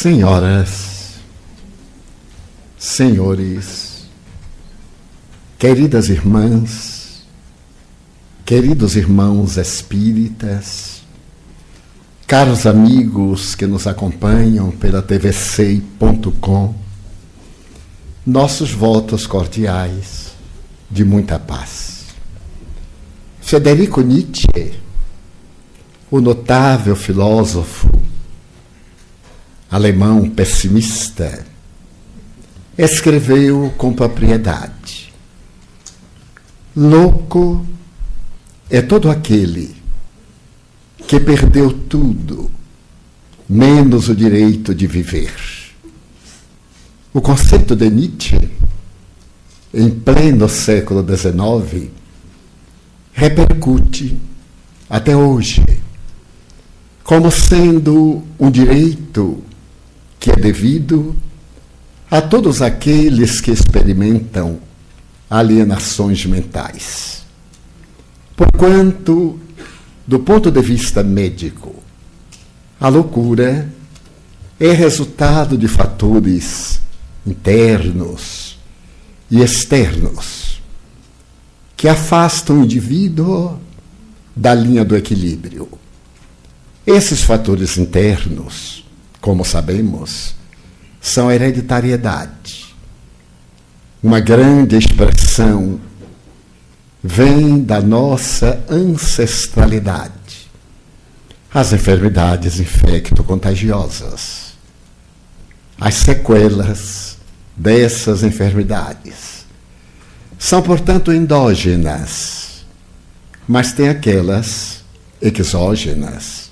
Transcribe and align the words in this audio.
Senhoras, 0.00 1.16
senhores, 2.78 4.06
queridas 5.58 6.08
irmãs, 6.08 7.22
queridos 8.46 8.96
irmãos 8.96 9.58
espíritas, 9.58 11.02
caros 12.26 12.64
amigos 12.66 13.54
que 13.54 13.66
nos 13.66 13.86
acompanham 13.86 14.70
pela 14.70 15.02
tvc.com, 15.02 16.74
nossos 18.24 18.72
votos 18.72 19.26
cordiais 19.26 20.28
de 20.90 21.04
muita 21.04 21.38
paz. 21.38 22.06
Federico 23.42 24.00
Nietzsche, 24.00 24.72
o 26.10 26.22
notável 26.22 26.96
filósofo 26.96 27.89
alemão 29.70 30.28
pessimista, 30.28 31.46
escreveu 32.76 33.72
com 33.78 33.92
propriedade: 33.92 35.12
Louco 36.74 37.64
é 38.68 38.82
todo 38.82 39.10
aquele 39.10 39.76
que 41.06 41.20
perdeu 41.20 41.72
tudo, 41.72 42.50
menos 43.48 44.08
o 44.08 44.14
direito 44.14 44.74
de 44.74 44.86
viver. 44.86 45.34
O 47.12 47.20
conceito 47.20 47.74
de 47.74 47.90
Nietzsche, 47.90 48.38
em 49.74 49.90
pleno 49.90 50.48
século 50.48 51.04
XIX, 51.04 51.90
repercute 53.12 54.16
até 54.88 55.16
hoje 55.16 55.64
como 57.02 57.28
sendo 57.28 58.22
um 58.38 58.48
direito 58.48 59.42
que 60.20 60.30
é 60.30 60.36
devido 60.36 61.16
a 62.10 62.20
todos 62.20 62.60
aqueles 62.60 63.40
que 63.40 63.50
experimentam 63.50 64.60
alienações 65.30 66.26
mentais. 66.26 67.24
Porquanto, 68.36 69.40
do 70.06 70.18
ponto 70.18 70.50
de 70.50 70.60
vista 70.60 71.02
médico, 71.02 71.74
a 72.78 72.88
loucura 72.88 73.72
é 74.58 74.72
resultado 74.72 75.56
de 75.56 75.66
fatores 75.66 76.82
internos 77.26 78.58
e 79.30 79.40
externos 79.40 80.60
que 81.76 81.88
afastam 81.88 82.60
o 82.60 82.64
indivíduo 82.64 83.58
da 84.36 84.52
linha 84.52 84.84
do 84.84 84.94
equilíbrio. 84.94 85.66
Esses 86.86 87.22
fatores 87.22 87.78
internos 87.78 88.84
como 89.20 89.44
sabemos, 89.44 90.34
são 91.00 91.30
hereditariedade. 91.30 92.74
Uma 94.02 94.20
grande 94.20 94.76
expressão 94.76 95.80
vem 97.02 97.62
da 97.62 97.80
nossa 97.80 98.64
ancestralidade. 98.68 100.10
As 101.52 101.72
enfermidades 101.72 102.60
infecto-contagiosas, 102.60 104.54
as 105.80 105.94
sequelas 105.94 107.18
dessas 107.56 108.22
enfermidades 108.22 109.44
são, 110.38 110.62
portanto, 110.62 111.12
endógenas, 111.12 112.64
mas 113.46 113.72
tem 113.72 113.88
aquelas 113.88 114.82
exógenas, 115.20 116.50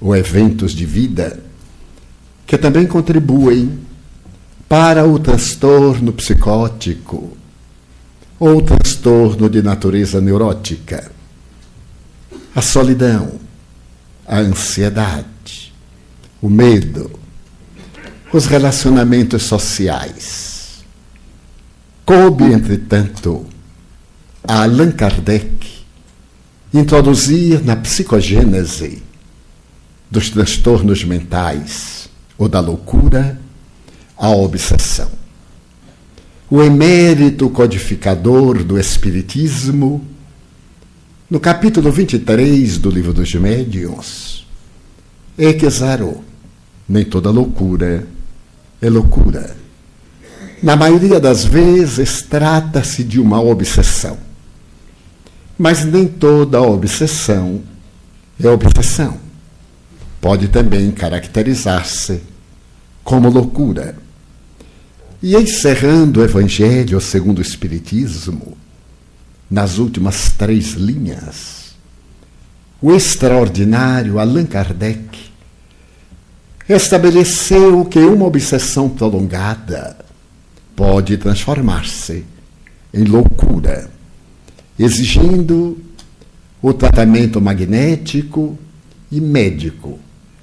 ou 0.00 0.14
eventos 0.14 0.72
de 0.72 0.84
vida 0.84 1.49
que 2.50 2.58
também 2.58 2.84
contribuem 2.84 3.78
para 4.68 5.06
o 5.06 5.20
transtorno 5.20 6.12
psicótico 6.12 7.36
ou 8.40 8.60
transtorno 8.60 9.48
de 9.48 9.62
natureza 9.62 10.20
neurótica. 10.20 11.12
A 12.52 12.60
solidão, 12.60 13.34
a 14.26 14.38
ansiedade, 14.40 15.72
o 16.42 16.48
medo, 16.48 17.12
os 18.32 18.46
relacionamentos 18.46 19.44
sociais. 19.44 20.82
Coube, 22.04 22.52
entretanto, 22.52 23.46
a 24.42 24.64
Allan 24.64 24.90
Kardec 24.90 25.84
introduzir 26.74 27.64
na 27.64 27.76
psicogênese 27.76 29.00
dos 30.10 30.30
transtornos 30.30 31.04
mentais 31.04 32.09
ou 32.40 32.48
da 32.48 32.58
loucura 32.58 33.38
à 34.16 34.30
obsessão. 34.30 35.10
O 36.50 36.62
emérito 36.62 37.50
codificador 37.50 38.64
do 38.64 38.80
Espiritismo, 38.80 40.02
no 41.28 41.38
capítulo 41.38 41.92
23 41.92 42.78
do 42.78 42.90
Livro 42.90 43.12
dos 43.12 43.32
Médiuns, 43.34 44.46
exarou: 45.36 46.24
nem 46.88 47.04
toda 47.04 47.30
loucura 47.30 48.08
é 48.80 48.88
loucura. 48.88 49.54
Na 50.62 50.76
maioria 50.76 51.20
das 51.20 51.44
vezes, 51.44 52.22
trata-se 52.22 53.04
de 53.04 53.20
uma 53.20 53.40
obsessão. 53.40 54.16
Mas 55.58 55.84
nem 55.84 56.08
toda 56.08 56.60
obsessão 56.60 57.60
é 58.42 58.48
obsessão. 58.48 59.29
Pode 60.20 60.48
também 60.48 60.90
caracterizar-se 60.90 62.22
como 63.02 63.30
loucura. 63.30 63.96
E 65.22 65.34
encerrando 65.36 66.20
o 66.20 66.24
Evangelho 66.24 67.00
segundo 67.00 67.38
o 67.38 67.42
Espiritismo, 67.42 68.56
nas 69.50 69.78
últimas 69.78 70.32
três 70.32 70.72
linhas, 70.72 71.74
o 72.80 72.94
extraordinário 72.94 74.18
Allan 74.18 74.46
Kardec 74.46 75.30
estabeleceu 76.68 77.84
que 77.84 77.98
uma 77.98 78.26
obsessão 78.26 78.88
prolongada 78.88 79.96
pode 80.76 81.16
transformar-se 81.18 82.24
em 82.94 83.04
loucura, 83.04 83.90
exigindo 84.78 85.78
o 86.62 86.72
tratamento 86.72 87.40
magnético 87.40 88.58
e 89.10 89.20
médico 89.20 89.98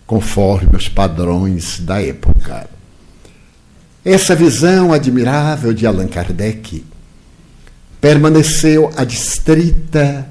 conforme 0.07 0.77
os 0.77 0.87
padrões 0.87 1.81
da 1.81 2.01
época. 2.01 2.69
Essa 4.05 4.33
visão 4.33 4.93
admirável 4.93 5.73
de 5.73 5.85
Allan 5.85 6.07
Kardec 6.07 6.85
permaneceu 7.99 8.89
adstrita 8.95 10.29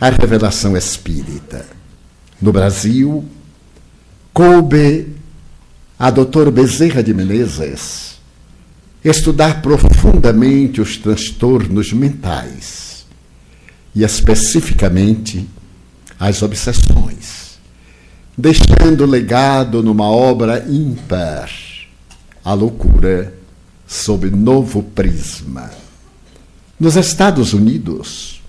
à 0.00 0.10
revelação 0.10 0.76
espírita. 0.76 1.64
No 2.42 2.52
Brasil, 2.52 3.24
coube 4.34 5.14
a 5.96 6.10
doutor 6.10 6.50
Bezerra 6.50 7.02
de 7.02 7.14
Menezes 7.14 8.16
estudar 9.04 9.62
profundamente 9.62 10.80
os 10.80 10.96
transtornos 10.96 11.92
mentais 11.92 13.06
e 13.94 14.02
especificamente 14.02 15.48
as 16.18 16.42
obsessões 16.42 17.45
deixando 18.36 19.06
legado 19.06 19.82
numa 19.82 20.10
obra 20.10 20.66
ímpar, 20.68 21.50
a 22.44 22.52
loucura 22.52 23.32
sob 23.86 24.28
novo 24.28 24.82
prisma. 24.82 25.70
Nos 26.78 26.96
Estados 26.96 27.54
Unidos, 27.54 28.42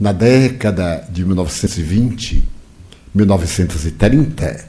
na 0.00 0.12
década 0.12 1.06
de 1.08 1.24
1920, 1.24 2.42
1930, 3.14 4.68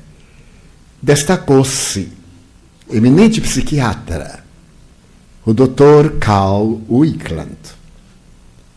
destacou-se 1.01 2.11
eminente 2.91 3.41
psiquiatra, 3.41 4.43
o 5.43 5.53
Dr. 5.53 6.19
Carl 6.19 6.81
Wickland, 6.87 7.57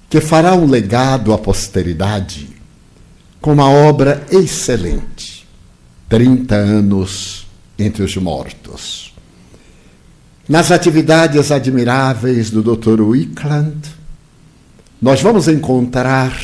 que 0.08 0.20
fará 0.20 0.54
um 0.54 0.66
legado 0.66 1.34
à 1.34 1.36
posteridade 1.36 2.48
com 3.42 3.52
uma 3.52 3.68
obra 3.68 4.24
excelente 4.30 5.33
30 6.08 6.54
anos 6.54 7.46
entre 7.78 8.02
os 8.02 8.16
mortos. 8.16 9.12
Nas 10.48 10.70
atividades 10.70 11.50
admiráveis 11.50 12.50
do 12.50 12.62
Dr. 12.62 13.00
Wickland, 13.00 13.78
nós 15.00 15.20
vamos 15.20 15.48
encontrar 15.48 16.38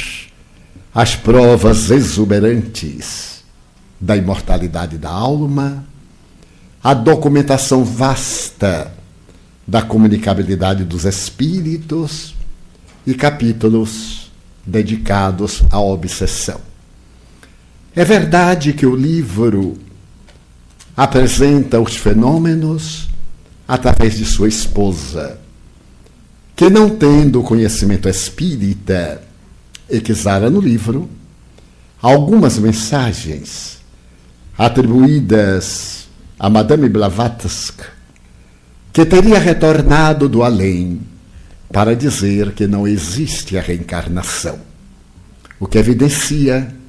as 0.95 1.15
provas 1.15 1.91
exuberantes 1.91 3.45
da 4.01 4.17
imortalidade 4.17 4.97
da 4.97 5.11
alma, 5.11 5.85
a 6.83 6.95
documentação 6.95 7.85
vasta 7.85 8.93
da 9.67 9.83
comunicabilidade 9.83 10.85
dos 10.85 11.05
espíritos 11.05 12.35
e 13.07 13.15
capítulos 13.15 14.31
dedicados 14.67 15.63
à 15.71 15.79
obsessão. 15.79 16.70
É 17.95 18.05
verdade 18.05 18.73
que 18.73 18.87
o 18.87 18.95
livro 18.95 19.77
apresenta 20.97 21.81
os 21.81 21.97
fenômenos 21.97 23.09
através 23.67 24.17
de 24.17 24.25
sua 24.25 24.49
esposa, 24.49 25.39
que, 26.55 26.71
não 26.71 26.91
tendo 26.91 27.43
conhecimento 27.43 28.09
espírita, 28.09 29.23
exara 29.89 30.49
no 30.49 30.61
livro 30.61 31.11
algumas 32.01 32.59
mensagens 32.59 33.81
atribuídas 34.57 36.09
a 36.39 36.49
Madame 36.49 36.89
Blavatsky, 36.89 37.85
que 38.93 39.05
teria 39.05 39.39
retornado 39.39 40.29
do 40.29 40.43
além 40.43 41.01
para 41.73 41.95
dizer 41.97 42.53
que 42.53 42.67
não 42.67 42.87
existe 42.87 43.59
a 43.59 43.61
reencarnação, 43.61 44.61
o 45.59 45.67
que 45.67 45.79
evidencia 45.79 46.80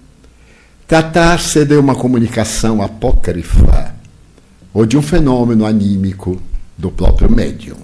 tratar-se 0.91 1.63
de 1.63 1.77
uma 1.77 1.95
comunicação 1.95 2.81
apócrifa 2.81 3.95
ou 4.73 4.85
de 4.85 4.97
um 4.97 5.01
fenômeno 5.01 5.65
anímico 5.65 6.41
do 6.77 6.91
próprio 6.91 7.31
médium. 7.31 7.77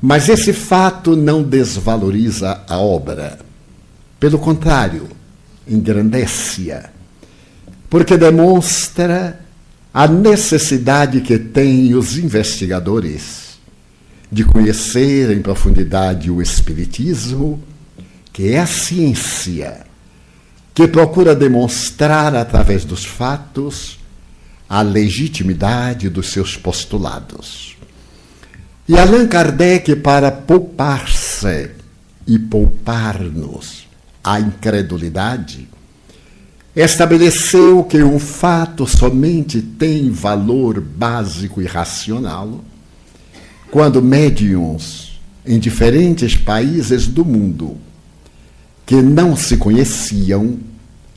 Mas 0.00 0.26
esse 0.30 0.54
fato 0.54 1.14
não 1.14 1.42
desvaloriza 1.42 2.62
a 2.66 2.78
obra. 2.78 3.38
Pelo 4.18 4.38
contrário, 4.38 5.06
engrandece-a, 5.68 6.88
porque 7.90 8.16
demonstra 8.16 9.40
a 9.92 10.08
necessidade 10.08 11.20
que 11.20 11.38
têm 11.38 11.94
os 11.94 12.16
investigadores 12.16 13.58
de 14.32 14.44
conhecer 14.44 15.30
em 15.30 15.42
profundidade 15.42 16.30
o 16.30 16.40
Espiritismo, 16.40 17.62
que 18.32 18.52
é 18.52 18.60
a 18.60 18.66
ciência 18.66 19.87
que 20.78 20.86
procura 20.86 21.34
demonstrar 21.34 22.36
através 22.36 22.84
dos 22.84 23.04
fatos 23.04 23.98
a 24.68 24.80
legitimidade 24.80 26.08
dos 26.08 26.30
seus 26.30 26.56
postulados. 26.56 27.76
E 28.86 28.96
Allan 28.96 29.26
Kardec, 29.26 29.96
para 29.96 30.30
poupar-se 30.30 31.72
e 32.28 32.38
poupar-nos 32.38 33.88
a 34.22 34.38
incredulidade, 34.38 35.68
estabeleceu 36.76 37.82
que 37.82 38.00
um 38.00 38.20
fato 38.20 38.86
somente 38.86 39.60
tem 39.60 40.12
valor 40.12 40.80
básico 40.80 41.60
e 41.60 41.66
racional 41.66 42.64
quando 43.68 44.00
médiums 44.00 45.18
em 45.44 45.58
diferentes 45.58 46.36
países 46.36 47.08
do 47.08 47.24
mundo 47.24 47.76
que 48.86 49.02
não 49.02 49.34
se 49.34 49.56
conheciam 49.56 50.67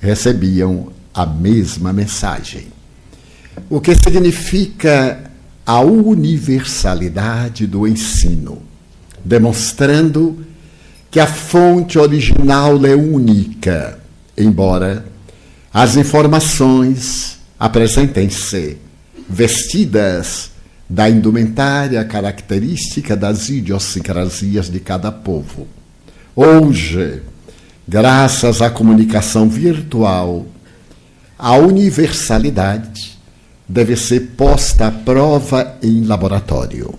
recebiam 0.02 0.92
a 1.14 1.26
mesma 1.26 1.94
mensagem. 1.94 2.68
O 3.70 3.80
que 3.80 3.94
significa 3.96 5.32
a 5.66 5.80
universalidade 5.80 7.68
do 7.68 7.88
ensino, 7.88 8.62
demonstrando 9.24 10.44
que 11.12 11.20
a 11.20 11.28
fonte 11.28 12.00
original 12.00 12.84
é 12.86 12.96
única, 12.96 14.00
embora 14.38 15.06
as 15.74 15.96
informações 15.96 17.38
apresentem-se 17.60 18.78
vestidas 19.30 20.52
da 20.90 21.10
indumentária 21.10 22.04
característica 22.04 23.16
das 23.16 23.48
idiosincrasias 23.50 24.70
de 24.70 24.80
cada 24.80 25.12
povo. 25.12 25.68
Hoje, 26.36 27.22
graças 27.92 28.62
à 28.62 28.70
comunicação 28.70 29.50
virtual, 29.50 30.46
a 31.38 31.58
universalidade 31.58 33.20
deve 33.68 33.98
ser 33.98 34.32
posta 34.38 34.88
à 34.88 34.92
prova 34.92 35.76
em 35.84 36.06
laboratório. 36.06 36.94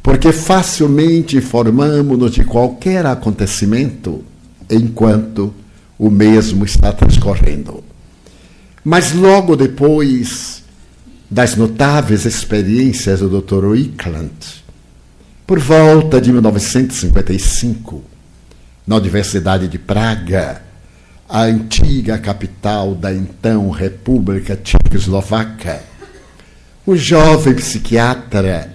Porque 0.00 0.30
facilmente 0.30 1.36
informamos-nos 1.36 2.30
de 2.30 2.44
qualquer 2.44 3.06
acontecimento 3.06 4.22
enquanto 4.70 5.52
o 5.98 6.08
mesmo 6.08 6.64
está 6.64 6.92
transcorrendo. 6.92 7.82
Mas 8.84 9.12
logo 9.12 9.56
depois 9.56 10.62
das 11.28 11.56
notáveis 11.56 12.24
experiências 12.24 13.18
do 13.18 13.40
Dr. 13.40 13.64
Wickland, 13.64 14.30
por 15.44 15.58
volta 15.58 16.20
de 16.20 16.30
1955, 16.30 18.17
na 18.88 18.96
Universidade 18.96 19.68
de 19.68 19.78
Praga, 19.78 20.62
a 21.28 21.42
antiga 21.42 22.16
capital 22.16 22.94
da 22.94 23.12
então 23.12 23.68
República 23.68 24.56
Tchecoslovaca, 24.56 25.82
o 26.86 26.96
jovem 26.96 27.52
psiquiatra, 27.52 28.72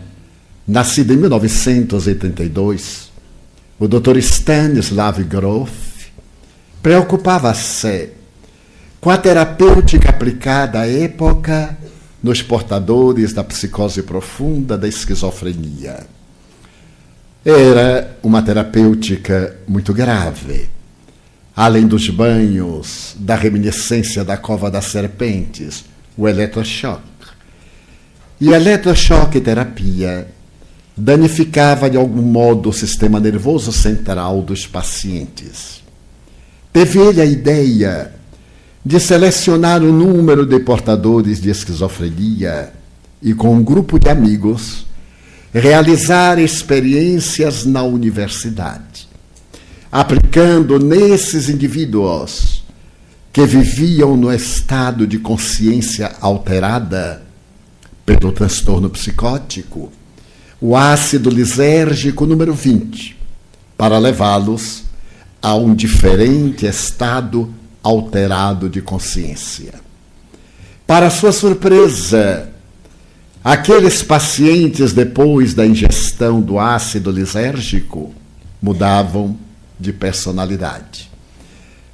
nascido 0.67 1.13
em 1.13 1.17
1982, 1.17 3.11
o 3.79 3.87
Dr. 3.87 4.17
Stanislav 4.17 5.23
Grof, 5.23 5.71
preocupava-se 6.83 8.09
com 9.01 9.09
a 9.09 9.17
terapêutica 9.17 10.11
aplicada 10.11 10.81
à 10.81 10.87
época 10.87 11.75
nos 12.21 12.39
portadores 12.39 13.33
da 13.33 13.43
psicose 13.43 14.03
profunda 14.03 14.77
da 14.77 14.87
esquizofrenia. 14.87 16.05
Era 17.45 18.17
uma 18.23 18.41
terapêutica 18.41 19.57
muito 19.67 19.93
grave. 19.93 20.69
Além 21.53 21.85
dos 21.85 22.09
banhos, 22.09 23.15
da 23.19 23.35
reminiscência 23.35 24.23
da 24.23 24.37
cova 24.37 24.71
das 24.71 24.85
serpentes, 24.85 25.83
o 26.17 26.27
eletrochoque. 26.27 27.03
E 28.39 28.53
a 28.53 28.57
eletrochoque 28.57 29.41
terapia 29.41 30.27
danificava 30.95 31.89
de 31.89 31.97
algum 31.97 32.21
modo 32.21 32.69
o 32.69 32.73
sistema 32.73 33.19
nervoso 33.19 33.73
central 33.73 34.41
dos 34.41 34.65
pacientes. 34.65 35.83
Teve 36.71 36.99
ele 36.99 37.21
a 37.21 37.25
ideia 37.25 38.13
de 38.85 38.99
selecionar 38.99 39.83
o 39.83 39.91
número 39.91 40.45
de 40.45 40.59
portadores 40.59 41.41
de 41.41 41.49
esquizofrenia 41.49 42.71
e, 43.21 43.33
com 43.33 43.53
um 43.53 43.63
grupo 43.63 43.99
de 43.99 44.09
amigos, 44.09 44.85
realizar 45.53 46.39
experiências 46.39 47.63
na 47.63 47.83
universidade, 47.83 49.07
aplicando 49.91 50.79
nesses 50.79 51.47
indivíduos 51.47 52.63
que 53.31 53.45
viviam 53.45 54.17
no 54.17 54.33
estado 54.33 55.05
de 55.05 55.19
consciência 55.19 56.11
alterada 56.19 57.21
pelo 58.05 58.31
transtorno 58.31 58.89
psicótico, 58.89 59.91
o 60.59 60.75
ácido 60.75 61.29
lisérgico 61.29 62.25
número 62.25 62.53
20, 62.53 63.15
para 63.77 63.99
levá-los 63.99 64.83
a 65.41 65.55
um 65.55 65.75
diferente 65.75 66.65
estado 66.65 67.53
alterado 67.83 68.69
de 68.69 68.81
consciência. 68.81 69.73
Para 70.87 71.09
sua 71.09 71.31
surpresa, 71.31 72.52
Aqueles 73.43 74.01
pacientes, 74.01 74.93
depois 74.93 75.53
da 75.53 75.65
ingestão 75.65 76.39
do 76.39 76.57
ácido 76.57 77.11
lisérgico, 77.11 78.13
mudavam 78.61 79.37
de 79.77 79.91
personalidade. 79.91 81.11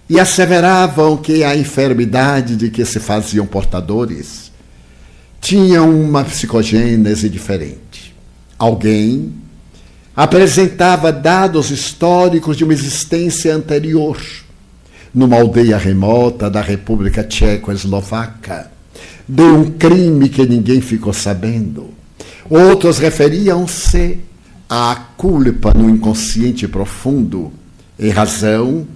E 0.07 0.19
asseveravam 0.19 1.17
que 1.17 1.43
a 1.43 1.55
enfermidade 1.55 2.55
de 2.55 2.69
que 2.69 2.85
se 2.85 2.99
faziam 2.99 3.47
portadores 3.47 4.51
tinha 5.41 5.81
uma 5.81 6.23
psicogênese 6.23 7.27
diferente. 7.27 8.15
Alguém 8.57 9.33
apresentava 10.15 11.11
dados 11.11 11.71
históricos 11.71 12.57
de 12.57 12.63
uma 12.63 12.73
existência 12.73 13.55
anterior 13.55 14.21
numa 15.11 15.37
aldeia 15.37 15.77
remota 15.77 16.47
da 16.47 16.61
República 16.61 17.23
Tcheco-Eslovaca 17.23 18.78
de 19.29 19.43
um 19.43 19.69
crime 19.69 20.27
que 20.27 20.43
ninguém 20.43 20.81
ficou 20.81 21.13
sabendo. 21.13 21.91
Outros 22.49 22.97
referiam-se 22.97 24.17
à 24.67 24.95
culpa 25.15 25.71
no 25.71 25.87
inconsciente 25.87 26.67
profundo, 26.67 27.51
em 27.99 28.09
razão 28.09 28.87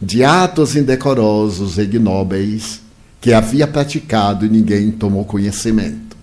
de 0.00 0.22
atos 0.22 0.76
indecorosos 0.76 1.76
e 1.76 1.82
ignóbeis 1.82 2.80
que 3.20 3.32
havia 3.32 3.66
praticado 3.66 4.46
e 4.46 4.48
ninguém 4.48 4.92
tomou 4.92 5.24
conhecimento. 5.24 6.16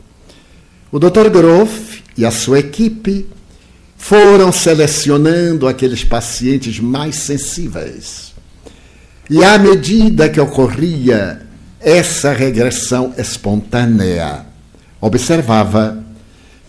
O 0.89 0.97
Dr. 0.97 1.29
Groff 1.29 2.01
e 2.17 2.25
a 2.25 2.31
sua 2.31 2.59
equipe 2.59 3.27
foram 3.97 4.50
selecionando 4.50 5.67
aqueles 5.67 6.05
pacientes 6.05 6.79
mais 6.79 7.17
sensíveis. 7.17 8.33
E 9.29 9.43
à 9.43 9.57
medida 9.57 10.29
que 10.29 10.39
ocorria 10.39 11.46
essa 11.88 12.34
regressão 12.34 13.13
espontânea. 13.17 14.46
Observava 15.00 16.03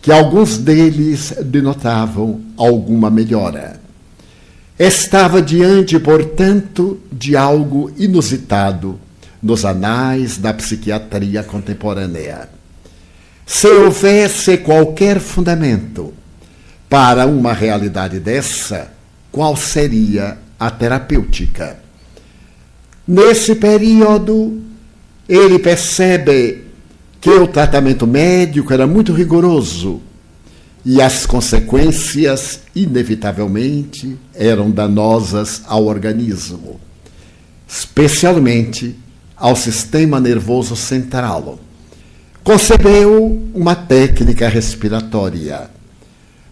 que 0.00 0.12
alguns 0.12 0.58
deles 0.58 1.34
denotavam 1.44 2.40
alguma 2.56 3.10
melhora. 3.10 3.80
Estava 4.78 5.42
diante, 5.42 5.98
portanto, 5.98 7.00
de 7.10 7.36
algo 7.36 7.90
inusitado 7.98 8.96
nos 9.42 9.64
anais 9.64 10.38
da 10.38 10.54
psiquiatria 10.54 11.42
contemporânea. 11.42 12.48
Se 13.44 13.66
houvesse 13.66 14.58
qualquer 14.58 15.18
fundamento 15.18 16.14
para 16.88 17.26
uma 17.26 17.52
realidade 17.52 18.20
dessa, 18.20 18.92
qual 19.32 19.56
seria 19.56 20.38
a 20.60 20.70
terapêutica? 20.70 21.76
Nesse 23.04 23.56
período, 23.56 24.68
ele 25.28 25.58
percebe 25.58 26.64
que 27.20 27.30
o 27.30 27.46
tratamento 27.46 28.06
médico 28.06 28.72
era 28.72 28.86
muito 28.86 29.12
rigoroso 29.12 30.00
e 30.84 31.02
as 31.02 31.26
consequências, 31.26 32.60
inevitavelmente, 32.74 34.16
eram 34.34 34.70
danosas 34.70 35.62
ao 35.66 35.84
organismo, 35.84 36.80
especialmente 37.66 38.96
ao 39.36 39.54
sistema 39.54 40.18
nervoso 40.18 40.74
central. 40.74 41.58
Concebeu 42.42 43.50
uma 43.52 43.74
técnica 43.74 44.48
respiratória. 44.48 45.68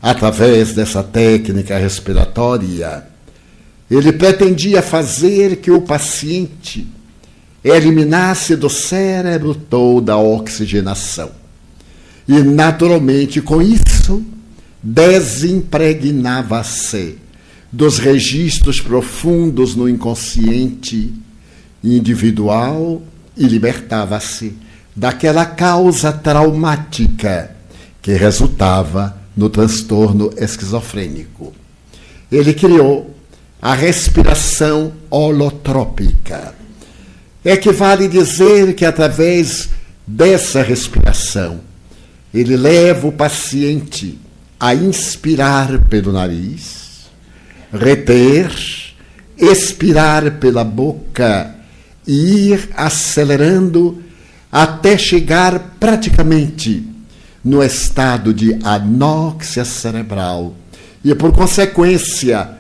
Através 0.03 0.75
dessa 0.75 1.03
técnica 1.03 1.79
respiratória, 1.79 3.05
ele 3.91 4.13
pretendia 4.13 4.83
fazer 4.83 5.57
que 5.57 5.71
o 5.71 5.81
paciente 5.81 6.87
eliminasse 7.69 8.55
do 8.55 8.71
cérebro 8.71 9.53
toda 9.55 10.13
a 10.13 10.19
oxigenação. 10.19 11.33
E, 12.29 12.41
naturalmente, 12.43 13.41
com 13.41 13.61
isso, 13.61 14.25
desimpregnava-se 14.83 17.19
dos 17.73 17.99
registros 17.99 18.81
profundos 18.81 19.75
no 19.75 19.89
inconsciente 19.89 21.13
individual 21.83 23.03
e 23.37 23.47
libertava-se 23.47 24.55
daquela 24.95 25.45
causa 25.45 26.13
traumática 26.13 27.51
que 28.01 28.13
resultava 28.13 29.21
no 29.37 29.51
transtorno 29.51 30.31
esquizofrênico. 30.37 31.53
Ele 32.31 32.55
criou 32.55 33.13
a 33.61 33.75
respiração 33.75 34.93
holotrópica. 35.11 36.55
Equivale 37.49 38.09
dizer 38.09 38.75
que 38.75 38.85
através 38.85 39.69
dessa 40.05 40.63
respiração 40.63 41.61
ele 42.35 42.57
leva 42.57 43.07
o 43.07 43.13
paciente 43.13 44.19
a 44.59 44.75
inspirar 44.75 45.85
pelo 45.85 46.11
nariz, 46.11 47.07
reter, 47.73 48.51
expirar 49.39 50.39
pela 50.41 50.65
boca 50.65 51.55
e 52.05 52.51
ir 52.51 52.69
acelerando 52.75 54.03
até 54.51 54.99
chegar 54.99 55.77
praticamente 55.79 56.85
no 57.45 57.63
estado 57.63 58.35
de 58.35 58.59
anóxia 58.65 59.65
cerebral. 59.65 60.53
E, 61.05 61.15
por 61.15 61.31
consequência, 61.31 62.51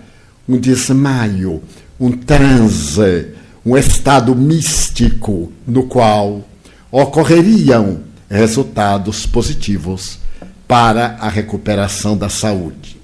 um 0.48 0.56
desmaio, 0.56 1.60
um 1.98 2.12
transe, 2.12 3.34
um 3.66 3.76
estado 3.76 4.32
místico 4.36 5.52
no 5.66 5.88
qual 5.88 6.48
ocorreriam 6.88 7.98
resultados 8.30 9.26
positivos 9.26 10.20
para 10.68 11.16
a 11.20 11.28
recuperação 11.28 12.16
da 12.16 12.28
saúde. 12.28 12.96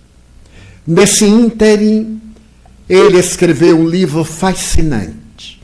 Nesse 0.87 1.25
ínterim, 1.27 2.23
ele 2.89 3.19
escreveu 3.19 3.77
um 3.77 3.89
livro 3.89 4.23
fascinante 4.23 5.61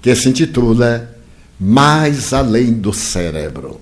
que 0.00 0.14
se 0.14 0.30
intitula 0.30 1.14
Mais 1.60 2.32
Além 2.32 2.72
do 2.72 2.92
Cérebro. 2.92 3.78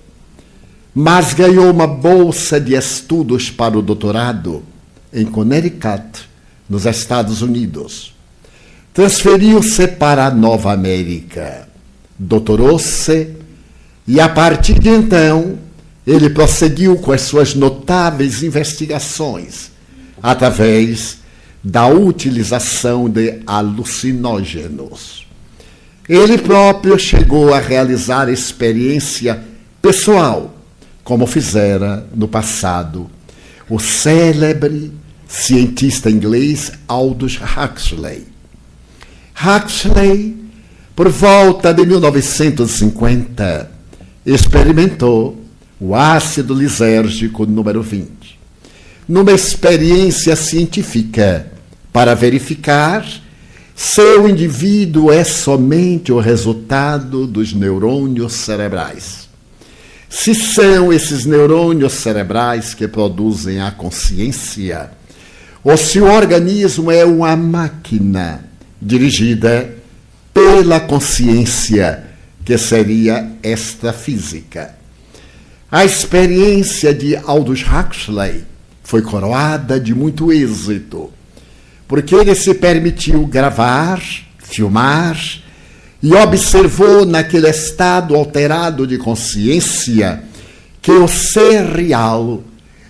Mas 0.93 1.33
ganhou 1.33 1.71
uma 1.71 1.87
bolsa 1.87 2.61
de 2.61 2.75
estudos 2.75 3.51
para 3.51 3.79
o 3.79 3.83
doutorado 3.83 4.65
em 5.13 5.27
Connecticut, 5.27 6.29
nos 6.69 6.87
Estados 6.87 7.41
Unidos. 7.41 8.16
Transferiu-se 8.97 9.89
para 9.89 10.25
a 10.25 10.31
Nova 10.31 10.73
América, 10.73 11.69
doutorou-se 12.19 13.29
e, 14.09 14.19
a 14.19 14.27
partir 14.27 14.79
de 14.79 14.89
então, 14.89 15.59
ele 16.07 16.31
prosseguiu 16.31 16.97
com 16.97 17.13
as 17.13 17.21
suas 17.21 17.55
notáveis 17.55 18.43
investigações 18.43 19.71
através 20.23 21.19
da 21.63 21.87
utilização 21.87 23.07
de 23.07 23.43
alucinógenos. 23.47 25.27
Ele 26.09 26.39
próprio 26.39 26.99
chegou 26.99 27.53
a 27.53 27.61
realizar 27.61 28.31
experiência 28.31 29.45
pessoal, 29.83 30.55
como 31.05 31.27
fizera 31.27 32.09
no 32.15 32.27
passado 32.27 33.11
o 33.69 33.79
célebre 33.79 34.91
cientista 35.29 36.11
inglês 36.11 36.73
Aldous 36.89 37.39
Huxley. 37.39 38.36
Huxley, 39.39 40.35
por 40.95 41.11
volta 41.11 41.75
de 41.75 41.85
1950, 41.85 43.71
experimentou 44.25 45.39
o 45.79 45.95
ácido 45.95 46.55
lisérgico 46.55 47.45
número 47.45 47.83
20, 47.83 48.09
numa 49.07 49.33
experiência 49.33 50.35
científica 50.35 51.53
para 51.93 52.15
verificar 52.15 53.07
se 53.75 54.01
o 54.01 54.27
indivíduo 54.27 55.13
é 55.13 55.23
somente 55.23 56.11
o 56.11 56.19
resultado 56.19 57.27
dos 57.27 57.53
neurônios 57.53 58.33
cerebrais. 58.33 59.29
Se 60.09 60.35
são 60.35 60.91
esses 60.91 61.27
neurônios 61.27 61.93
cerebrais 61.93 62.73
que 62.73 62.89
produzem 62.89 63.61
a 63.61 63.71
consciência, 63.71 64.93
ou 65.63 65.77
se 65.77 66.01
o 66.01 66.11
organismo 66.11 66.91
é 66.91 67.05
uma 67.05 67.37
máquina 67.37 68.47
dirigida 68.87 69.75
pela 70.33 70.79
consciência, 70.79 72.05
que 72.45 72.57
seria 72.57 73.33
esta 73.43 73.93
física. 73.93 74.77
A 75.71 75.85
experiência 75.85 76.95
de 76.95 77.17
Aldous 77.17 77.65
Huxley 77.65 78.45
foi 78.85 79.03
coroada 79.03 79.81
de 79.81 79.93
muito 79.93 80.33
êxito, 80.33 81.11
porque 81.89 82.15
ele 82.15 82.35
se 82.37 82.55
permitiu 82.55 83.27
gravar, 83.27 84.01
filmar 84.39 85.19
e 86.01 86.15
observou 86.15 87.05
naquele 87.05 87.51
estado 87.51 88.15
alterado 88.15 88.87
de 88.87 88.99
consciência 88.99 90.23
que 90.81 90.93
o 90.93 91.09
ser 91.09 91.65
real 91.65 92.45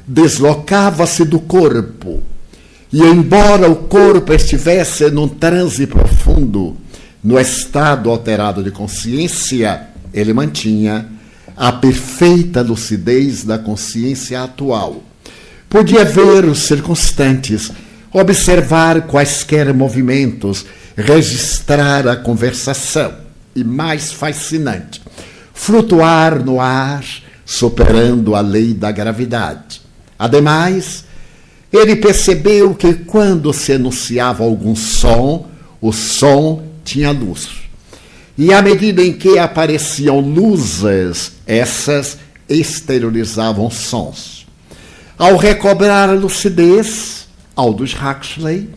deslocava-se 0.07 1.25
do 1.25 1.41
corpo. 1.41 2.23
E 2.97 3.03
embora 3.03 3.69
o 3.69 3.77
corpo 3.77 4.33
estivesse 4.33 5.11
num 5.11 5.29
transe 5.29 5.87
profundo, 5.87 6.79
no 7.23 7.39
estado 7.39 8.09
alterado 8.09 8.65
de 8.65 8.71
consciência, 8.71 9.89
ele 10.15 10.33
mantinha 10.33 11.07
a 11.55 11.73
perfeita 11.73 12.63
lucidez 12.63 13.45
da 13.45 13.59
consciência 13.59 14.43
atual. 14.43 15.03
Podia 15.69 16.07
ver 16.07 16.47
os 16.47 16.61
circunstantes, 16.61 17.71
observar 18.11 19.03
quaisquer 19.03 19.75
movimentos, 19.75 20.65
registrar 20.97 22.09
a 22.09 22.17
conversação 22.17 23.13
e, 23.55 23.63
mais 23.63 24.11
fascinante, 24.11 25.03
flutuar 25.53 26.43
no 26.43 26.63
ar, 26.63 27.05
superando 27.45 28.35
a 28.35 28.41
lei 28.41 28.73
da 28.73 28.91
gravidade. 28.91 29.83
Ademais, 30.19 31.05
ele 31.79 31.97
percebeu 31.97 32.75
que 32.75 32.95
quando 32.95 33.53
se 33.53 33.73
enunciava 33.73 34.45
algum 34.45 34.75
som, 34.77 35.47
o 35.81 35.93
som 35.93 36.63
tinha 36.85 37.11
luz. 37.11 37.49
E 38.39 38.53
à 38.53 38.61
medida 38.61 39.03
em 39.03 39.13
que 39.13 39.39
apareciam 39.39 40.21
luzes, 40.21 41.33
essas 41.47 42.19
exteriorizavam 42.49 43.71
sons. 43.71 44.47
Ao 45.19 45.37
recobrar 45.37 46.11
a 46.11 46.13
lucidez, 46.13 47.27
Aldous 47.55 47.95
Huxley 47.95 48.69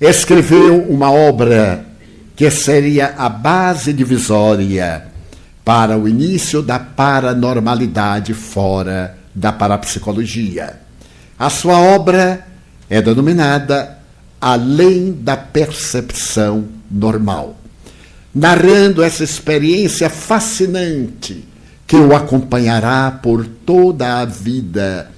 escreveu 0.00 0.82
uma 0.88 1.10
obra 1.10 1.84
que 2.36 2.50
seria 2.50 3.14
a 3.18 3.28
base 3.28 3.92
divisória 3.92 5.06
para 5.64 5.98
o 5.98 6.08
início 6.08 6.62
da 6.62 6.78
paranormalidade 6.78 8.34
fora 8.34 9.16
da 9.34 9.50
parapsicologia. 9.50 10.83
A 11.38 11.50
sua 11.50 11.78
obra 11.78 12.46
é 12.88 13.02
denominada 13.02 13.98
Além 14.40 15.12
da 15.12 15.36
Percepção 15.36 16.66
Normal 16.90 17.56
narrando 18.34 19.02
essa 19.02 19.22
experiência 19.22 20.10
fascinante 20.10 21.44
que 21.86 21.96
o 21.96 22.14
acompanhará 22.16 23.10
por 23.22 23.46
toda 23.46 24.20
a 24.20 24.24
vida, 24.24 25.10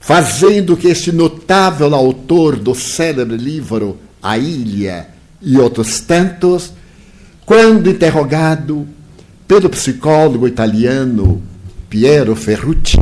fazendo 0.00 0.76
que 0.76 0.88
este 0.88 1.12
notável 1.12 1.94
autor 1.94 2.56
do 2.56 2.74
célebre 2.74 3.36
livro 3.36 3.98
A 4.20 4.36
Ilha 4.36 5.06
e 5.40 5.56
outros 5.58 6.00
tantos, 6.00 6.72
quando 7.46 7.90
interrogado 7.90 8.88
pelo 9.46 9.68
psicólogo 9.68 10.48
italiano 10.48 11.40
Piero 11.88 12.34
Ferrucci, 12.34 12.98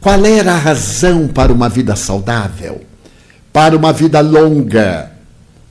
qual 0.00 0.24
era 0.24 0.52
a 0.52 0.58
razão 0.58 1.28
para 1.28 1.52
uma 1.52 1.68
vida 1.68 1.94
saudável, 1.94 2.80
para 3.52 3.76
uma 3.76 3.92
vida 3.92 4.20
longa. 4.20 5.10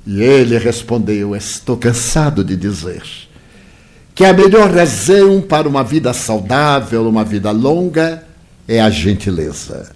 E 0.05 0.21
ele 0.21 0.57
respondeu: 0.57 1.35
Estou 1.35 1.77
cansado 1.77 2.43
de 2.43 2.55
dizer 2.55 3.01
que 4.13 4.23
a 4.23 4.33
melhor 4.33 4.71
razão 4.71 5.41
para 5.41 5.67
uma 5.67 5.83
vida 5.83 6.13
saudável, 6.13 7.07
uma 7.07 7.23
vida 7.23 7.51
longa, 7.51 8.23
é 8.67 8.79
a 8.79 8.89
gentileza. 8.89 9.91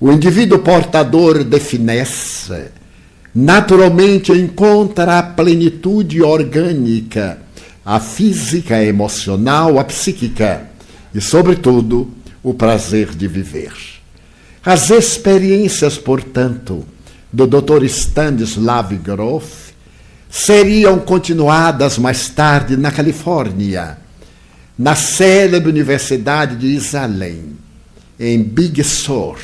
O 0.00 0.10
indivíduo 0.10 0.60
portador 0.60 1.44
de 1.44 1.60
finesse 1.60 2.70
naturalmente 3.34 4.32
encontra 4.32 5.18
a 5.18 5.22
plenitude 5.22 6.22
orgânica, 6.22 7.38
a 7.84 7.98
física, 8.00 8.76
a 8.76 8.84
emocional, 8.84 9.78
a 9.78 9.84
psíquica 9.84 10.68
e, 11.14 11.20
sobretudo, 11.20 12.10
o 12.42 12.52
prazer 12.52 13.14
de 13.14 13.28
viver. 13.28 13.72
As 14.64 14.90
experiências, 14.90 15.98
portanto, 15.98 16.84
do 17.32 17.46
Dr. 17.46 17.84
Stanislav 17.84 18.92
Grof 18.96 19.72
seriam 20.30 20.98
continuadas 20.98 21.98
mais 21.98 22.28
tarde 22.28 22.76
na 22.76 22.90
Califórnia, 22.90 23.98
na 24.78 24.94
célebre 24.94 25.68
Universidade 25.68 26.56
de 26.56 26.66
Isalém, 26.68 27.56
em 28.18 28.42
Big 28.42 28.82
Sur, 28.82 29.36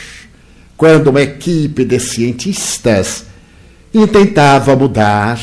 quando 0.76 1.08
uma 1.08 1.22
equipe 1.22 1.84
de 1.84 1.98
cientistas 1.98 3.24
intentava 3.92 4.76
mudar 4.76 5.40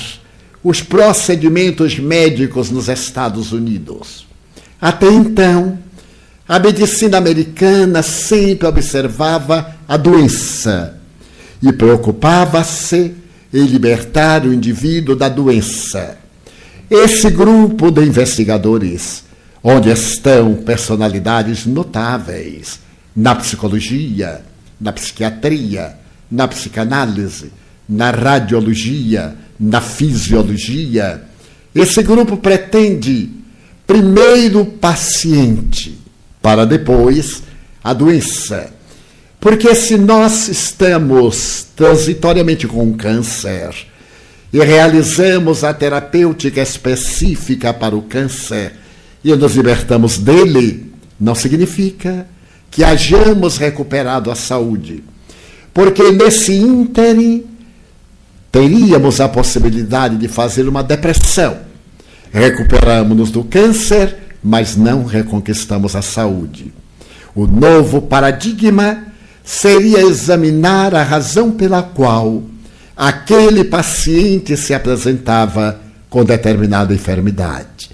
os 0.63 0.82
procedimentos 0.82 2.00
médicos 2.00 2.72
nos 2.72 2.88
Estados 2.89 3.52
Unidos. 3.52 4.26
Até 4.82 5.08
então, 5.08 5.78
a 6.47 6.60
medicina 6.60 7.17
americana 7.17 8.03
sempre 8.03 8.67
observava 8.67 9.75
a 9.88 9.97
doença 9.97 10.99
e 11.62 11.73
preocupava-se 11.73 13.15
em 13.51 13.65
libertar 13.65 14.45
o 14.45 14.53
indivíduo 14.53 15.15
da 15.15 15.27
doença. 15.27 16.17
Esse 16.89 17.31
grupo 17.31 17.89
de 17.89 18.03
investigadores, 18.03 19.23
onde 19.63 19.89
estão 19.89 20.53
personalidades 20.55 21.65
notáveis 21.65 22.79
na 23.15 23.34
psicologia, 23.34 24.43
na 24.79 24.91
psiquiatria, 24.91 25.95
na 26.29 26.47
psicanálise, 26.47 27.51
na 27.89 28.12
radiologia, 28.12 29.36
na 29.60 29.81
fisiologia, 29.81 31.23
esse 31.73 32.03
grupo 32.03 32.38
pretende 32.38 33.31
primeiro 33.88 34.62
o 34.62 34.65
paciente, 34.65 36.05
para 36.45 36.63
depois 36.63 37.41
a 37.84 37.91
doença. 37.91 38.69
Porque 39.39 39.73
se 39.73 39.97
nós 39.97 40.47
estamos 40.47 41.65
transitoriamente 41.75 42.67
com 42.67 42.93
câncer 42.93 43.73
e 44.53 44.60
realizamos 44.60 45.63
a 45.63 45.73
terapêutica 45.73 46.62
específica 46.62 47.73
para 47.73 47.95
o 47.95 48.03
câncer 48.03 48.73
e 49.23 49.36
nos 49.36 49.55
libertamos 49.55 50.19
dele, 50.19 50.93
não 51.19 51.34
significa 51.34 52.27
que 52.69 52.84
hajamos 52.84 53.58
recuperado 53.58 54.29
a 54.29 54.36
saúde. 54.36 55.03
Porque 55.73 56.12
nesse 56.12 56.53
ínterim 56.53 57.43
teríamos 58.51 59.19
a 59.19 59.27
possibilidade 59.27 60.15
de 60.17 60.27
fazer 60.27 60.67
uma 60.67 60.84
depressão. 60.84 61.58
Recuperamos-nos 62.31 63.31
do 63.31 63.43
câncer, 63.43 64.25
mas 64.45 64.75
não 64.77 65.03
reconquistamos 65.03 65.95
a 65.95 66.03
saúde. 66.03 66.71
O 67.34 67.47
novo 67.47 67.99
paradigma 67.99 69.08
seria 69.43 70.01
examinar 70.01 70.93
a 70.93 71.01
razão 71.01 71.49
pela 71.49 71.81
qual 71.81 72.43
aquele 72.95 73.63
paciente 73.63 74.55
se 74.55 74.71
apresentava 74.71 75.81
com 76.12 76.23
determinada 76.23 76.93
enfermidade. 76.93 77.89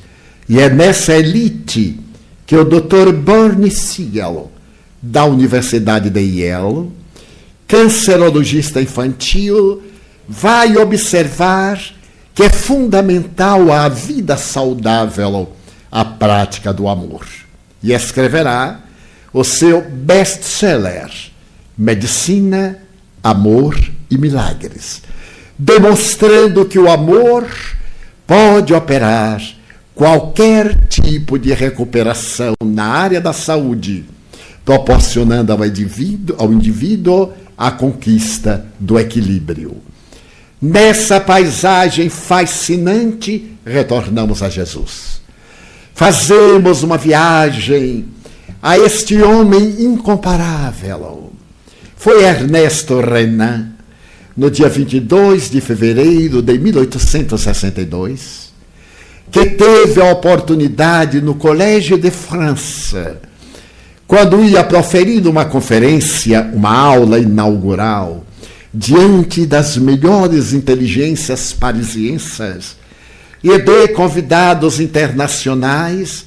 E 0.50 0.60
é 0.60 0.70
nessa 0.70 1.14
elite 1.14 1.98
que 2.46 2.58
o 2.58 2.66
Dr. 2.66 3.14
Bernie 3.14 3.72
Siegel, 3.72 4.52
da 5.02 5.24
Universidade 5.24 6.10
de 6.10 6.20
Yale, 6.20 6.92
cancerologista 7.66 8.82
infantil, 8.82 9.82
vai 10.28 10.76
observar 10.76 11.82
que 12.36 12.44
é 12.44 12.50
fundamental 12.50 13.72
à 13.72 13.88
vida 13.88 14.36
saudável 14.36 15.54
a 15.92 16.06
prática 16.06 16.72
do 16.72 16.88
amor. 16.88 17.28
E 17.84 17.92
escreverá 17.92 18.80
o 19.34 19.44
seu 19.44 19.82
best-seller, 19.82 21.10
Medicina, 21.78 22.80
Amor 23.24 23.78
e 24.10 24.18
Milagres, 24.18 25.02
demonstrando 25.58 26.66
que 26.66 26.80
o 26.80 26.90
amor 26.90 27.48
pode 28.26 28.74
operar 28.74 29.42
qualquer 29.94 30.88
tipo 30.88 31.38
de 31.38 31.54
recuperação 31.54 32.54
na 32.64 32.86
área 32.86 33.22
da 33.22 33.34
saúde, 33.34 34.06
proporcionando 34.66 35.52
ao 35.52 35.66
indivíduo, 35.66 36.36
ao 36.40 36.52
indivíduo 36.52 37.34
a 37.58 37.72
conquista 37.72 38.66
do 38.80 39.00
equilíbrio. 39.00 39.78
Nessa 40.62 41.20
paisagem 41.20 42.10
fascinante, 42.10 43.52
retornamos 43.66 44.42
a 44.42 44.50
Jesus. 44.50 45.21
Fazemos 46.02 46.82
uma 46.82 46.98
viagem 46.98 48.06
a 48.60 48.76
este 48.76 49.22
homem 49.22 49.84
incomparável. 49.84 51.32
Foi 51.96 52.24
Ernesto 52.24 53.00
Renan, 53.00 53.68
no 54.36 54.50
dia 54.50 54.68
22 54.68 55.52
de 55.52 55.62
fevereiro 55.62 56.42
de 56.42 56.58
1862, 56.58 58.52
que 59.30 59.46
teve 59.46 60.02
a 60.02 60.12
oportunidade 60.12 61.22
no 61.22 61.36
Colégio 61.36 62.00
de 62.00 62.10
França, 62.10 63.22
quando 64.08 64.44
ia 64.44 64.64
proferir 64.64 65.28
uma 65.28 65.46
conferência, 65.46 66.50
uma 66.52 66.76
aula 66.76 67.20
inaugural, 67.20 68.26
diante 68.74 69.46
das 69.46 69.78
melhores 69.78 70.52
inteligências 70.52 71.54
parisienses 71.54 72.81
e 73.44 73.58
de 73.58 73.88
convidados 73.90 74.80
internacionais, 74.80 76.26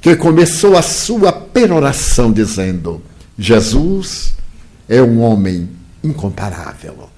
que 0.00 0.16
começou 0.16 0.76
a 0.76 0.82
sua 0.82 1.32
peroração 1.32 2.32
dizendo: 2.32 3.02
Jesus 3.38 4.34
é 4.88 5.00
um 5.02 5.20
homem 5.20 5.68
incomparável. 6.02 7.08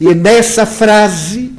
E 0.00 0.14
nessa 0.14 0.66
frase, 0.66 1.52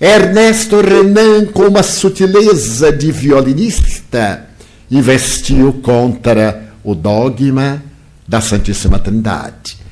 Ernesto 0.00 0.80
Renan, 0.80 1.46
com 1.46 1.64
uma 1.64 1.82
sutileza 1.82 2.92
de 2.92 3.12
violinista, 3.12 4.46
investiu 4.90 5.72
contra 5.82 6.72
o 6.82 6.94
dogma 6.94 7.82
da 8.26 8.40
Santíssima 8.40 8.98
Trindade 8.98 9.86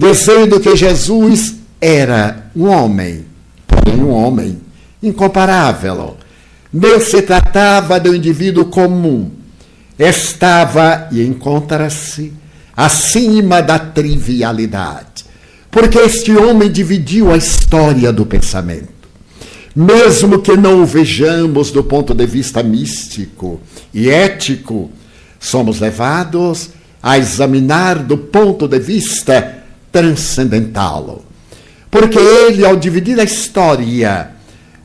dizendo 0.00 0.58
que 0.60 0.74
Jesus 0.74 1.56
era 1.80 2.50
um 2.56 2.66
homem, 2.66 3.26
porém 3.66 4.00
um 4.02 4.10
homem 4.10 4.58
incomparável. 5.02 6.16
Não 6.72 7.00
se 7.00 7.22
tratava 7.22 7.98
de 7.98 8.08
um 8.08 8.14
indivíduo 8.14 8.66
comum. 8.66 9.30
Estava 9.98 11.08
e 11.10 11.22
encontra-se 11.22 12.32
acima 12.76 13.60
da 13.60 13.78
trivialidade. 13.78 15.24
Porque 15.70 15.98
este 15.98 16.32
homem 16.32 16.70
dividiu 16.70 17.30
a 17.30 17.36
história 17.36 18.12
do 18.12 18.24
pensamento. 18.24 19.00
Mesmo 19.74 20.40
que 20.40 20.56
não 20.56 20.82
o 20.82 20.86
vejamos 20.86 21.70
do 21.70 21.84
ponto 21.84 22.12
de 22.12 22.26
vista 22.26 22.62
místico 22.62 23.60
e 23.94 24.10
ético, 24.10 24.90
somos 25.38 25.78
levados 25.78 26.70
a 27.02 27.18
examinar 27.18 27.98
do 28.00 28.18
ponto 28.18 28.66
de 28.66 28.78
vista 28.78 29.62
transcendental. 29.92 31.24
Porque 31.90 32.18
ele, 32.18 32.64
ao 32.64 32.76
dividir 32.76 33.18
a 33.20 33.24
história, 33.24 34.30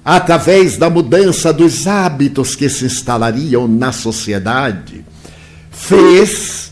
através 0.06 0.78
da 0.78 0.88
mudança 0.88 1.52
dos 1.52 1.88
hábitos 1.88 2.56
que 2.56 2.70
se 2.70 2.86
instalariam 2.86 3.68
na 3.68 3.92
sociedade, 3.92 5.04
fez 5.72 6.72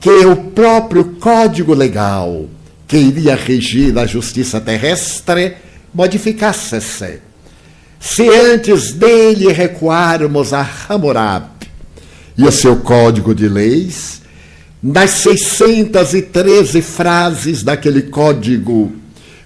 que 0.00 0.24
o 0.24 0.34
próprio 0.34 1.04
código 1.20 1.74
legal 1.74 2.48
que 2.88 2.96
iria 2.96 3.36
regir 3.36 3.96
a 3.98 4.06
justiça 4.06 4.58
terrestre 4.58 5.56
modificasse-se. 5.92 7.20
Se 8.00 8.26
antes 8.26 8.94
dele 8.94 9.52
recuarmos 9.52 10.54
a 10.54 10.66
Hammurabi 10.88 11.68
e 12.38 12.44
o 12.44 12.50
seu 12.50 12.76
código 12.76 13.34
de 13.34 13.46
leis, 13.46 14.22
das 14.82 15.10
613 15.10 16.80
frases 16.80 17.62
daquele 17.62 18.02
código, 18.02 18.99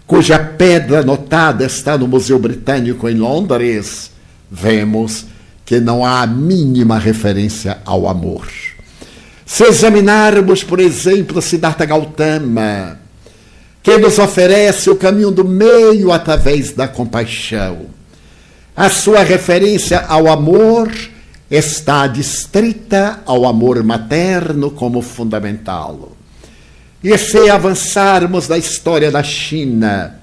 cuja 0.06 0.38
pedra 0.38 1.00
anotada 1.00 1.64
está 1.64 1.96
no 1.96 2.06
Museu 2.06 2.38
Britânico 2.38 3.08
em 3.08 3.14
Londres, 3.14 4.10
vemos 4.50 5.26
que 5.64 5.80
não 5.80 6.04
há 6.04 6.22
a 6.22 6.26
mínima 6.26 6.98
referência 6.98 7.78
ao 7.84 8.08
amor. 8.08 8.46
Se 9.46 9.64
examinarmos, 9.64 10.62
por 10.62 10.80
exemplo, 10.80 11.40
Siddhartha 11.40 11.84
Gautama, 11.84 12.98
que 13.82 13.98
nos 13.98 14.18
oferece 14.18 14.90
o 14.90 14.96
caminho 14.96 15.30
do 15.30 15.44
meio 15.44 16.12
através 16.12 16.72
da 16.72 16.88
compaixão, 16.88 17.86
a 18.76 18.90
sua 18.90 19.22
referência 19.22 20.00
ao 20.00 20.28
amor 20.28 20.90
está 21.50 22.06
distrita 22.06 23.20
ao 23.24 23.46
amor 23.46 23.82
materno 23.84 24.70
como 24.70 25.00
fundamental. 25.00 26.12
E 27.04 27.18
se 27.18 27.50
avançarmos 27.50 28.48
na 28.48 28.56
história 28.56 29.10
da 29.10 29.22
China, 29.22 30.18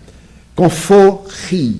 com 0.55 0.67
Fo 0.67 1.27
Ri, 1.47 1.79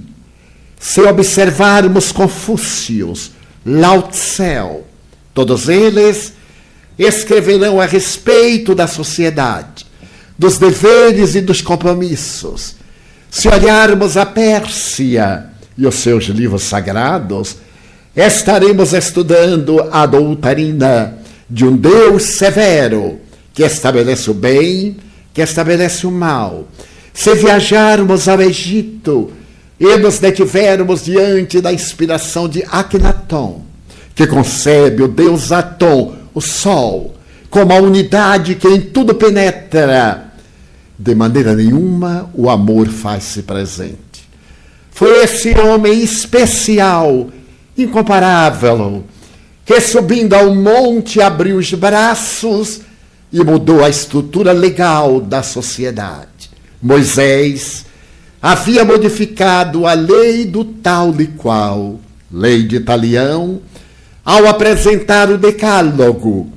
se 0.80 1.02
observarmos 1.02 2.12
Confúcios, 2.12 3.32
Lao 3.66 4.04
Tse, 4.04 4.84
todos 5.34 5.68
eles 5.68 6.34
escreverão 7.00 7.82
a 7.82 7.86
respeito 7.88 8.76
da 8.76 8.86
sociedade, 8.86 9.88
dos 10.38 10.60
deveres 10.60 11.34
e 11.34 11.42
dos 11.42 11.62
compromissos. 11.62 12.76
Se 13.28 13.48
olharmos 13.48 14.18
a 14.18 14.26
Pérsia 14.26 15.48
e 15.76 15.88
os 15.88 15.96
seus 15.96 16.26
livros 16.26 16.62
sagrados, 16.62 17.58
estaremos 18.16 18.94
estudando 18.94 19.82
a 19.92 20.06
doutrina 20.06 21.18
de 21.50 21.66
um 21.66 21.76
Deus 21.76 22.22
severo 22.24 23.20
que 23.54 23.64
estabelece 23.64 24.30
o 24.30 24.34
bem, 24.34 24.98
que 25.34 25.42
estabelece 25.42 26.06
o 26.08 26.12
mal. 26.12 26.68
Se 27.14 27.36
viajarmos 27.36 28.28
ao 28.28 28.42
Egito 28.42 29.32
e 29.80 29.98
nos 29.98 30.20
detivermos 30.20 31.04
diante 31.04 31.60
da 31.60 31.74
inspiração 31.74 32.48
de 32.48 32.64
Akhenaton, 32.70 33.64
que 34.16 34.28
concebe 34.28 35.04
o 35.04 35.08
Deus 35.08 35.52
Atom, 35.52 36.16
o 36.34 36.42
Sol, 36.42 37.16
como 37.50 37.74
a 37.74 37.78
unidade 37.78 38.56
que 38.56 38.68
em 38.68 38.80
tudo 38.80 39.16
penetra, 39.16 40.32
de 40.98 41.16
maneira 41.16 41.56
nenhuma 41.56 42.30
o 42.34 42.50
amor 42.50 42.88
faz-se 42.88 43.42
presente. 43.44 44.30
Foi 44.92 45.24
esse 45.24 45.58
homem 45.60 46.02
especial 46.02 47.30
incomparável, 47.78 49.04
que 49.66 49.82
subindo 49.82 50.34
ao 50.34 50.54
monte 50.54 51.22
abriu 51.22 51.58
os 51.58 51.74
braços 51.74 52.82
e 53.32 53.44
mudou 53.44 53.84
a 53.84 53.90
estrutura 53.90 54.52
legal 54.52 55.22
da 55.22 55.42
sociedade. 55.42 56.50
Moisés 56.82 57.86
havia 58.42 58.84
modificado 58.84 59.86
a 59.86 59.94
lei 59.94 60.46
do 60.46 60.66
tal 60.66 61.14
e 61.20 61.28
qual, 61.28 62.00
lei 62.32 62.64
de 62.64 62.76
Italião, 62.76 63.62
ao 64.26 64.48
apresentar 64.48 65.30
o 65.30 65.38
Decálogo 65.38 66.52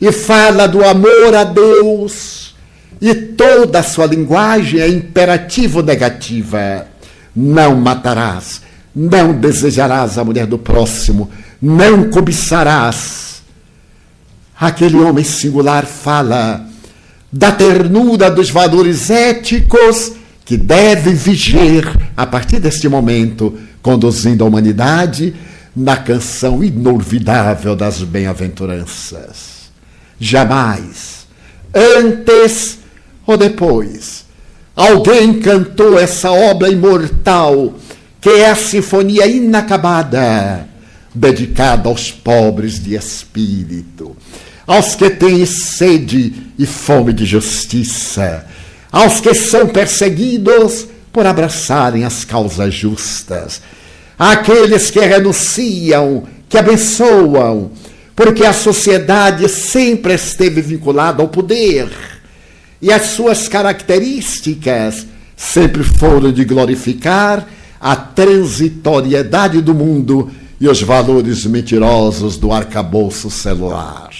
e 0.00 0.10
fala 0.12 0.66
do 0.66 0.84
amor 0.84 1.34
a 1.34 1.44
Deus 1.44 2.54
e 3.00 3.14
toda 3.14 3.80
a 3.80 3.82
sua 3.82 4.06
linguagem 4.06 4.80
é 4.80 4.88
imperativo 4.88 5.82
negativa. 5.82 6.86
Não 7.34 7.74
matarás, 7.74 8.62
não 8.94 9.32
desejarás 9.32 10.18
a 10.18 10.24
mulher 10.24 10.46
do 10.46 10.58
próximo, 10.58 11.30
não 11.60 12.10
cobiçarás. 12.10 13.31
Aquele 14.62 14.96
homem 14.96 15.24
singular 15.24 15.84
fala 15.84 16.64
da 17.32 17.50
ternura 17.50 18.30
dos 18.30 18.48
valores 18.48 19.10
éticos 19.10 20.12
que 20.44 20.56
devem 20.56 21.14
viger 21.14 21.84
a 22.16 22.24
partir 22.24 22.60
deste 22.60 22.88
momento, 22.88 23.58
conduzindo 23.82 24.44
a 24.44 24.46
humanidade 24.46 25.34
na 25.74 25.96
canção 25.96 26.62
inolvidável 26.62 27.74
das 27.74 28.04
bem-aventuranças. 28.04 29.68
Jamais, 30.20 31.26
antes 31.74 32.78
ou 33.26 33.36
depois, 33.36 34.24
alguém 34.76 35.40
cantou 35.40 35.98
essa 35.98 36.30
obra 36.30 36.68
imortal 36.68 37.74
que 38.20 38.30
é 38.30 38.48
a 38.48 38.54
sinfonia 38.54 39.26
inacabada, 39.26 40.68
dedicada 41.12 41.88
aos 41.88 42.12
pobres 42.12 42.78
de 42.80 42.94
espírito, 42.94 44.16
aos 44.66 44.94
que 44.94 45.10
têm 45.10 45.44
sede 45.44 46.32
e 46.58 46.66
fome 46.66 47.12
de 47.12 47.24
justiça, 47.24 48.46
aos 48.90 49.20
que 49.20 49.34
são 49.34 49.68
perseguidos 49.68 50.86
por 51.12 51.26
abraçarem 51.26 52.04
as 52.04 52.24
causas 52.24 52.72
justas, 52.72 53.60
àqueles 54.18 54.90
que 54.90 55.00
renunciam, 55.00 56.24
que 56.48 56.56
abençoam, 56.56 57.70
porque 58.14 58.44
a 58.44 58.52
sociedade 58.52 59.48
sempre 59.48 60.14
esteve 60.14 60.60
vinculada 60.60 61.22
ao 61.22 61.28
poder. 61.28 61.90
E 62.80 62.92
as 62.92 63.06
suas 63.06 63.48
características 63.48 65.06
sempre 65.36 65.82
foram 65.82 66.32
de 66.32 66.44
glorificar 66.44 67.46
a 67.80 67.96
transitoriedade 67.96 69.60
do 69.60 69.74
mundo 69.74 70.30
e 70.60 70.68
os 70.68 70.80
valores 70.80 71.44
mentirosos 71.44 72.36
do 72.36 72.52
arcabouço 72.52 73.28
celular. 73.30 74.10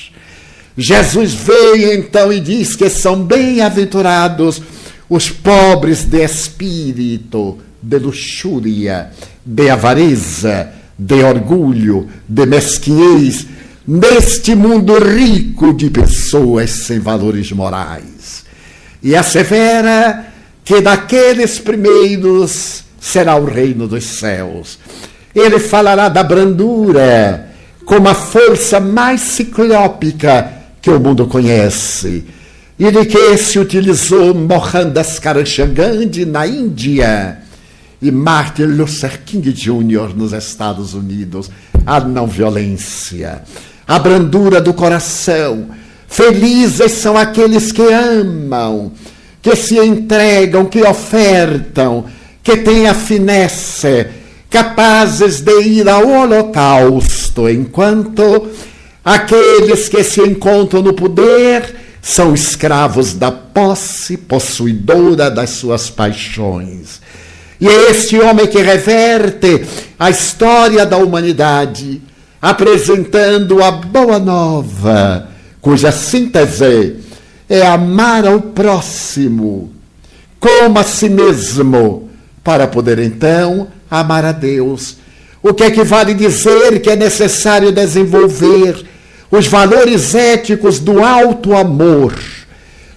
Jesus 0.77 1.35
veio 1.35 1.93
então 1.93 2.33
e 2.33 2.41
diz 2.41 2.75
que 2.75 2.89
são 2.89 3.23
bem-aventurados 3.23 4.63
os 5.09 5.29
pobres 5.29 6.05
de 6.05 6.25
espírito, 6.25 7.59
de 7.83 7.99
luxúria, 7.99 9.11
de 9.45 9.69
avareza, 9.69 10.71
de 10.99 11.23
orgulho, 11.23 12.09
de 12.27 12.47
mesquinhez, 12.47 13.47
neste 13.87 14.55
mundo 14.55 14.99
rico 14.99 15.75
de 15.75 15.91
pessoas 15.91 16.71
sem 16.71 16.99
valores 16.99 17.53
morais. 17.53 18.45
E 19.03 19.15
assevera 19.15 20.33
que 20.65 20.81
daqueles 20.81 21.59
primeiros 21.59 22.85
será 22.99 23.37
o 23.37 23.45
reino 23.45 23.87
dos 23.87 24.05
céus. 24.05 24.79
Ele 25.35 25.59
falará 25.59 26.09
da 26.09 26.23
brandura 26.23 27.51
como 27.85 28.09
a 28.09 28.15
força 28.15 28.79
mais 28.79 29.21
ciclópica 29.21 30.62
que 30.83 30.90
o 30.90 31.01
mundo 31.01 31.27
conhece 31.27 32.25
e 32.79 32.90
de 32.90 33.07
que 33.07 33.38
se 33.38 33.59
utilizou 33.59 34.35
Mohandas 34.35 35.18
Karachagandhi 35.18 36.25
na 36.25 36.47
Índia 36.47 37.38
e 38.03 38.11
Martin 38.11 38.64
Luther 38.64 39.23
King 39.25 39.53
Jr. 39.53 40.14
nos 40.14 40.33
Estados 40.33 40.92
Unidos. 40.92 41.49
A 41.87 42.01
não 42.01 42.27
violência, 42.27 43.42
a 43.87 43.99
brandura 43.99 44.61
do 44.61 44.75
coração. 44.75 45.68
Felizes 46.09 46.92
são 46.92 47.16
aqueles 47.16 47.73
que 47.73 47.83
amam, 47.83 48.92
que 49.40 49.57
se 49.57 49.79
entregam, 49.79 50.66
que 50.66 50.83
ofertam 50.83 52.05
que 52.42 52.57
têm 52.57 52.88
a 52.88 52.95
finesse, 52.95 54.07
capazes 54.51 55.40
de 55.40 55.61
ir 55.62 55.88
ao 55.88 56.07
holocausto, 56.07 57.49
enquanto 57.49 58.49
aqueles 59.05 59.88
que 59.88 60.03
se 60.03 60.21
encontram 60.21 60.83
no 60.83 60.93
poder 60.93 61.75
são 62.01 62.35
escravos 62.35 63.15
da 63.15 63.31
posse 63.31 64.17
possuidora 64.17 65.31
das 65.31 65.51
suas 65.51 65.88
paixões. 65.88 67.01
E 67.61 67.69
é 67.69 67.91
este 67.91 68.19
homem 68.19 68.47
que 68.47 68.61
reverte 68.61 69.65
a 69.99 70.11
história 70.11 70.85
da 70.85 70.97
humanidade, 70.97 72.03
apresentando 72.41 73.62
a 73.62 73.71
boa 73.71 74.19
nova, 74.19 75.29
cuja 75.61 75.93
síntese 75.93 76.97
é 77.49 77.65
amar 77.65 78.27
ao 78.27 78.41
próximo 78.41 79.73
como 80.43 80.77
a 80.81 80.83
si 80.83 81.09
mesmo 81.09 82.11
para 82.43 82.67
poder 82.67 82.99
então 82.99 83.69
amar 83.88 84.25
a 84.25 84.33
Deus. 84.33 84.97
O 85.41 85.55
que 85.55 85.62
equivale 85.62 86.15
dizer 86.15 86.81
que 86.81 86.91
é 86.91 86.97
necessário 86.97 87.71
desenvolver 87.71 88.85
os 89.33 89.47
valores 89.47 90.14
éticos 90.14 90.79
do 90.79 91.03
alto 91.03 91.57
amor, 91.57 92.14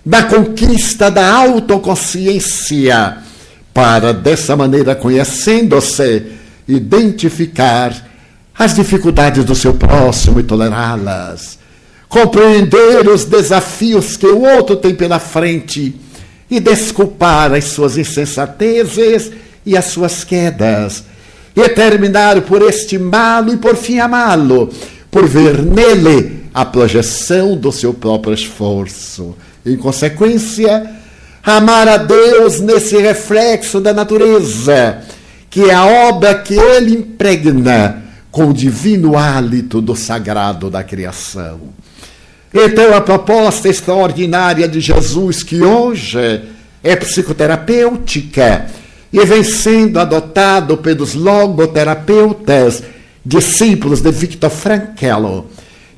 da 0.05 0.23
conquista 0.23 1.09
da 1.09 1.33
autoconsciência, 1.33 3.19
para 3.73 4.13
dessa 4.13 4.53
maneira, 4.53 4.93
conhecendo-se, 4.93 6.23
identificar 6.67 7.95
as 8.53 8.75
dificuldades 8.75 9.45
do 9.45 9.55
seu 9.55 9.75
próximo 9.75 10.41
e 10.41 10.43
tolerá-las, 10.43 11.57
compreender 12.09 13.07
os 13.07 13.23
desafios 13.23 14.17
que 14.17 14.27
o 14.27 14.41
outro 14.41 14.75
tem 14.75 14.93
pela 14.93 15.19
frente 15.19 15.95
e 16.51 16.59
desculpar 16.59 17.53
as 17.53 17.63
suas 17.65 17.97
insensatezes 17.97 19.31
e 19.65 19.77
as 19.77 19.85
suas 19.85 20.25
quedas, 20.25 21.05
e 21.55 21.69
terminar 21.69 22.41
por 22.41 22.61
estimá-lo 22.61 23.53
e 23.53 23.57
por 23.57 23.77
fim 23.77 23.99
amá-lo, 23.99 24.69
por 25.15 25.25
ver 25.29 25.61
nele 25.61 26.43
a 26.53 26.65
projeção 26.65 27.55
do 27.55 27.71
seu 27.71 27.93
próprio 27.93 28.33
esforço. 28.33 29.33
Em 29.65 29.77
consequência, 29.77 30.91
amar 31.41 31.87
a 31.87 31.95
Deus 31.95 32.59
nesse 32.59 32.97
reflexo 32.97 33.79
da 33.79 33.93
natureza, 33.93 35.03
que 35.49 35.69
é 35.69 35.73
a 35.73 35.85
obra 35.85 36.35
que 36.35 36.53
ele 36.53 36.95
impregna 36.95 38.03
com 38.29 38.49
o 38.49 38.53
divino 38.53 39.17
hálito 39.17 39.79
do 39.79 39.95
sagrado 39.95 40.69
da 40.69 40.83
criação. 40.83 41.61
Então, 42.53 42.93
a 42.93 42.99
proposta 42.99 43.69
extraordinária 43.69 44.67
de 44.67 44.81
Jesus, 44.81 45.43
que 45.43 45.61
hoje 45.61 46.41
é 46.83 46.93
psicoterapêutica 46.93 48.65
e 49.13 49.23
vem 49.23 49.45
sendo 49.45 49.97
adotado 49.97 50.75
pelos 50.75 51.13
logoterapeutas, 51.13 52.83
discípulos 53.25 54.01
de 54.01 54.11
Viktor 54.11 54.49
Frankl, 54.49 55.45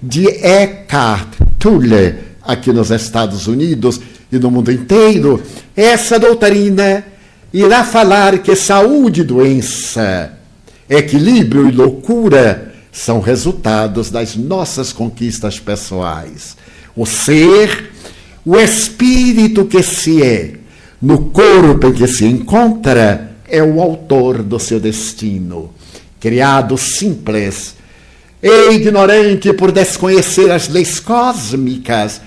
de 0.01 0.27
Eckhart 0.27 1.27
Tolle, 1.59 2.15
aqui 2.41 2.71
nos 2.71 2.91
Estados 2.91 3.47
Unidos 3.47 3.99
e 4.31 4.39
no 4.39 4.49
mundo 4.49 4.71
inteiro, 4.71 5.41
essa 5.75 6.17
doutrina 6.17 7.03
irá 7.53 7.83
falar 7.83 8.39
que 8.39 8.55
saúde 8.55 9.21
e 9.21 9.23
doença, 9.23 10.33
equilíbrio 10.89 11.67
e 11.67 11.71
loucura 11.71 12.73
são 12.91 13.19
resultados 13.19 14.09
das 14.09 14.35
nossas 14.35 14.91
conquistas 14.91 15.59
pessoais. 15.59 16.55
O 16.95 17.05
ser, 17.05 17.91
o 18.45 18.57
espírito 18.57 19.65
que 19.65 19.83
se 19.83 20.23
é, 20.23 20.53
no 21.01 21.25
corpo 21.25 21.87
em 21.87 21.93
que 21.93 22.07
se 22.07 22.25
encontra, 22.25 23.35
é 23.47 23.61
o 23.61 23.81
autor 23.81 24.41
do 24.41 24.59
seu 24.59 24.79
destino. 24.79 25.71
Criado 26.19 26.77
simples 26.77 27.75
e 28.41 28.71
ignorante 28.71 29.53
por 29.53 29.71
desconhecer 29.71 30.51
as 30.51 30.67
leis 30.67 30.99
cósmicas, 30.99 32.21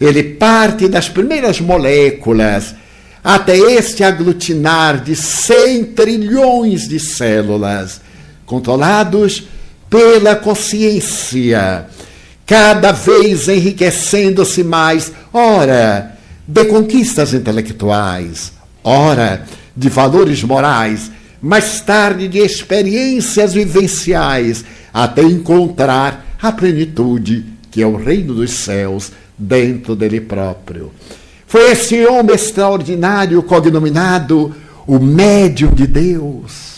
ele 0.00 0.22
parte 0.22 0.88
das 0.88 1.08
primeiras 1.08 1.60
moléculas 1.60 2.74
até 3.22 3.56
este 3.56 4.02
aglutinar 4.02 5.02
de 5.02 5.14
100 5.14 5.84
trilhões 5.94 6.88
de 6.88 6.98
células, 6.98 8.00
controlados 8.44 9.44
pela 9.88 10.34
consciência, 10.34 11.86
cada 12.44 12.90
vez 12.90 13.48
enriquecendo-se 13.48 14.64
mais, 14.64 15.12
ora, 15.32 16.18
de 16.46 16.64
conquistas 16.64 17.32
intelectuais, 17.32 18.52
ora, 18.82 19.44
de 19.76 19.88
valores 19.88 20.42
morais, 20.42 21.10
mais 21.42 21.80
tarde 21.80 22.28
de 22.28 22.38
experiências 22.38 23.52
vivenciais, 23.52 24.64
até 24.94 25.22
encontrar 25.22 26.36
a 26.40 26.52
plenitude 26.52 27.44
que 27.70 27.82
é 27.82 27.86
o 27.86 27.96
reino 27.96 28.34
dos 28.34 28.50
céus 28.52 29.12
dentro 29.36 29.96
dele 29.96 30.20
próprio. 30.20 30.92
Foi 31.46 31.72
esse 31.72 32.06
homem 32.06 32.34
extraordinário 32.34 33.42
cognominado 33.42 34.54
o 34.86 34.98
médium 34.98 35.72
de 35.72 35.86
Deus 35.86 36.72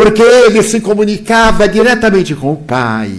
porque 0.00 0.22
ele 0.22 0.62
se 0.62 0.80
comunicava 0.80 1.68
diretamente 1.68 2.34
com 2.34 2.54
o 2.54 2.56
Pai 2.56 3.12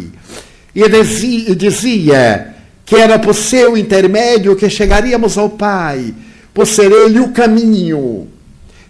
e 0.74 1.56
dizia 1.56 2.56
que 2.84 2.96
era 2.96 3.20
por 3.20 3.36
seu 3.36 3.78
intermédio 3.78 4.56
que 4.56 4.68
chegaríamos 4.68 5.38
ao 5.38 5.48
Pai, 5.48 6.12
por 6.52 6.66
ser 6.66 6.92
ele 6.92 7.20
o 7.20 7.30
caminho 7.30 8.28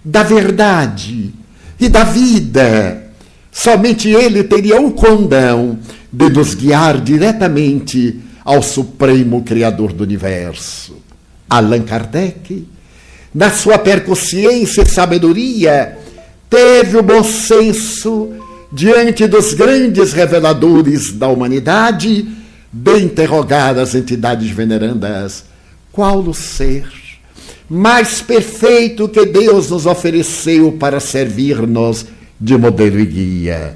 da 0.06 0.24
verdade 0.24 1.34
e 1.82 1.89
da 1.89 2.04
vida. 2.04 3.12
Somente 3.52 4.08
ele 4.08 4.44
teria 4.44 4.80
o 4.80 4.91
condão 4.91 5.80
de 6.13 6.30
nos 6.30 6.54
guiar 6.54 7.02
diretamente 7.02 8.20
ao 8.46 8.62
Supremo 8.62 9.41
Criador 9.44 9.91
do 9.91 10.04
Universo. 10.04 10.96
Allan 11.50 11.82
Kardec, 11.82 12.67
na 13.34 13.50
sua 13.50 13.78
percussiência 13.78 14.84
e 14.84 14.89
sabedoria, 14.89 15.98
teve 16.50 16.98
o 16.98 17.04
bom 17.04 17.24
senso 17.24 18.30
diante 18.72 19.28
dos 19.28 19.54
grandes 19.54 20.13
reveladores 20.13 21.12
da 21.12 21.28
humanidade 21.28 22.28
de 22.72 22.98
interrogar 23.00 23.78
as 23.78 23.96
entidades 23.96 24.50
venerandas 24.50 25.44
qual 25.91 26.20
o 26.20 26.34
ser 26.34 27.01
mais 27.74 28.22
perfeito 28.22 29.08
que 29.08 29.26
Deus 29.26 29.70
nos 29.70 29.86
ofereceu 29.86 30.74
para 30.74 31.00
servir-nos 31.00 32.06
de 32.38 32.58
modelo 32.58 33.00
e 33.00 33.06
guia. 33.06 33.76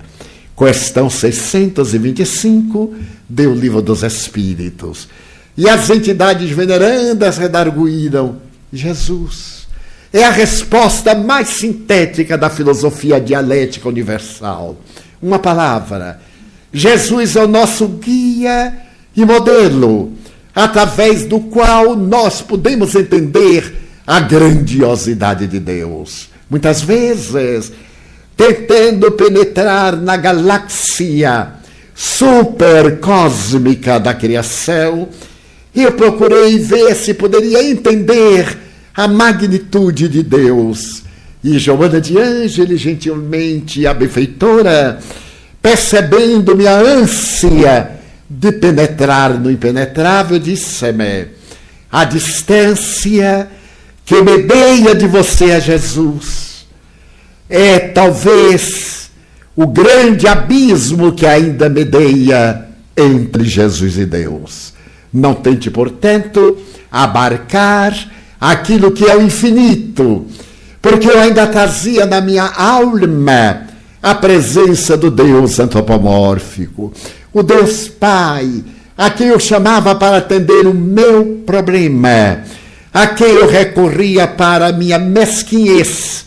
Questão 0.57 1.09
625 1.09 2.93
do 3.29 3.53
Livro 3.53 3.81
dos 3.81 4.03
Espíritos. 4.03 5.07
E 5.55 5.69
as 5.69 5.89
entidades 5.89 6.49
venerandas 6.49 7.37
redarguíram 7.37 8.35
Jesus 8.73 9.65
é 10.11 10.25
a 10.25 10.29
resposta 10.29 11.15
mais 11.15 11.47
sintética 11.47 12.37
da 12.37 12.49
filosofia 12.49 13.19
dialética 13.21 13.87
universal. 13.87 14.77
Uma 15.21 15.39
palavra. 15.39 16.19
Jesus 16.73 17.37
é 17.37 17.45
o 17.45 17.47
nosso 17.47 17.87
guia 17.87 18.73
e 19.15 19.23
modelo, 19.23 20.11
através 20.53 21.23
do 21.25 21.39
qual 21.39 21.95
nós 21.95 22.41
podemos 22.41 22.93
entender 22.93 23.84
a 24.05 24.19
grandiosidade 24.19 25.47
de 25.47 25.59
Deus. 25.59 26.29
Muitas 26.49 26.81
vezes, 26.81 27.71
tentando 28.37 29.11
penetrar 29.11 29.95
na 29.95 30.15
galáxia 30.15 31.53
supercósmica 31.95 33.99
da 33.99 34.13
criação, 34.13 35.09
eu 35.73 35.91
procurei 35.93 36.59
ver 36.59 36.95
se 36.95 37.13
poderia 37.13 37.63
entender 37.63 38.57
a 38.95 39.07
magnitude 39.07 40.07
de 40.07 40.23
Deus. 40.23 41.03
E 41.43 41.59
Joana 41.59 42.01
de 42.01 42.17
Ângeles, 42.17 42.79
gentilmente 42.79 43.85
a 43.85 43.93
benfeitora, 43.93 44.99
percebendo 45.61 46.55
minha 46.55 46.77
ânsia 46.77 47.91
de 48.29 48.51
penetrar 48.51 49.39
no 49.39 49.51
impenetrável, 49.51 50.39
disse-me: 50.39 51.27
a 51.91 52.03
distância 52.03 53.47
que 54.05 54.21
medeia 54.21 54.93
de 54.93 55.07
você 55.07 55.51
a 55.51 55.59
Jesus 55.59 56.67
é 57.49 57.79
talvez 57.79 59.09
o 59.55 59.65
grande 59.65 60.27
abismo 60.27 61.11
que 61.11 61.25
ainda 61.25 61.67
medeia 61.67 62.67
entre 62.95 63.43
Jesus 63.43 63.97
e 63.97 64.05
Deus. 64.05 64.73
Não 65.11 65.33
tente, 65.33 65.71
portanto, 65.71 66.57
abarcar 66.91 67.93
aquilo 68.39 68.91
que 68.91 69.05
é 69.05 69.15
o 69.15 69.21
infinito, 69.21 70.25
porque 70.81 71.09
eu 71.09 71.19
ainda 71.19 71.47
trazia 71.47 72.05
na 72.05 72.21
minha 72.21 72.45
alma 72.45 73.65
a 74.03 74.13
presença 74.13 74.95
do 74.95 75.09
Deus 75.09 75.59
antropomórfico, 75.59 76.93
o 77.33 77.41
Deus 77.41 77.87
Pai, 77.87 78.63
a 78.97 79.09
quem 79.09 79.27
eu 79.27 79.39
chamava 79.39 79.95
para 79.95 80.17
atender 80.17 80.67
o 80.67 80.73
meu 80.73 81.43
problema, 81.45 82.43
a 82.95 83.07
quem 83.07 83.27
eu 83.27 83.45
recorria 83.45 84.25
para 84.25 84.71
minha 84.71 84.97
mesquinhez, 84.97 86.23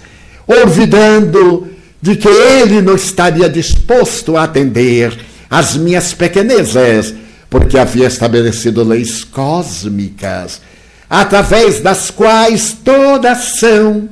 olvidando 0.46 1.66
de 2.00 2.14
que 2.14 2.28
ele 2.28 2.82
não 2.82 2.94
estaria 2.94 3.48
disposto 3.48 4.36
a 4.36 4.42
atender 4.42 5.18
as 5.48 5.78
minhas 5.78 6.12
pequenezas, 6.12 7.14
porque 7.48 7.78
havia 7.78 8.06
estabelecido 8.06 8.84
leis 8.84 9.24
cósmicas 9.24 10.60
através 11.08 11.80
das 11.80 12.10
quais 12.10 12.76
toda 12.84 13.32
ação 13.32 14.06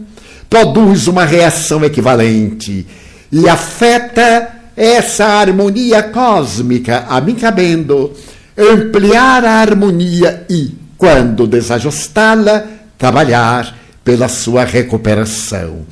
produz 0.49 1.09
uma 1.09 1.27
reação 1.27 1.85
equivalente 1.85 2.87
e 3.31 3.47
afeta 3.47 4.49
essa 4.75 5.27
harmonia 5.27 6.03
cósmica, 6.05 7.05
a 7.07 7.21
mim 7.21 7.35
cabendo 7.35 8.14
ampliar 8.57 9.45
a 9.45 9.61
harmonia 9.61 10.47
e, 10.49 10.86
quando 10.96 11.46
desajustá-la, 11.46 12.66
trabalhar 12.98 13.76
pela 14.04 14.28
sua 14.28 14.64
recuperação. 14.64 15.87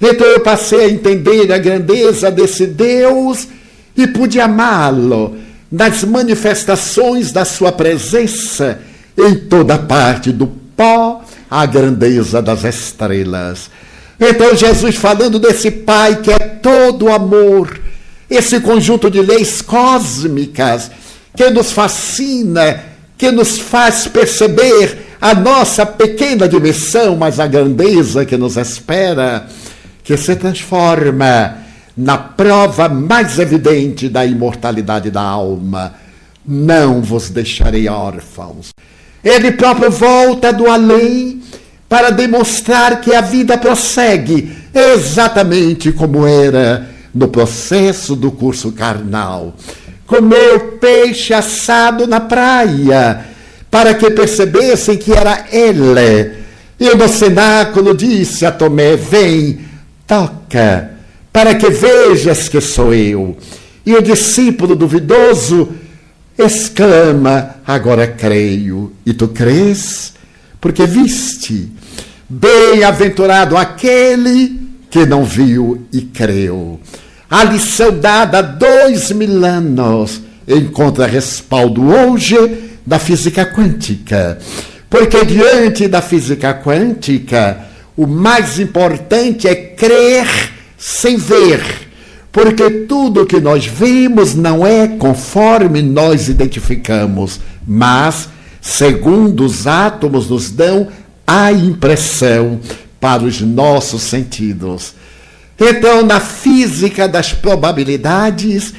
Então 0.00 0.26
eu 0.26 0.40
passei 0.40 0.84
a 0.84 0.90
entender 0.90 1.52
a 1.52 1.58
grandeza 1.58 2.30
desse 2.30 2.66
Deus 2.66 3.48
e 3.96 4.06
pude 4.06 4.40
amá-lo 4.40 5.36
nas 5.70 6.04
manifestações 6.04 7.32
da 7.32 7.44
sua 7.44 7.72
presença 7.72 8.80
em 9.16 9.34
toda 9.34 9.76
parte 9.76 10.32
do 10.32 10.46
pó 10.46 11.22
a 11.50 11.66
grandeza 11.66 12.40
das 12.40 12.64
estrelas. 12.64 13.70
Então, 14.20 14.54
Jesus 14.54 14.96
falando 14.96 15.38
desse 15.38 15.70
Pai 15.70 16.20
que 16.20 16.30
é 16.30 16.38
todo 16.38 17.08
amor, 17.08 17.80
esse 18.28 18.60
conjunto 18.60 19.10
de 19.10 19.20
leis 19.20 19.62
cósmicas 19.62 20.90
que 21.36 21.48
nos 21.50 21.72
fascina, 21.72 22.82
que 23.18 23.32
nos 23.32 23.58
faz 23.58 24.06
perceber 24.06 25.06
a 25.20 25.34
nossa 25.34 25.84
pequena 25.84 26.48
dimensão, 26.48 27.16
mas 27.16 27.40
a 27.40 27.46
grandeza 27.48 28.24
que 28.24 28.36
nos 28.36 28.56
espera, 28.56 29.48
que 30.04 30.16
se 30.16 30.36
transforma 30.36 31.58
na 31.96 32.16
prova 32.16 32.88
mais 32.88 33.40
evidente 33.40 34.08
da 34.08 34.24
imortalidade 34.24 35.10
da 35.10 35.20
alma. 35.20 35.94
Não 36.46 37.02
vos 37.02 37.28
deixarei 37.28 37.88
órfãos. 37.88 38.70
Ele 39.24 39.50
próprio 39.50 39.90
volta 39.90 40.52
do 40.52 40.70
além 40.70 41.42
para 41.88 42.10
demonstrar 42.10 43.00
que 43.00 43.12
a 43.14 43.20
vida 43.20 43.58
prossegue 43.58 44.56
exatamente 44.72 45.90
como 45.90 46.24
era 46.24 46.88
no 47.12 47.26
processo 47.26 48.14
do 48.14 48.30
curso 48.30 48.70
carnal. 48.70 49.54
Comeu 50.08 50.78
peixe 50.80 51.34
assado 51.34 52.06
na 52.06 52.18
praia 52.18 53.26
para 53.70 53.92
que 53.92 54.10
percebessem 54.10 54.96
que 54.96 55.12
era 55.12 55.44
ele. 55.52 56.32
E 56.80 56.96
no 56.96 57.06
cenáculo 57.06 57.94
disse 57.94 58.46
a 58.46 58.50
Tomé: 58.50 58.96
Vem, 58.96 59.60
toca, 60.06 60.92
para 61.30 61.54
que 61.56 61.68
vejas 61.68 62.48
que 62.48 62.58
sou 62.58 62.94
eu. 62.94 63.36
E 63.84 63.94
o 63.94 64.00
discípulo 64.00 64.74
duvidoso 64.74 65.74
exclama: 66.38 67.56
Agora 67.66 68.06
creio. 68.06 68.94
E 69.04 69.12
tu 69.12 69.28
crês? 69.28 70.14
Porque 70.58 70.86
viste. 70.86 71.70
Bem-aventurado 72.26 73.58
aquele 73.58 74.58
que 74.90 75.04
não 75.04 75.22
viu 75.22 75.86
e 75.92 76.00
creu. 76.00 76.80
A 77.30 77.44
lição 77.44 77.98
dada 77.98 78.38
há 78.38 78.42
dois 78.42 79.10
mil 79.12 79.44
anos 79.44 80.22
encontra 80.46 81.06
respaldo 81.06 81.86
hoje 81.86 82.36
da 82.86 82.98
física 82.98 83.44
quântica. 83.44 84.38
Porque 84.88 85.24
diante 85.26 85.86
da 85.86 86.00
física 86.00 86.54
quântica, 86.54 87.66
o 87.94 88.06
mais 88.06 88.58
importante 88.58 89.46
é 89.46 89.54
crer 89.54 90.26
sem 90.78 91.18
ver. 91.18 91.60
Porque 92.32 92.70
tudo 92.88 93.26
que 93.26 93.40
nós 93.40 93.66
vemos 93.66 94.34
não 94.34 94.66
é 94.66 94.88
conforme 94.88 95.82
nós 95.82 96.28
identificamos, 96.28 97.40
mas 97.66 98.28
segundo 98.60 99.44
os 99.44 99.66
átomos 99.66 100.30
nos 100.30 100.50
dão 100.50 100.88
a 101.26 101.52
impressão 101.52 102.58
para 102.98 103.22
os 103.22 103.40
nossos 103.42 104.02
sentidos. 104.02 104.94
Então, 105.58 106.04
na 106.04 106.20
física 106.20 107.08
das 107.08 107.32
probabilidades, 107.32 108.72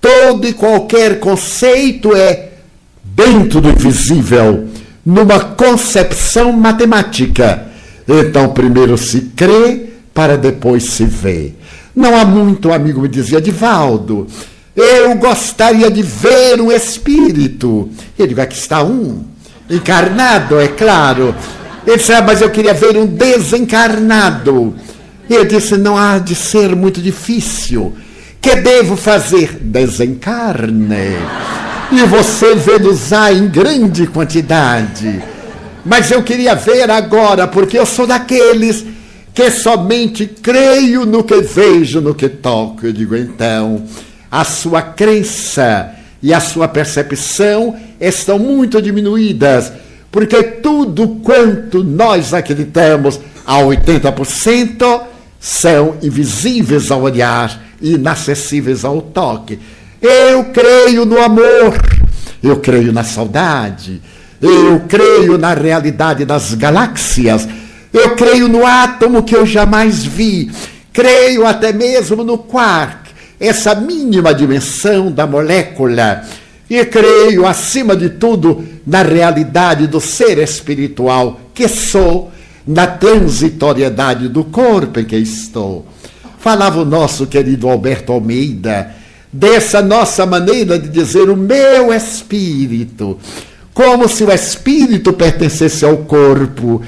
todo 0.00 0.46
e 0.46 0.52
qualquer 0.52 1.18
conceito 1.18 2.14
é 2.14 2.50
dentro 3.02 3.60
do 3.60 3.70
invisível, 3.70 4.68
numa 5.04 5.40
concepção 5.40 6.52
matemática. 6.52 7.66
Então, 8.06 8.50
primeiro 8.50 8.96
se 8.96 9.32
crê 9.36 9.90
para 10.14 10.38
depois 10.38 10.84
se 10.84 11.04
vê. 11.04 11.52
Não 11.94 12.16
há 12.16 12.24
muito, 12.24 12.68
um 12.68 12.72
amigo 12.72 13.00
me 13.00 13.08
dizia, 13.08 13.40
Divaldo, 13.40 14.26
eu 14.76 15.14
gostaria 15.16 15.90
de 15.90 16.02
ver 16.02 16.60
um 16.60 16.70
espírito. 16.70 17.90
Eu 18.18 18.26
digo, 18.26 18.40
aqui 18.40 18.56
está 18.56 18.82
um, 18.82 19.24
encarnado, 19.68 20.60
é 20.60 20.68
claro. 20.68 21.34
Ele 21.86 21.96
disse, 21.96 22.12
ah, 22.12 22.22
mas 22.22 22.40
eu 22.40 22.50
queria 22.50 22.74
ver 22.74 22.96
um 22.96 23.06
desencarnado. 23.06 24.74
Eu 25.30 25.46
disse, 25.46 25.78
não 25.78 25.96
há 25.96 26.18
de 26.18 26.34
ser 26.34 26.76
muito 26.76 27.00
difícil. 27.00 27.96
Que 28.40 28.56
devo 28.56 28.96
fazer? 28.96 29.58
Desencarne 29.60 31.16
e 31.92 32.04
você 32.06 32.54
vê-los 32.54 33.10
em 33.12 33.48
grande 33.48 34.06
quantidade. 34.06 35.22
Mas 35.84 36.10
eu 36.10 36.22
queria 36.22 36.54
ver 36.54 36.88
agora, 36.90 37.48
porque 37.48 37.78
eu 37.78 37.86
sou 37.86 38.06
daqueles 38.06 38.84
que 39.34 39.50
somente 39.50 40.26
creio 40.26 41.04
no 41.04 41.24
que 41.24 41.40
vejo, 41.40 42.00
no 42.00 42.14
que 42.14 42.28
toco. 42.28 42.86
Eu 42.86 42.92
digo, 42.92 43.16
então, 43.16 43.82
a 44.30 44.44
sua 44.44 44.82
crença 44.82 45.92
e 46.22 46.32
a 46.32 46.38
sua 46.38 46.68
percepção 46.68 47.74
estão 48.00 48.38
muito 48.38 48.80
diminuídas, 48.80 49.72
porque 50.12 50.42
tudo 50.42 51.20
quanto 51.22 51.82
nós 51.82 52.34
acreditamos 52.34 53.18
a 53.44 53.58
80% 53.58 55.00
são 55.40 55.96
invisíveis 56.02 56.90
ao 56.90 57.00
olhar 57.00 57.62
inacessíveis 57.80 58.84
ao 58.84 59.00
toque. 59.00 59.58
Eu 60.02 60.44
creio 60.44 61.06
no 61.06 61.18
amor, 61.18 61.74
eu 62.42 62.56
creio 62.58 62.92
na 62.92 63.02
saudade, 63.02 64.02
eu 64.40 64.80
creio 64.86 65.38
na 65.38 65.54
realidade 65.54 66.26
das 66.26 66.54
galáxias, 66.54 67.48
eu 67.92 68.14
creio 68.14 68.48
no 68.48 68.66
átomo 68.66 69.22
que 69.22 69.34
eu 69.34 69.46
jamais 69.46 70.04
vi, 70.04 70.50
creio 70.92 71.46
até 71.46 71.72
mesmo 71.72 72.22
no 72.22 72.36
quark, 72.36 73.10
essa 73.38 73.74
mínima 73.74 74.34
dimensão 74.34 75.10
da 75.10 75.26
molécula, 75.26 76.22
e 76.68 76.84
creio, 76.84 77.46
acima 77.46 77.96
de 77.96 78.10
tudo, 78.10 78.64
na 78.86 79.02
realidade 79.02 79.86
do 79.86 80.00
ser 80.00 80.38
espiritual 80.38 81.40
que 81.52 81.66
sou, 81.66 82.30
na 82.70 82.86
transitoriedade 82.86 84.28
do 84.28 84.44
corpo 84.44 85.00
em 85.00 85.04
que 85.04 85.16
estou. 85.16 85.84
Falava 86.38 86.80
o 86.80 86.84
nosso 86.84 87.26
querido 87.26 87.68
Alberto 87.68 88.12
Almeida 88.12 88.94
dessa 89.32 89.82
nossa 89.82 90.24
maneira 90.24 90.78
de 90.78 90.88
dizer 90.88 91.28
o 91.28 91.36
meu 91.36 91.92
espírito, 91.92 93.18
como 93.74 94.08
se 94.08 94.22
o 94.22 94.30
espírito 94.30 95.12
pertencesse 95.12 95.84
ao 95.84 95.98
corpo. 95.98 96.80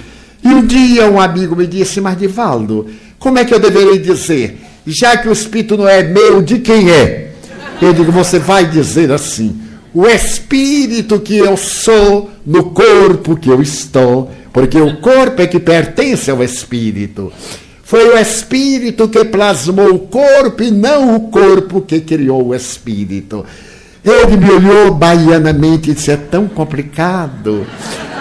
E 0.42 0.48
um 0.48 0.64
dia 0.64 1.10
um 1.10 1.20
amigo 1.20 1.56
me 1.56 1.66
disse, 1.66 2.00
mas 2.00 2.16
Divaldo, 2.16 2.86
como 3.18 3.38
é 3.38 3.44
que 3.44 3.52
eu 3.52 3.58
deveria 3.58 3.98
dizer? 3.98 4.60
Já 4.86 5.16
que 5.16 5.28
o 5.28 5.32
espírito 5.32 5.76
não 5.76 5.88
é 5.88 6.04
meu, 6.04 6.40
de 6.42 6.60
quem 6.60 6.90
é? 6.90 7.32
Eu 7.80 7.92
digo, 7.92 8.12
você 8.12 8.38
vai 8.38 8.66
dizer 8.66 9.10
assim: 9.10 9.60
o 9.94 10.06
espírito 10.06 11.20
que 11.20 11.36
eu 11.36 11.56
sou 11.56 12.30
no 12.46 12.70
corpo 12.70 13.36
que 13.36 13.48
eu 13.48 13.60
estou, 13.60 14.30
porque 14.52 14.80
o 14.80 14.96
corpo 15.00 15.42
é 15.42 15.46
que 15.46 15.58
pertence 15.58 16.30
ao 16.30 16.42
espírito. 16.42 17.32
Foi 17.82 18.08
o 18.08 18.18
espírito 18.18 19.08
que 19.08 19.24
plasmou 19.24 19.94
o 19.94 19.98
corpo 19.98 20.62
e 20.62 20.70
não 20.70 21.14
o 21.14 21.20
corpo 21.28 21.82
que 21.82 22.00
criou 22.00 22.48
o 22.48 22.54
espírito. 22.54 23.44
Ele 24.04 24.36
me 24.36 24.50
olhou 24.50 24.94
baianamente 24.94 25.90
e 25.90 25.94
disse: 25.94 26.10
É 26.10 26.16
tão 26.16 26.48
complicado. 26.48 27.66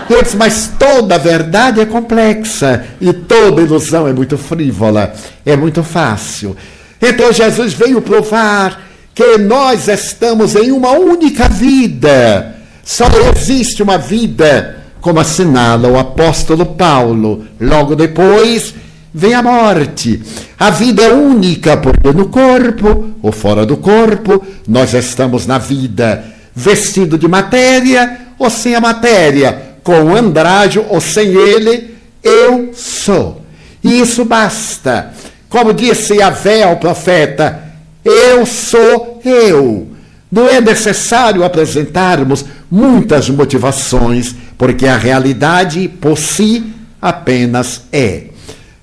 Eu 0.09 0.21
disse: 0.21 0.35
Mas 0.35 0.71
toda 0.77 1.17
verdade 1.17 1.79
é 1.79 1.85
complexa 1.85 2.85
e 2.99 3.13
toda 3.13 3.61
ilusão 3.61 4.07
é 4.07 4.13
muito 4.13 4.37
frívola, 4.37 5.13
é 5.45 5.55
muito 5.55 5.81
fácil. 5.83 6.55
Então 7.01 7.31
Jesus 7.31 7.73
veio 7.73 8.01
provar 8.01 8.90
que 9.13 9.37
nós 9.37 9.87
estamos 9.87 10.55
em 10.55 10.71
uma 10.71 10.91
única 10.91 11.47
vida. 11.49 12.55
Só 12.83 13.05
existe 13.35 13.83
uma 13.83 13.97
vida, 13.97 14.77
como 14.99 15.19
assinala 15.19 15.87
o 15.89 15.97
apóstolo 15.97 16.65
Paulo. 16.65 17.45
Logo 17.59 17.95
depois 17.95 18.73
vem 19.13 19.33
a 19.33 19.41
morte. 19.41 20.21
A 20.57 20.69
vida 20.69 21.03
é 21.03 21.13
única, 21.13 21.77
porque 21.77 22.11
no 22.11 22.29
corpo 22.29 23.11
ou 23.21 23.31
fora 23.31 23.65
do 23.65 23.77
corpo, 23.77 24.43
nós 24.67 24.93
estamos 24.93 25.45
na 25.45 25.57
vida, 25.57 26.23
vestido 26.55 27.17
de 27.17 27.27
matéria 27.27 28.19
ou 28.39 28.49
sem 28.49 28.73
a 28.73 28.81
matéria, 28.81 29.75
com 29.83 30.03
o 30.03 30.15
andrajo 30.15 30.85
ou 30.89 30.99
sem 30.99 31.29
ele, 31.29 31.95
eu 32.23 32.71
sou. 32.73 33.41
E 33.83 33.99
isso 33.99 34.25
basta. 34.25 35.11
Como 35.49 35.73
disse 35.73 36.15
Yahvé 36.15 36.63
ao 36.63 36.77
profeta, 36.77 37.70
eu 38.03 38.45
sou 38.45 39.21
eu. 39.23 39.87
Não 40.31 40.47
é 40.47 40.61
necessário 40.61 41.43
apresentarmos 41.43 42.45
muitas 42.69 43.29
motivações, 43.29 44.33
porque 44.57 44.87
a 44.87 44.97
realidade 44.97 45.89
por 45.89 46.17
si 46.17 46.63
apenas 47.01 47.81
é. 47.91 48.23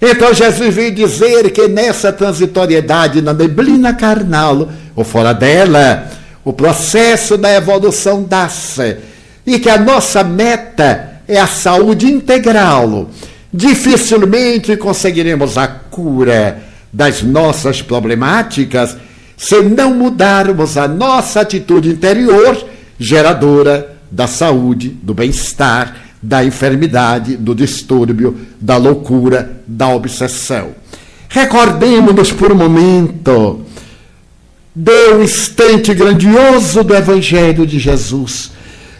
Então 0.00 0.32
Jesus 0.32 0.74
veio 0.74 0.94
dizer 0.94 1.50
que 1.50 1.66
nessa 1.66 2.12
transitoriedade, 2.12 3.22
na 3.22 3.32
neblina 3.32 3.94
carnal, 3.94 4.68
ou 4.94 5.04
fora 5.04 5.32
dela, 5.32 6.08
o 6.44 6.52
processo 6.52 7.36
da 7.36 7.52
evolução 7.52 8.22
dá-se. 8.22 8.96
E 9.46 9.58
que 9.58 9.70
a 9.70 9.78
nossa 9.78 10.22
meta 10.22 11.22
é 11.26 11.40
a 11.40 11.46
saúde 11.46 12.06
integral. 12.06 13.08
Dificilmente 13.52 14.76
conseguiremos 14.76 15.56
a 15.56 15.66
cura 15.66 16.62
das 16.92 17.22
nossas 17.22 17.82
problemáticas 17.82 18.96
se 19.38 19.62
não 19.62 19.94
mudarmos 19.94 20.76
a 20.76 20.88
nossa 20.88 21.40
atitude 21.40 21.88
interior 21.88 22.62
geradora 22.98 23.96
da 24.10 24.26
saúde, 24.26 24.88
do 24.88 25.14
bem-estar 25.14 26.08
da 26.20 26.44
enfermidade, 26.44 27.36
do 27.36 27.54
distúrbio, 27.54 28.36
da 28.60 28.76
loucura, 28.76 29.60
da 29.66 29.88
obsessão. 29.88 30.72
Recordemos-nos 31.28 32.32
por 32.32 32.50
um 32.50 32.56
momento 32.56 33.60
do 34.74 35.22
instante 35.22 35.94
grandioso 35.94 36.82
do 36.82 36.94
Evangelho 36.94 37.64
de 37.64 37.78
Jesus, 37.78 38.50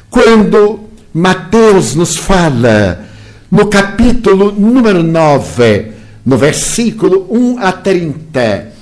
quando 0.08 0.88
Mateus 1.12 1.96
nos 1.96 2.16
fala, 2.16 3.04
no 3.50 3.66
capítulo 3.66 4.52
número 4.52 5.02
9, 5.02 5.92
no 6.24 6.36
versículo 6.36 7.26
1 7.28 7.58
a 7.58 7.72
30, 7.72 8.72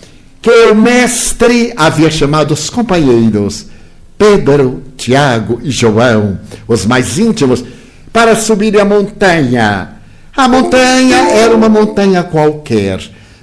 que 0.46 0.70
o 0.70 0.76
Mestre 0.76 1.72
havia 1.76 2.08
chamado 2.08 2.54
os 2.54 2.70
companheiros, 2.70 3.66
Pedro, 4.16 4.80
Tiago 4.96 5.58
e 5.60 5.72
João, 5.72 6.38
os 6.68 6.86
mais 6.86 7.18
íntimos, 7.18 7.64
para 8.12 8.36
subir 8.36 8.78
a 8.78 8.84
montanha. 8.84 9.96
A 10.36 10.46
montanha 10.46 11.16
era 11.30 11.52
uma 11.52 11.68
montanha 11.68 12.22
qualquer, 12.22 13.00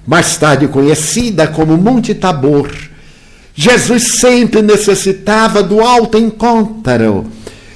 mais 0.07 0.37
tarde 0.37 0.69
conhecida 0.69 1.45
como 1.45 1.75
Monte 1.75 2.15
Tabor. 2.15 2.71
Jesus 3.53 4.19
sempre 4.21 4.61
necessitava 4.61 5.61
do 5.61 5.81
alto 5.81 6.17
encontro, 6.17 7.25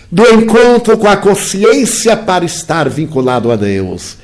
do 0.09 0.25
encontro 0.25 0.97
com 0.97 1.07
a 1.09 1.17
consciência 1.17 2.15
para 2.15 2.45
estar 2.45 2.87
vinculado 2.87 3.51
a 3.51 3.57
Deus. 3.57 4.15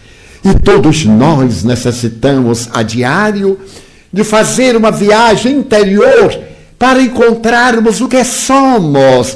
E 0.45 0.57
todos 0.59 1.03
nós 1.03 1.61
necessitamos 1.65 2.69
a 2.71 2.81
diário 2.83 3.59
de 4.13 4.23
fazer 4.23 4.77
uma 4.77 4.91
viagem 4.91 5.57
interior 5.57 6.39
para 6.77 7.01
encontrarmos 7.01 7.99
o 7.99 8.07
que 8.07 8.23
somos, 8.23 9.35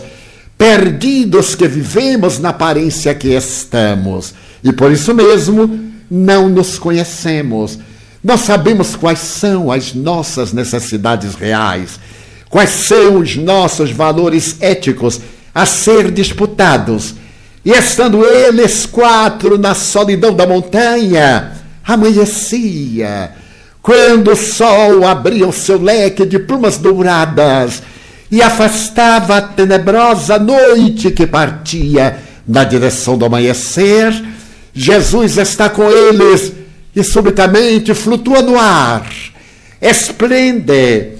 perdidos 0.55 1.55
que 1.55 1.67
vivemos 1.67 2.37
na 2.37 2.49
aparência 2.49 3.15
que 3.15 3.29
estamos. 3.29 4.35
E 4.63 4.71
por 4.71 4.91
isso 4.91 5.15
mesmo 5.15 5.79
não 6.09 6.47
nos 6.47 6.77
conhecemos. 6.77 7.79
Não 8.23 8.37
sabemos 8.37 8.95
quais 8.95 9.19
são 9.19 9.71
as 9.71 9.93
nossas 9.93 10.53
necessidades 10.53 11.35
reais, 11.35 11.99
quais 12.49 12.69
são 12.69 13.17
os 13.17 13.35
nossos 13.35 13.91
valores 13.91 14.57
éticos 14.59 15.19
a 15.55 15.65
ser 15.65 16.11
disputados. 16.11 17.15
E 17.63 17.71
estando 17.71 18.23
eles 18.25 18.85
quatro 18.85 19.57
na 19.57 19.73
solidão 19.73 20.33
da 20.33 20.45
montanha, 20.45 21.53
amanhecia, 21.85 23.31
quando 23.87 24.33
o 24.33 24.35
sol 24.35 25.07
abria 25.07 25.47
o 25.47 25.53
seu 25.53 25.81
leque 25.81 26.25
de 26.25 26.37
plumas 26.37 26.77
douradas 26.77 27.81
e 28.29 28.41
afastava 28.41 29.37
a 29.37 29.41
tenebrosa 29.41 30.37
noite 30.37 31.09
que 31.09 31.25
partia 31.25 32.19
na 32.45 32.65
direção 32.65 33.17
do 33.17 33.23
amanhecer, 33.23 34.13
Jesus 34.73 35.37
está 35.37 35.69
com 35.69 35.89
eles 35.89 36.51
e 36.93 37.01
subitamente 37.01 37.93
flutua 37.93 38.41
no 38.41 38.59
ar, 38.59 39.09
esplende, 39.81 41.13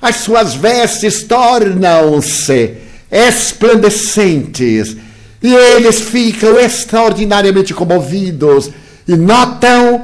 as 0.00 0.16
suas 0.16 0.54
vestes 0.54 1.24
tornam-se 1.24 2.72
esplandecentes 3.12 4.96
e 5.42 5.54
eles 5.54 6.00
ficam 6.00 6.58
extraordinariamente 6.58 7.74
comovidos 7.74 8.70
e 9.06 9.14
notam 9.14 10.02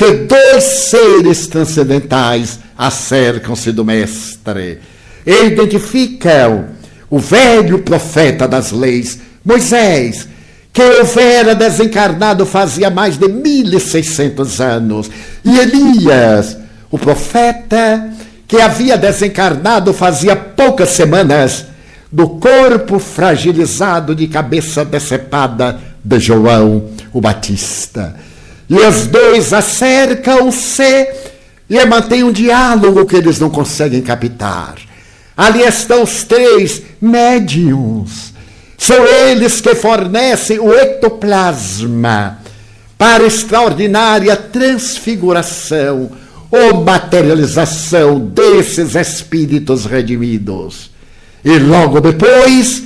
que 0.00 0.12
dois 0.12 0.64
seres 0.64 1.46
transcendentais 1.46 2.58
acercam-se 2.78 3.70
do 3.70 3.84
Mestre. 3.84 4.78
E 5.26 5.44
identificam 5.44 6.68
o 7.10 7.18
velho 7.18 7.80
profeta 7.80 8.48
das 8.48 8.72
leis, 8.72 9.18
Moisés, 9.44 10.26
que 10.72 10.80
houvera 10.80 11.54
desencarnado 11.54 12.46
fazia 12.46 12.88
mais 12.88 13.18
de 13.18 13.28
1600 13.28 14.58
anos, 14.62 15.10
e 15.44 15.58
Elias, 15.58 16.56
o 16.90 16.98
profeta 16.98 18.10
que 18.48 18.58
havia 18.58 18.96
desencarnado 18.96 19.92
fazia 19.92 20.34
poucas 20.34 20.88
semanas, 20.88 21.66
do 22.10 22.26
corpo 22.26 22.98
fragilizado 22.98 24.14
de 24.14 24.26
cabeça 24.28 24.82
decepada 24.82 25.78
de 26.02 26.18
João 26.18 26.86
o 27.12 27.20
Batista. 27.20 28.29
E 28.70 28.74
os 28.74 29.08
dois 29.08 29.52
acercam-se 29.52 31.08
e 31.68 31.84
mantêm 31.86 32.22
um 32.22 32.30
diálogo 32.30 33.04
que 33.04 33.16
eles 33.16 33.40
não 33.40 33.50
conseguem 33.50 34.00
captar. 34.00 34.76
Ali 35.36 35.62
estão 35.62 36.04
os 36.04 36.22
três 36.22 36.80
médiums. 37.02 38.32
São 38.78 39.04
eles 39.04 39.60
que 39.60 39.74
fornecem 39.74 40.60
o 40.60 40.72
ectoplasma 40.72 42.38
para 42.96 43.26
extraordinária 43.26 44.36
transfiguração 44.36 46.12
ou 46.48 46.84
materialização 46.84 48.20
desses 48.20 48.94
espíritos 48.94 49.84
redimidos. 49.84 50.90
E 51.44 51.58
logo 51.58 52.00
depois, 52.00 52.84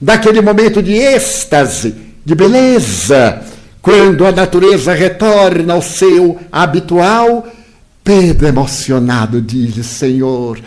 daquele 0.00 0.40
momento 0.40 0.82
de 0.82 0.94
êxtase, 0.94 1.94
de 2.24 2.34
beleza, 2.34 3.42
quando 3.86 4.26
a 4.26 4.32
natureza 4.32 4.92
retorna 4.92 5.74
ao 5.74 5.80
seu 5.80 6.40
habitual, 6.50 7.46
Pedro, 8.02 8.48
emocionado, 8.48 9.40
diz: 9.40 9.86
Senhor, 9.86 10.58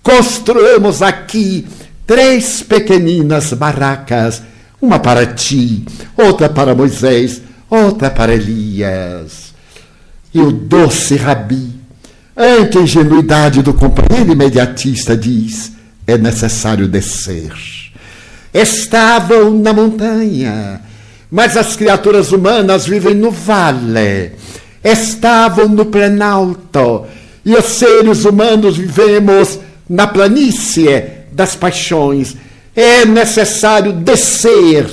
construamos 0.00 1.02
aqui 1.02 1.66
três 2.06 2.62
pequeninas 2.62 3.52
barracas, 3.54 4.40
uma 4.80 5.00
para 5.00 5.26
ti, 5.26 5.84
outra 6.16 6.48
para 6.48 6.72
Moisés, 6.72 7.42
outra 7.68 8.08
para 8.08 8.36
Elias. 8.36 9.52
E 10.32 10.38
o 10.38 10.52
doce 10.52 11.16
Rabi, 11.16 11.72
ante 12.36 12.78
a 12.78 12.82
ingenuidade 12.82 13.62
do 13.62 13.74
companheiro 13.74 14.30
imediatista, 14.30 15.16
diz: 15.16 15.72
é 16.06 16.16
necessário 16.16 16.86
descer. 16.86 17.52
Estavam 18.54 19.58
na 19.58 19.72
montanha, 19.72 20.82
mas 21.30 21.56
as 21.56 21.76
criaturas 21.76 22.32
humanas 22.32 22.86
vivem 22.86 23.14
no 23.14 23.30
vale. 23.30 24.32
Estavam 24.82 25.68
no 25.68 25.86
planalto, 25.86 27.06
e 27.44 27.54
os 27.54 27.64
seres 27.64 28.24
humanos 28.24 28.76
vivemos 28.76 29.58
na 29.88 30.06
planície 30.06 31.04
das 31.32 31.54
paixões. 31.54 32.36
É 32.74 33.04
necessário 33.04 33.92
descer, 33.92 34.86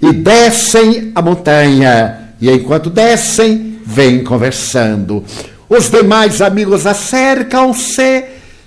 e 0.00 0.12
descem 0.12 1.12
a 1.14 1.22
montanha, 1.22 2.34
e 2.40 2.50
enquanto 2.50 2.90
descem, 2.90 3.78
vêm 3.84 4.24
conversando. 4.24 5.24
Os 5.68 5.88
demais 5.90 6.42
amigos 6.42 6.86
acercam-se 6.86 8.24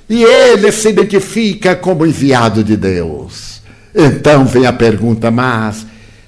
e 0.09 0.23
ele 0.23 0.71
se 0.71 0.89
identifica 0.89 1.76
como 1.76 2.05
enviado 2.05 2.63
de 2.63 2.78
Deus. 2.78 3.61
Então 3.93 4.45
vem 4.45 4.65
a 4.65 4.73
pergunta, 4.73 5.30
mas 5.30 5.86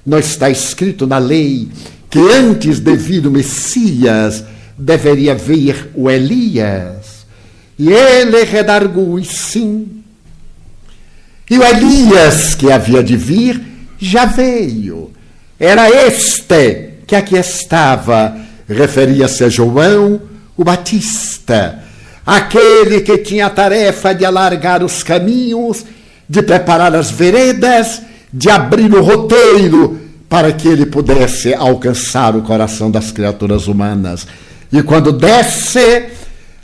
não 0.08 0.18
está 0.18 0.50
escrito 0.50 1.06
na 1.06 1.18
lei 1.18 1.68
que 2.10 2.18
antes 2.18 2.80
de 2.80 2.96
vir 2.96 3.26
o 3.26 3.30
Messias 3.30 4.44
deveria 4.76 5.34
vir 5.34 5.90
o 5.94 6.10
Elias? 6.10 7.26
E 7.78 7.92
ele 7.92 8.42
redargui 8.44 9.24
sim. 9.24 10.02
E 11.50 11.58
o 11.58 11.62
Elias 11.62 12.54
que 12.54 12.72
havia 12.72 13.02
de 13.02 13.16
vir 13.16 13.60
já 13.98 14.24
veio. 14.24 15.12
Era 15.58 15.88
este 16.06 16.94
que 17.06 17.14
aqui 17.14 17.36
estava, 17.36 18.36
referia-se 18.68 19.44
a 19.44 19.48
João 19.48 20.20
o 20.56 20.64
Batista 20.64 21.88
aquele 22.28 23.00
que 23.00 23.16
tinha 23.16 23.46
a 23.46 23.50
tarefa 23.50 24.14
de 24.14 24.22
alargar 24.22 24.84
os 24.84 25.02
caminhos, 25.02 25.82
de 26.28 26.42
preparar 26.42 26.94
as 26.94 27.10
veredas, 27.10 28.02
de 28.32 28.50
abrir 28.50 28.92
o 28.94 29.02
roteiro 29.02 30.00
para 30.28 30.52
que 30.52 30.68
ele 30.68 30.86
pudesse 30.86 31.54
alcançar 31.54 32.36
o 32.36 32.42
coração 32.42 32.90
das 32.90 33.10
criaturas 33.10 33.66
humanas. 33.66 34.26
E 34.72 34.82
quando 34.82 35.12
desce, 35.12 36.06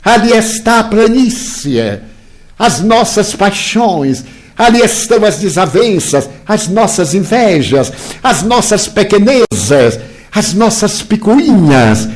ali 0.03 0.31
está 0.31 0.79
a 0.79 0.83
planície, 0.83 1.99
as 2.57 2.81
nossas 2.81 3.33
paixões, 3.33 4.23
ali 4.57 4.79
estão 4.81 5.25
as 5.25 5.37
desavenças, 5.37 6.29
as 6.47 6.67
nossas 6.67 7.13
invejas, 7.13 7.91
as 8.21 8.43
nossas 8.43 8.87
pequenezas, 8.87 9.99
as 10.31 10.53
nossas 10.53 11.01
picuinhas, 11.01 12.07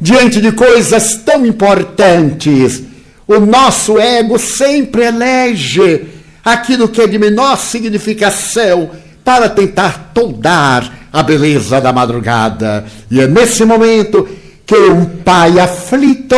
diante 0.00 0.40
de 0.40 0.52
coisas 0.52 1.16
tão 1.16 1.44
importantes 1.44 2.82
o 3.26 3.40
nosso 3.40 3.98
ego 3.98 4.38
sempre 4.38 5.04
elege 5.04 6.06
aquilo 6.44 6.88
que 6.88 7.00
é 7.00 7.06
de 7.06 7.18
menor 7.18 7.56
significação 7.56 8.90
para 9.24 9.48
tentar 9.48 10.10
toldar 10.12 11.08
a 11.12 11.22
beleza 11.22 11.80
da 11.80 11.92
madrugada. 11.92 12.84
E 13.10 13.20
é 13.20 13.26
nesse 13.26 13.64
momento 13.64 14.28
que 14.66 14.76
um 14.76 15.04
pai 15.04 15.58
aflito 15.58 16.36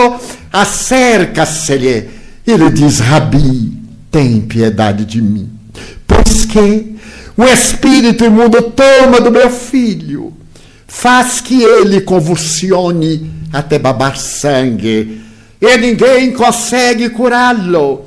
acerca-se-lhe 0.52 2.09
e 2.46 2.57
lhe 2.57 2.70
diz: 2.70 3.00
Rabi, 3.00 3.72
tem 4.11 4.40
piedade 4.40 5.04
de 5.04 5.20
mim, 5.20 5.50
pois 6.07 6.44
que 6.44 6.96
o 7.36 7.44
espírito 7.44 8.24
imundo 8.24 8.62
toma 8.62 9.20
do 9.20 9.30
meu 9.30 9.50
filho, 9.50 10.32
faz 10.86 11.40
que 11.40 11.62
ele 11.62 12.00
convulsione 12.00 13.30
até 13.52 13.78
babar 13.78 14.16
sangue 14.16 15.20
e 15.61 15.76
ninguém 15.78 16.32
consegue 16.32 17.11
curá-lo, 17.11 18.07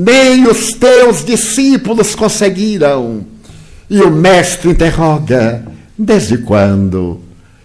nem 0.00 0.46
os 0.46 0.72
teus 0.74 1.24
discípulos 1.24 2.14
conseguiram. 2.14 3.26
E 3.90 4.00
o 4.00 4.12
mestre 4.12 4.70
interroga: 4.70 5.64
desde 5.98 6.38
quando? 6.38 7.20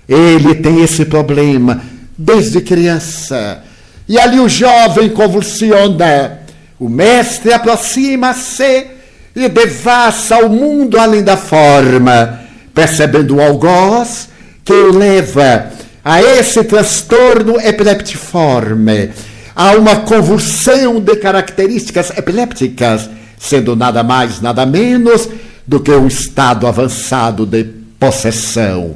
Ele 0.09 0.55
tem 0.55 0.81
esse 0.83 1.05
problema 1.05 1.83
desde 2.17 2.59
criança. 2.59 3.63
E 4.09 4.17
ali 4.17 4.39
o 4.39 4.49
jovem 4.49 5.09
convulsiona. 5.09 6.39
O 6.79 6.89
mestre 6.89 7.53
aproxima-se 7.53 8.87
e 9.35 9.47
devassa 9.47 10.37
o 10.43 10.49
mundo 10.49 10.97
além 10.97 11.23
da 11.23 11.37
forma, 11.37 12.39
percebendo 12.73 13.35
o 13.35 13.41
algoz 13.41 14.27
que 14.65 14.73
o 14.73 14.97
leva 14.97 15.71
a 16.03 16.21
esse 16.21 16.63
transtorno 16.63 17.59
epileptiforme, 17.61 19.11
a 19.55 19.71
uma 19.73 19.97
convulsão 19.97 20.99
de 20.99 21.15
características 21.15 22.11
epilépticas, 22.17 23.09
sendo 23.37 23.75
nada 23.75 24.03
mais, 24.03 24.41
nada 24.41 24.65
menos 24.65 25.29
do 25.65 25.79
que 25.79 25.91
um 25.91 26.07
estado 26.07 26.67
avançado 26.67 27.45
de 27.45 27.63
possessão. 27.99 28.95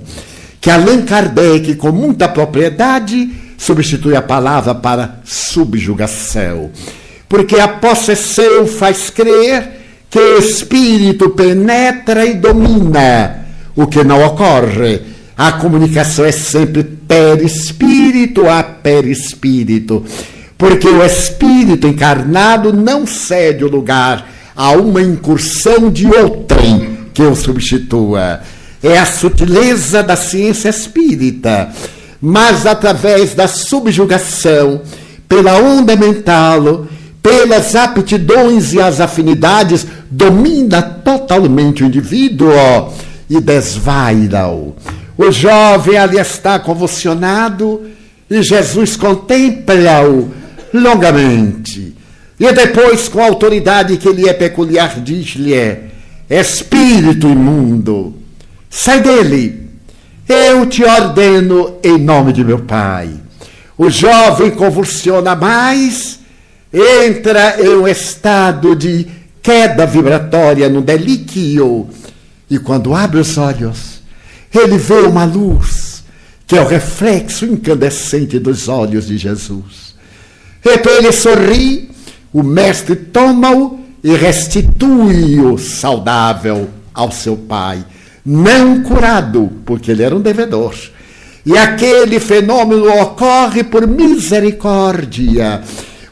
Que 0.59 0.69
Allan 0.69 1.03
Kardec, 1.03 1.75
com 1.75 1.91
muita 1.91 2.27
propriedade, 2.27 3.29
substitui 3.57 4.15
a 4.15 4.21
palavra 4.21 4.75
para 4.75 5.21
subjugação. 5.23 6.71
Porque 7.29 7.59
a 7.59 7.67
possessão 7.67 8.67
faz 8.67 9.09
crer 9.09 9.77
que 10.09 10.19
o 10.19 10.39
espírito 10.39 11.29
penetra 11.31 12.25
e 12.25 12.35
domina, 12.35 13.45
o 13.75 13.87
que 13.87 14.03
não 14.03 14.25
ocorre. 14.25 15.01
A 15.37 15.51
comunicação 15.53 16.25
é 16.25 16.31
sempre 16.31 16.83
perispírito 16.83 18.47
a 18.49 18.63
perispírito, 18.63 20.03
porque 20.57 20.87
o 20.87 21.03
espírito 21.03 21.87
encarnado 21.87 22.73
não 22.73 23.05
cede 23.05 23.63
o 23.63 23.69
lugar 23.69 24.27
a 24.55 24.71
uma 24.71 25.01
incursão 25.01 25.91
de 25.91 26.07
outrem 26.07 26.97
que 27.13 27.21
o 27.21 27.35
substitua. 27.35 28.41
É 28.81 28.97
a 28.97 29.05
sutileza 29.05 30.01
da 30.01 30.15
ciência 30.15 30.69
espírita, 30.69 31.69
mas 32.19 32.65
através 32.65 33.35
da 33.35 33.47
subjugação, 33.47 34.81
pela 35.27 35.57
onda 35.57 35.95
mental, 35.95 36.87
pelas 37.21 37.75
aptidões 37.75 38.73
e 38.73 38.81
as 38.81 38.99
afinidades, 38.99 39.85
domina 40.09 40.81
totalmente 40.81 41.83
o 41.83 41.85
indivíduo 41.85 42.49
e 43.29 43.39
desvaira-o. 43.39 44.75
O 45.17 45.31
jovem 45.31 45.97
ali 45.97 46.17
está 46.17 46.57
convulsionado 46.59 47.81
e 48.29 48.41
Jesus 48.41 48.95
contempla-o 48.95 50.31
longamente. 50.73 51.95
E 52.39 52.51
depois, 52.51 53.09
com 53.09 53.19
a 53.19 53.25
autoridade 53.25 53.97
que 53.97 54.09
lhe 54.11 54.27
é 54.27 54.33
peculiar, 54.33 54.99
diz-lhe: 54.99 55.53
Espírito 56.29 57.27
imundo, 57.27 58.15
sai 58.69 59.01
dele. 59.01 59.67
Eu 60.27 60.65
te 60.65 60.83
ordeno 60.83 61.77
em 61.81 61.97
nome 61.97 62.33
de 62.33 62.43
meu 62.43 62.59
Pai. 62.59 63.09
O 63.77 63.89
jovem 63.89 64.51
convulsiona 64.51 65.35
mais, 65.35 66.19
entra 66.73 67.55
em 67.61 67.69
um 67.69 67.87
estado 67.87 68.75
de 68.75 69.07
queda 69.41 69.85
vibratória 69.85 70.67
no 70.67 70.81
delíquio. 70.81 71.87
E 72.49 72.59
quando 72.59 72.93
abre 72.93 73.19
os 73.19 73.37
olhos, 73.37 74.01
ele 74.53 74.77
vê 74.77 74.99
uma 74.99 75.23
luz, 75.23 76.03
que 76.45 76.57
é 76.57 76.61
o 76.61 76.67
reflexo 76.67 77.45
incandescente 77.45 78.37
dos 78.39 78.67
olhos 78.67 79.07
de 79.07 79.17
Jesus. 79.17 79.86
Então 80.71 80.91
ele 80.93 81.11
sorri, 81.11 81.89
o 82.33 82.43
mestre 82.43 82.95
toma-o 82.95 83.79
e 84.03 84.15
restitui-o 84.15 85.57
saudável 85.57 86.69
ao 86.93 87.11
seu 87.11 87.35
pai, 87.35 87.83
não 88.25 88.81
curado, 88.83 89.51
porque 89.65 89.91
ele 89.91 90.03
era 90.03 90.15
um 90.15 90.21
devedor. 90.21 90.75
E 91.45 91.57
aquele 91.57 92.19
fenômeno 92.19 92.89
ocorre 93.01 93.63
por 93.63 93.87
misericórdia 93.87 95.61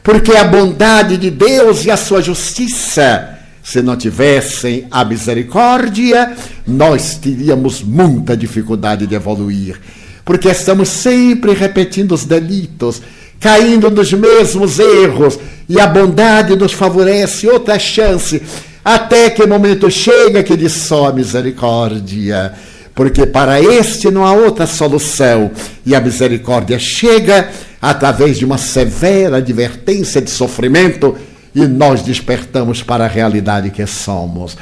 porque 0.06 0.36
a 0.36 0.44
bondade 0.44 1.16
de 1.16 1.32
Deus 1.32 1.84
e 1.84 1.90
a 1.90 1.96
sua 1.96 2.22
justiça, 2.22 3.40
se 3.60 3.82
não 3.82 3.96
tivessem 3.96 4.86
a 4.88 5.04
misericórdia, 5.04 6.32
nós 6.64 7.16
teríamos 7.16 7.82
muita 7.82 8.36
dificuldade 8.36 9.04
de 9.04 9.16
evoluir. 9.16 9.80
Porque 10.24 10.48
estamos 10.48 10.90
sempre 10.90 11.54
repetindo 11.54 12.12
os 12.12 12.24
delitos, 12.24 13.02
caindo 13.40 13.90
nos 13.90 14.12
mesmos 14.12 14.78
erros, 14.78 15.38
e 15.68 15.80
a 15.80 15.86
bondade 15.86 16.56
nos 16.56 16.72
favorece 16.72 17.48
outra 17.48 17.78
chance, 17.78 18.40
até 18.84 19.30
que 19.30 19.46
momento 19.46 19.90
chega 19.90 20.42
que 20.42 20.56
diz 20.56 20.72
só 20.72 21.12
misericórdia 21.12 22.54
porque 22.96 23.26
para 23.26 23.60
este 23.60 24.10
não 24.10 24.24
há 24.24 24.32
outra 24.32 24.66
solução. 24.66 25.50
E 25.84 25.94
a 25.94 26.00
misericórdia 26.00 26.78
chega 26.78 27.50
através 27.80 28.38
de 28.38 28.44
uma 28.46 28.56
severa 28.56 29.36
advertência 29.36 30.20
de 30.20 30.30
sofrimento 30.30 31.14
e 31.54 31.66
nós 31.66 32.02
despertamos 32.02 32.82
para 32.82 33.04
a 33.04 33.08
realidade 33.08 33.70
que 33.70 33.86
somos. 33.86 34.56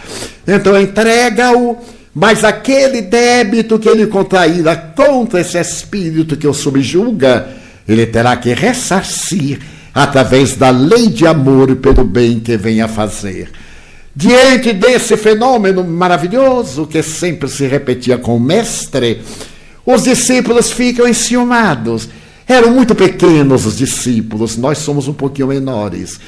Então 0.47 0.79
entrega-o, 0.79 1.79
mas 2.13 2.43
aquele 2.43 3.03
débito 3.03 3.79
que 3.79 3.89
ele 3.89 4.09
contraíra 4.09 4.77
contra 4.77 5.41
esse 5.41 5.57
espírito 5.57 6.37
que 6.37 6.49
o 6.49 6.53
subjuga, 6.53 7.47
ele 7.87 8.07
terá 8.07 8.37
que 8.37 8.53
ressarcir 8.55 9.61
através 9.95 10.57
da 10.57 10.71
lei 10.71 11.09
de 11.09 11.27
amor 11.27 11.77
pelo 11.77 12.05
bem 12.05 12.41
que 12.41 12.57
venha 12.57 12.89
fazer. 12.89 13.51
Diante 14.17 14.73
desse 14.73 15.17
fenômeno 15.17 15.85
maravilhoso 15.85 16.87
que 16.87 17.03
sempre 17.03 17.49
se 17.49 17.67
repetia 17.67 18.17
com 18.17 18.37
o 18.37 18.41
mestre, 18.41 19.23
os 19.85 20.05
discípulos 20.05 20.71
ficam 20.71 21.07
enciumados. 21.07 22.09
Eram 22.47 22.73
muito 22.73 22.95
pequenos 22.95 23.67
os 23.67 23.77
discípulos, 23.77 24.57
nós 24.57 24.79
somos 24.79 25.09
um 25.09 25.13
pouquinho 25.13 25.49
menores. 25.49 26.21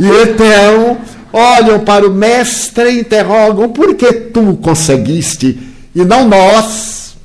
E 0.00 0.06
então 0.06 0.98
olham 1.32 1.80
para 1.80 2.06
o 2.06 2.12
mestre 2.12 2.90
e 2.90 3.00
interrogam: 3.00 3.68
por 3.68 3.94
que 3.94 4.12
tu 4.12 4.58
conseguiste 4.62 5.58
e 5.94 6.04
não 6.04 6.26
nós? 6.26 7.16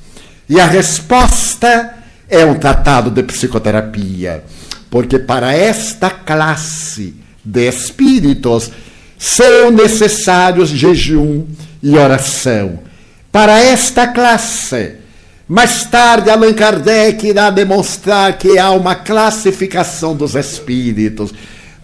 E 0.48 0.60
a 0.60 0.66
resposta 0.66 2.03
é 2.34 2.44
um 2.44 2.54
tratado 2.54 3.10
de 3.10 3.22
psicoterapia, 3.22 4.44
porque 4.90 5.18
para 5.18 5.54
esta 5.54 6.10
classe 6.10 7.14
de 7.44 7.68
espíritos 7.68 8.70
são 9.18 9.70
necessários 9.70 10.68
jejum 10.68 11.44
e 11.82 11.96
oração. 11.96 12.80
Para 13.30 13.60
esta 13.60 14.08
classe, 14.08 14.94
mais 15.48 15.84
tarde 15.84 16.30
Allan 16.30 16.52
Kardec 16.52 17.26
irá 17.26 17.50
demonstrar 17.50 18.36
que 18.38 18.58
há 18.58 18.70
uma 18.70 18.94
classificação 18.94 20.14
dos 20.14 20.34
espíritos, 20.34 21.32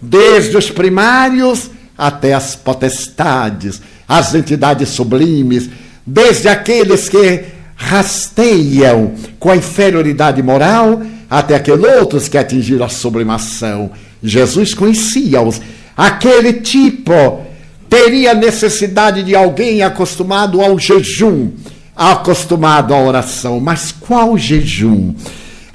desde 0.01 0.57
os 0.57 0.69
primários 0.69 1.71
até 1.97 2.33
as 2.33 2.55
potestades, 2.55 3.81
as 4.07 4.33
entidades 4.33 4.89
sublimes, 4.89 5.69
desde 6.05 6.49
aqueles 6.49 7.07
que 7.07 7.60
rasteiam 7.91 9.13
com 9.39 9.49
a 9.49 9.57
inferioridade 9.57 10.41
moral 10.41 11.01
até 11.29 11.55
aqueles 11.55 11.83
outros 11.83 12.27
que 12.27 12.37
atingiram 12.37 12.85
a 12.85 12.89
sublimação. 12.89 13.91
Jesus 14.23 14.73
conhecia-os 14.73 15.61
Aquele 15.95 16.53
tipo 16.53 17.45
teria 17.89 18.33
necessidade 18.33 19.23
de 19.23 19.35
alguém 19.35 19.83
acostumado 19.83 20.61
ao 20.61 20.79
jejum, 20.79 21.51
acostumado 21.95 22.93
à 22.93 22.99
oração. 22.99 23.59
Mas 23.59 23.91
qual 23.91 24.37
jejum? 24.37 25.13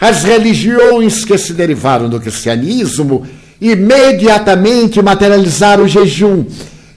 As 0.01 0.25
religiões 0.25 1.25
que 1.25 1.39
se 1.39 1.53
derivaram 1.53 2.09
do 2.09 2.21
cristianismo 2.21 3.27
imediatamente 3.61 5.01
materializaram 5.01 5.85
o 5.85 5.89
jejum 5.89 6.45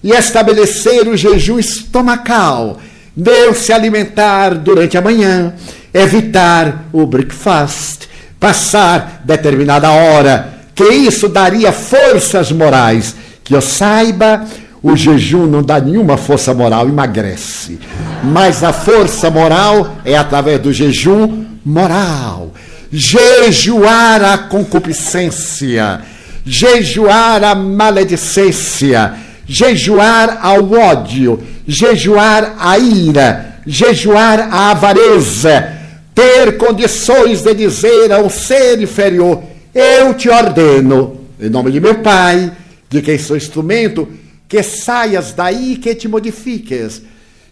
e 0.03 0.11
estabeleceram 0.11 1.11
o 1.11 1.17
jejum 1.17 1.59
estomacal. 1.59 2.79
Deus 3.19 3.57
se 3.57 3.73
alimentar 3.73 4.55
durante 4.55 4.97
a 4.97 5.01
manhã, 5.01 5.53
evitar 5.93 6.85
o 6.93 7.05
breakfast, 7.05 8.07
passar 8.39 9.21
determinada 9.25 9.91
hora 9.91 10.53
que 10.73 10.85
isso 10.85 11.27
daria 11.27 11.73
forças 11.73 12.49
morais. 12.53 13.13
Que 13.43 13.53
eu 13.53 13.61
saiba, 13.61 14.45
o 14.81 14.95
jejum 14.95 15.45
não 15.45 15.61
dá 15.61 15.81
nenhuma 15.81 16.15
força 16.15 16.53
moral, 16.53 16.87
emagrece. 16.87 17.77
Mas 18.23 18.63
a 18.63 18.71
força 18.71 19.29
moral 19.29 19.97
é 20.05 20.15
através 20.15 20.61
do 20.61 20.71
jejum 20.71 21.43
moral. 21.65 22.53
Jejuar 22.89 24.23
a 24.23 24.37
concupiscência, 24.37 25.99
jejuar 26.45 27.43
a 27.43 27.53
maledicência, 27.53 29.13
jejuar 29.49 30.37
ao 30.43 30.71
ódio, 30.71 31.41
jejuar 31.67 32.55
a 32.59 32.77
ira, 32.77 33.55
jejuar 33.65 34.47
a 34.53 34.69
avareza, 34.69 35.73
ter 36.13 36.55
condições 36.57 37.41
de 37.41 37.55
dizer 37.55 38.11
a 38.11 38.19
um 38.19 38.29
ser 38.29 38.79
inferior: 38.79 39.41
eu 39.73 40.13
te 40.13 40.29
ordeno, 40.29 41.21
em 41.41 41.49
nome 41.49 41.71
de 41.71 41.79
meu 41.79 41.95
Pai, 41.95 42.51
de 42.87 43.01
quem 43.01 43.17
sou 43.17 43.35
instrumento, 43.35 44.07
que 44.47 44.61
saias 44.61 45.33
daí 45.33 45.77
que 45.77 45.95
te 45.95 46.07
modifiques. 46.07 47.01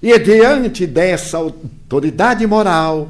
E 0.02 0.20
diante 0.20 0.86
dessa 0.86 1.38
autoridade 1.38 2.46
moral, 2.46 3.10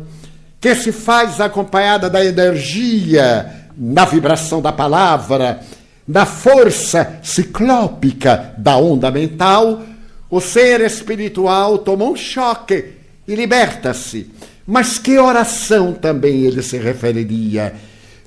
que 0.61 0.73
se 0.75 0.93
faz 0.93 1.41
acompanhada 1.41 2.09
da 2.09 2.23
energia, 2.23 3.51
na 3.77 4.05
vibração 4.05 4.61
da 4.61 4.71
palavra, 4.71 5.59
na 6.07 6.25
força 6.25 7.19
ciclópica 7.23 8.53
da 8.57 8.77
onda 8.77 9.11
mental, 9.11 9.83
o 10.29 10.39
ser 10.39 10.81
espiritual 10.81 11.79
toma 11.79 12.05
um 12.05 12.15
choque 12.15 12.93
e 13.27 13.35
liberta-se. 13.35 14.31
Mas 14.65 14.97
que 14.97 15.17
oração 15.17 15.93
também 15.93 16.43
ele 16.43 16.61
se 16.61 16.77
referiria? 16.77 17.73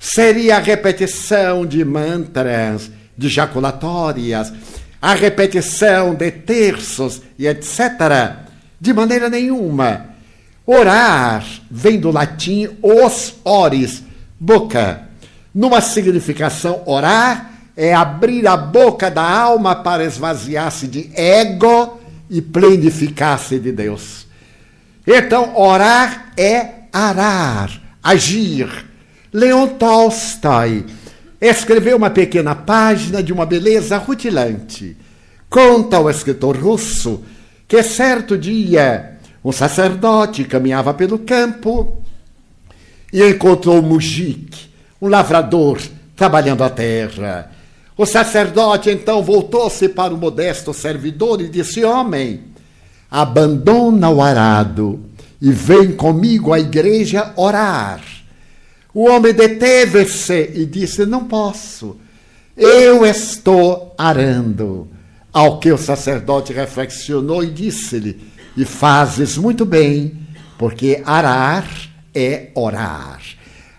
seria 0.00 0.56
a 0.56 0.60
repetição 0.60 1.66
de 1.66 1.84
mantras, 1.84 2.90
de 3.16 3.28
jaculatórias, 3.28 4.50
a 5.00 5.12
repetição 5.12 6.14
de 6.14 6.30
terços 6.30 7.20
e 7.38 7.46
etc. 7.46 8.38
De 8.80 8.94
maneira 8.94 9.28
nenhuma. 9.28 10.06
Orar 10.64 11.44
vem 11.70 12.00
do 12.00 12.10
latim 12.10 12.70
os 12.82 13.34
ores, 13.44 14.02
boca. 14.38 15.02
Numa 15.54 15.80
significação, 15.80 16.82
orar 16.86 17.49
é 17.76 17.94
abrir 17.94 18.46
a 18.46 18.56
boca 18.56 19.10
da 19.10 19.22
alma 19.22 19.74
para 19.76 20.04
esvaziar-se 20.04 20.86
de 20.86 21.10
ego 21.14 22.00
e 22.28 22.42
plenificar-se 22.42 23.58
de 23.58 23.72
Deus. 23.72 24.26
Então, 25.06 25.56
orar 25.56 26.32
é 26.36 26.84
arar, 26.92 27.70
agir. 28.02 28.86
Leon 29.32 29.68
Tolstói 29.68 30.84
escreveu 31.40 31.96
uma 31.96 32.10
pequena 32.10 32.54
página 32.54 33.22
de 33.22 33.32
uma 33.32 33.46
beleza 33.46 33.96
rutilante. 33.96 34.96
Conta 35.48 35.98
o 35.98 36.10
escritor 36.10 36.56
russo 36.56 37.24
que 37.66 37.82
certo 37.82 38.36
dia 38.36 39.18
um 39.44 39.52
sacerdote 39.52 40.44
caminhava 40.44 40.92
pelo 40.92 41.18
campo 41.18 42.02
e 43.12 43.26
encontrou 43.26 43.78
um 43.78 43.82
mujik, 43.82 44.68
um 45.00 45.08
lavrador, 45.08 45.80
trabalhando 46.14 46.62
a 46.62 46.68
terra. 46.68 47.50
O 47.96 48.06
sacerdote 48.06 48.90
então 48.90 49.22
voltou-se 49.22 49.88
para 49.88 50.14
o 50.14 50.16
modesto 50.16 50.72
servidor 50.72 51.40
e 51.40 51.48
disse: 51.48 51.84
Homem, 51.84 52.40
abandona 53.10 54.08
o 54.08 54.22
arado 54.22 55.00
e 55.40 55.50
vem 55.50 55.92
comigo 55.92 56.52
à 56.52 56.60
igreja 56.60 57.32
orar. 57.36 58.02
O 58.92 59.08
homem 59.08 59.32
deteve-se 59.32 60.50
e 60.54 60.66
disse: 60.66 61.06
Não 61.06 61.24
posso, 61.24 61.96
eu 62.56 63.06
estou 63.06 63.94
arando. 63.96 64.88
Ao 65.32 65.60
que 65.60 65.70
o 65.70 65.78
sacerdote 65.78 66.52
reflexionou 66.52 67.44
e 67.44 67.50
disse-lhe: 67.50 68.20
E 68.56 68.64
fazes 68.64 69.36
muito 69.36 69.64
bem, 69.64 70.18
porque 70.58 71.02
arar 71.04 71.68
é 72.14 72.48
orar. 72.54 73.20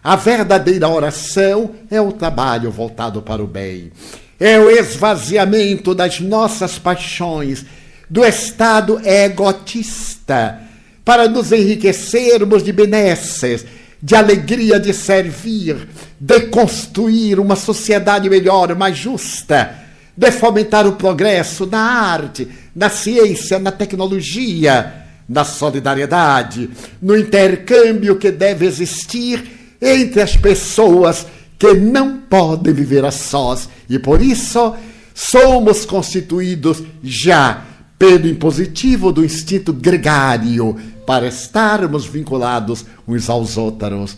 A 0.03 0.15
verdadeira 0.15 0.87
oração 0.87 1.75
é 1.89 2.01
o 2.01 2.11
trabalho 2.11 2.71
voltado 2.71 3.21
para 3.21 3.43
o 3.43 3.47
bem, 3.47 3.91
é 4.39 4.59
o 4.59 4.67
esvaziamento 4.69 5.93
das 5.93 6.19
nossas 6.19 6.79
paixões, 6.79 7.63
do 8.09 8.25
estado 8.25 8.99
egotista, 9.05 10.59
para 11.05 11.27
nos 11.27 11.51
enriquecermos 11.51 12.63
de 12.63 12.71
benesses 12.71 13.63
de 14.01 14.15
alegria 14.15 14.79
de 14.79 14.91
servir, 14.93 15.87
de 16.19 16.39
construir 16.47 17.39
uma 17.39 17.55
sociedade 17.55 18.27
melhor, 18.27 18.75
mais 18.75 18.97
justa, 18.97 19.75
de 20.17 20.31
fomentar 20.31 20.87
o 20.87 20.93
progresso 20.93 21.67
na 21.67 21.79
arte, 21.79 22.47
na 22.75 22.89
ciência, 22.89 23.59
na 23.59 23.71
tecnologia, 23.71 25.05
na 25.29 25.45
solidariedade, 25.45 26.71
no 26.99 27.15
intercâmbio 27.15 28.17
que 28.17 28.31
deve 28.31 28.65
existir 28.65 29.60
entre 29.81 30.21
as 30.21 30.37
pessoas 30.37 31.25
que 31.57 31.73
não 31.73 32.17
podem 32.17 32.73
viver 32.73 33.03
a 33.05 33.11
sós 33.11 33.67
e 33.89 33.97
por 33.97 34.21
isso 34.21 34.75
somos 35.13 35.85
constituídos 35.85 36.83
já 37.03 37.65
pelo 37.97 38.27
impositivo 38.27 39.11
do 39.11 39.23
instinto 39.23 39.71
gregário 39.71 40.75
para 41.05 41.27
estarmos 41.27 42.05
vinculados 42.05 42.85
uns 43.07 43.29
aos 43.29 43.57
outros. 43.57 44.17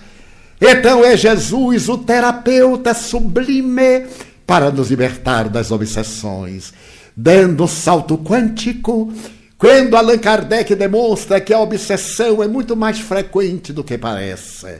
Então 0.61 1.03
é 1.03 1.17
Jesus 1.17 1.89
o 1.89 1.97
terapeuta 1.97 2.93
sublime 2.93 4.05
para 4.47 4.71
nos 4.71 4.89
libertar 4.89 5.49
das 5.49 5.71
obsessões, 5.71 6.73
dando 7.15 7.65
um 7.65 7.67
salto 7.67 8.17
quântico. 8.17 9.11
Quando 9.57 9.97
Allan 9.97 10.17
Kardec 10.17 10.75
demonstra 10.75 11.41
que 11.41 11.53
a 11.53 11.59
obsessão 11.59 12.41
é 12.41 12.47
muito 12.47 12.75
mais 12.75 12.99
frequente 12.99 13.73
do 13.73 13.83
que 13.83 13.97
parece, 13.97 14.79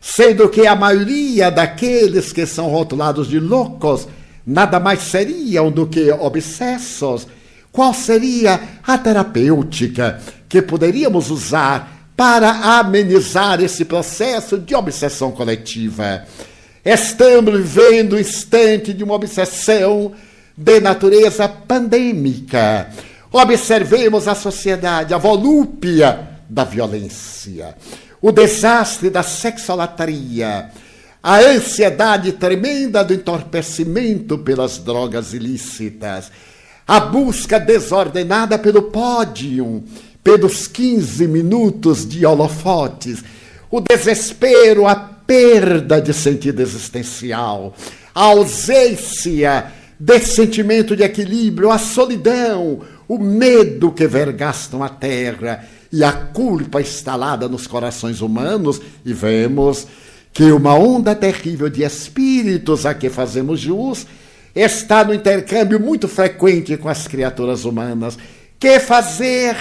sendo 0.00 0.48
que 0.48 0.66
a 0.66 0.74
maioria 0.74 1.50
daqueles 1.50 2.32
que 2.32 2.46
são 2.46 2.68
rotulados 2.68 3.28
de 3.28 3.38
loucos 3.38 4.08
nada 4.46 4.80
mais 4.80 5.00
seriam 5.00 5.70
do 5.70 5.86
que 5.86 6.10
obsessos, 6.10 7.26
qual 7.70 7.92
seria 7.92 8.60
a 8.84 8.98
terapêutica 8.98 10.20
que 10.48 10.62
poderíamos 10.62 11.30
usar 11.30 12.10
para 12.16 12.78
amenizar 12.78 13.62
esse 13.62 13.84
processo 13.84 14.58
de 14.58 14.74
obsessão 14.74 15.30
coletiva. 15.30 16.24
Estamos 16.84 17.54
vivendo 17.60 18.14
o 18.14 18.20
instante 18.20 18.92
de 18.92 19.04
uma 19.04 19.14
obsessão 19.14 20.12
de 20.56 20.80
natureza 20.80 21.48
pandêmica. 21.48 22.90
Observemos 23.32 24.26
a 24.26 24.34
sociedade, 24.34 25.14
a 25.14 25.18
volúpia 25.18 26.28
da 26.48 26.64
violência, 26.64 27.76
o 28.20 28.30
desastre 28.30 29.08
da 29.08 29.22
sexolatria, 29.22 30.70
a 31.22 31.38
ansiedade 31.38 32.32
tremenda 32.32 33.04
do 33.04 33.14
entorpecimento 33.14 34.38
pelas 34.38 34.78
drogas 34.78 35.32
ilícitas, 35.32 36.30
a 36.86 37.00
busca 37.00 37.58
desordenada 37.58 38.58
pelo 38.58 38.84
pódio, 38.84 39.82
pelos 40.22 40.66
15 40.66 41.26
minutos 41.26 42.06
de 42.06 42.26
holofotes, 42.26 43.22
o 43.70 43.80
desespero, 43.80 44.86
a 44.86 44.94
perda 44.94 46.00
de 46.00 46.12
sentido 46.12 46.60
existencial, 46.60 47.74
a 48.14 48.24
ausência 48.24 49.72
desse 49.98 50.34
sentimento 50.34 50.96
de 50.96 51.02
equilíbrio, 51.02 51.70
a 51.70 51.78
solidão, 51.78 52.80
o 53.10 53.18
medo 53.18 53.90
que 53.90 54.06
vergastam 54.06 54.84
a 54.84 54.88
terra 54.88 55.64
e 55.90 56.04
a 56.04 56.12
culpa 56.12 56.80
instalada 56.80 57.48
nos 57.48 57.66
corações 57.66 58.20
humanos, 58.20 58.80
e 59.04 59.12
vemos 59.12 59.88
que 60.32 60.52
uma 60.52 60.74
onda 60.76 61.12
terrível 61.12 61.68
de 61.68 61.82
espíritos 61.82 62.86
a 62.86 62.94
que 62.94 63.10
fazemos 63.10 63.58
jus 63.58 64.06
está 64.54 65.02
no 65.02 65.12
intercâmbio 65.12 65.80
muito 65.80 66.06
frequente 66.06 66.76
com 66.76 66.88
as 66.88 67.08
criaturas 67.08 67.64
humanas. 67.64 68.16
Que 68.60 68.78
fazer? 68.78 69.56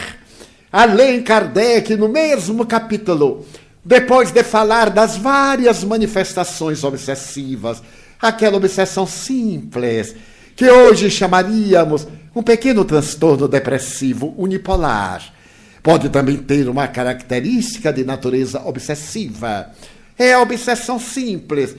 Além 0.71 1.23
Kardec, 1.23 1.95
no 1.95 2.07
mesmo 2.07 2.67
capítulo, 2.67 3.43
depois 3.83 4.31
de 4.31 4.43
falar 4.43 4.91
das 4.91 5.17
várias 5.17 5.83
manifestações 5.83 6.83
obsessivas, 6.83 7.81
aquela 8.21 8.57
obsessão 8.57 9.07
simples, 9.07 10.15
que 10.55 10.69
hoje 10.69 11.09
chamaríamos 11.09 12.05
um 12.35 12.43
pequeno 12.43 12.85
transtorno 12.85 13.47
depressivo 13.47 14.33
unipolar, 14.37 15.33
pode 15.81 16.09
também 16.09 16.37
ter 16.37 16.67
uma 16.67 16.87
característica 16.87 17.91
de 17.91 18.03
natureza 18.03 18.61
obsessiva. 18.65 19.71
É 20.17 20.33
a 20.33 20.41
obsessão 20.41 20.99
simples, 20.99 21.75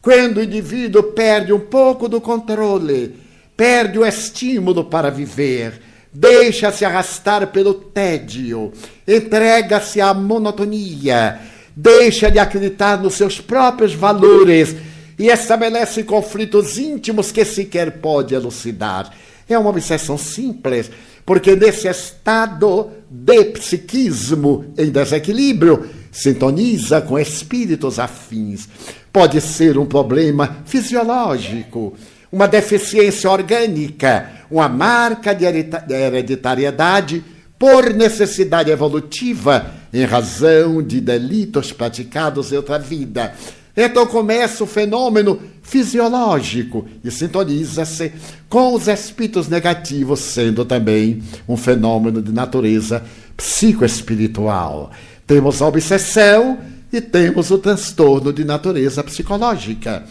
quando 0.00 0.38
o 0.38 0.42
indivíduo 0.42 1.02
perde 1.02 1.52
um 1.52 1.60
pouco 1.60 2.08
do 2.08 2.20
controle, 2.20 3.18
perde 3.56 3.98
o 3.98 4.06
estímulo 4.06 4.84
para 4.84 5.10
viver 5.10 5.80
deixa-se 6.12 6.84
arrastar 6.84 7.46
pelo 7.48 7.72
tédio, 7.72 8.72
entrega-se 9.08 10.00
à 10.00 10.12
monotonia, 10.12 11.40
deixa 11.74 12.30
de 12.30 12.38
acreditar 12.38 13.00
nos 13.00 13.14
seus 13.14 13.40
próprios 13.40 13.94
valores 13.94 14.76
e 15.18 15.28
estabelece 15.28 16.02
conflitos 16.02 16.76
íntimos 16.76 17.32
que 17.32 17.44
sequer 17.44 17.92
pode 17.92 18.34
elucidar. 18.34 19.10
É 19.52 19.58
uma 19.58 19.70
obsessão 19.70 20.16
simples, 20.16 20.90
porque 21.24 21.54
nesse 21.54 21.88
estado 21.88 22.90
de 23.10 23.44
psiquismo 23.44 24.72
em 24.76 24.90
desequilíbrio, 24.90 25.88
sintoniza 26.10 27.00
com 27.00 27.18
espíritos 27.18 27.98
afins. 27.98 28.68
Pode 29.12 29.40
ser 29.40 29.78
um 29.78 29.86
problema 29.86 30.58
fisiológico, 30.64 31.94
uma 32.30 32.48
deficiência 32.48 33.30
orgânica, 33.30 34.30
uma 34.50 34.68
marca 34.68 35.34
de 35.34 35.44
hereditariedade 35.44 37.22
por 37.58 37.94
necessidade 37.94 38.70
evolutiva 38.70 39.66
em 39.92 40.04
razão 40.04 40.82
de 40.82 41.00
delitos 41.00 41.72
praticados 41.72 42.52
em 42.52 42.56
outra 42.56 42.78
vida. 42.78 43.34
Então 43.76 44.06
começa 44.06 44.62
o 44.62 44.66
fenômeno 44.66 45.40
fisiológico 45.62 46.86
e 47.02 47.10
sintoniza-se 47.10 48.12
com 48.48 48.74
os 48.74 48.88
espíritos 48.88 49.48
negativos, 49.48 50.20
sendo 50.20 50.64
também 50.64 51.22
um 51.48 51.56
fenômeno 51.56 52.20
de 52.20 52.32
natureza 52.32 53.02
psicoespiritual. 53.36 54.90
Temos 55.26 55.62
a 55.62 55.68
obsessão 55.68 56.58
e 56.92 57.00
temos 57.00 57.50
o 57.50 57.56
transtorno 57.56 58.32
de 58.32 58.44
natureza 58.44 59.02
psicológica. 59.02 60.04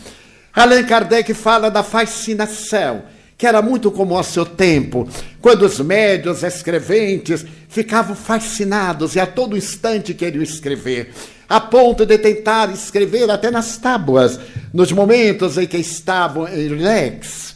Allan 0.54 0.84
Kardec 0.84 1.34
fala 1.34 1.70
da 1.70 1.84
fascinação, 1.84 3.04
que 3.38 3.46
era 3.46 3.62
muito 3.62 3.92
comum 3.92 4.18
ao 4.18 4.24
seu 4.24 4.46
tempo, 4.46 5.08
quando 5.40 5.64
os 5.64 5.80
médios 5.80 6.44
escreventes 6.44 7.46
ficavam 7.70 8.16
fascinados 8.16 9.16
e 9.16 9.20
a 9.20 9.26
todo 9.26 9.58
instante 9.58 10.14
queriam 10.14 10.44
escrever, 10.44 11.14
a 11.52 11.60
ponto 11.60 12.06
de 12.06 12.18
tentar 12.18 12.72
escrever 12.72 13.30
até 13.30 13.52
nas 13.52 13.76
tábuas, 13.76 14.40
nos 14.74 14.90
momentos 14.94 15.58
em 15.58 15.68
que 15.68 15.76
estavam 15.76 16.48
em 16.48 16.70
relax. 16.70 17.56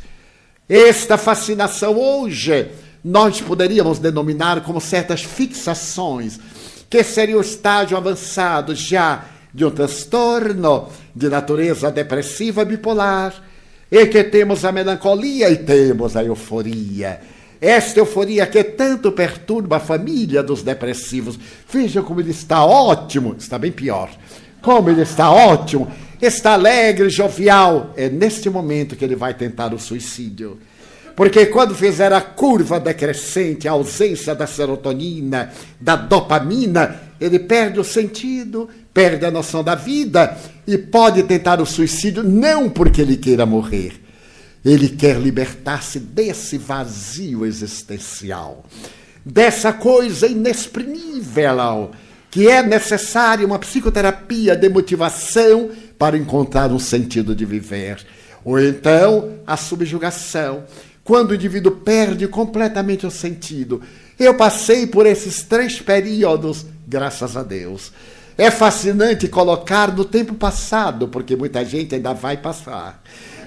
Esta 0.68 1.18
fascinação 1.18 1.98
hoje 1.98 2.68
nós 3.02 3.40
poderíamos 3.40 3.98
denominar 3.98 4.62
como 4.64 4.82
certas 4.82 5.24
fixações, 5.24 6.38
que 6.90 7.06
seria 7.06 7.38
o 7.38 7.42
estágio 7.42 7.96
avançado 7.96 8.76
já 8.76 9.24
de 9.54 9.64
um 9.64 9.72
transtorno 9.72 10.90
de 11.16 11.30
natureza 11.30 11.90
depressiva 11.90 12.66
bipolar, 12.66 13.34
e 13.90 14.08
que 14.08 14.26
temos 14.26 14.66
a 14.66 14.74
melancolia 14.74 15.50
e 15.50 15.56
temos 15.56 16.18
a 16.18 16.24
euforia. 16.24 17.22
Esta 17.66 18.00
euforia 18.00 18.46
que 18.46 18.64
tanto 18.64 19.12
perturba 19.12 19.78
a 19.78 19.80
família 19.80 20.44
dos 20.44 20.62
depressivos. 20.62 21.40
Veja 21.68 22.04
como 22.04 22.22
ele 22.22 22.30
está 22.30 22.64
ótimo, 22.64 23.36
está 23.40 23.58
bem 23.58 23.72
pior. 23.72 24.08
Como 24.62 24.88
ele 24.88 25.02
está 25.02 25.32
ótimo, 25.32 25.92
está 26.22 26.54
alegre, 26.54 27.10
jovial. 27.10 27.92
É 27.98 28.08
neste 28.08 28.52
momento 28.52 28.96
que 28.96 29.04
ele 29.04 29.16
vai 29.16 29.34
tentar 29.34 29.74
o 29.74 29.80
suicídio. 29.80 30.60
Porque 31.16 31.48
quando 31.48 31.74
fizer 31.74 32.14
a 32.14 32.22
curva 32.22 32.80
decrescente, 32.80 33.68
a 33.68 33.72
ausência 33.72 34.36
da 34.36 34.46
serotonina, 34.46 35.52
da 35.82 35.96
dopamina, 35.96 37.02
ele 37.20 37.40
perde 37.40 37.80
o 37.80 37.84
sentido, 37.84 38.70
perde 38.94 39.26
a 39.26 39.32
noção 39.32 39.64
da 39.64 39.74
vida 39.74 40.38
e 40.68 40.78
pode 40.78 41.24
tentar 41.24 41.60
o 41.60 41.66
suicídio 41.66 42.22
não 42.22 42.70
porque 42.70 43.02
ele 43.02 43.18
queira 43.18 43.44
morrer. 43.44 44.05
Ele 44.66 44.90
quer 44.90 45.18
libertar-se 45.20 46.00
desse 46.00 46.58
vazio 46.58 47.46
existencial, 47.46 48.66
dessa 49.24 49.72
coisa 49.72 50.26
inexprimível, 50.26 51.92
que 52.32 52.48
é 52.48 52.64
necessária 52.64 53.46
uma 53.46 53.60
psicoterapia 53.60 54.56
de 54.56 54.68
motivação 54.68 55.70
para 56.00 56.18
encontrar 56.18 56.72
um 56.72 56.80
sentido 56.80 57.36
de 57.36 57.46
viver. 57.46 58.04
Ou 58.44 58.60
então 58.60 59.36
a 59.46 59.56
subjugação 59.56 60.64
quando 61.04 61.32
o 61.32 61.36
indivíduo 61.36 61.72
perde 61.72 62.28
completamente 62.28 63.06
o 63.06 63.12
sentido. 63.12 63.82
Eu 64.18 64.34
passei 64.34 64.88
por 64.88 65.06
esses 65.06 65.44
três 65.44 65.80
períodos, 65.80 66.66
graças 66.88 67.38
a 67.38 67.44
Deus. 67.44 67.94
É 68.36 68.50
fascinante 68.50 69.28
colocar 69.28 69.96
no 69.96 70.04
tempo 70.04 70.34
passado, 70.34 71.08
porque 71.08 71.36
muita 71.36 71.64
gente 71.64 71.94
ainda 71.94 72.14
vai 72.14 72.38
passar. 72.38 73.02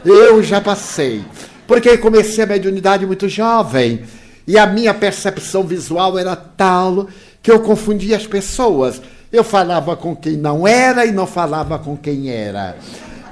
Eu 0.04 0.42
já 0.42 0.60
passei, 0.60 1.24
porque 1.66 1.98
comecei 1.98 2.44
a 2.44 2.46
mediunidade 2.46 3.04
muito 3.04 3.28
jovem 3.28 4.04
e 4.46 4.56
a 4.56 4.66
minha 4.66 4.94
percepção 4.94 5.62
visual 5.64 6.18
era 6.18 6.34
tal 6.34 7.08
que 7.42 7.50
eu 7.50 7.60
confundia 7.60 8.16
as 8.16 8.26
pessoas. 8.26 9.00
Eu 9.30 9.44
falava 9.44 9.96
com 9.96 10.16
quem 10.16 10.36
não 10.36 10.66
era 10.66 11.04
e 11.04 11.12
não 11.12 11.26
falava 11.26 11.78
com 11.78 11.96
quem 11.96 12.30
era. 12.30 12.76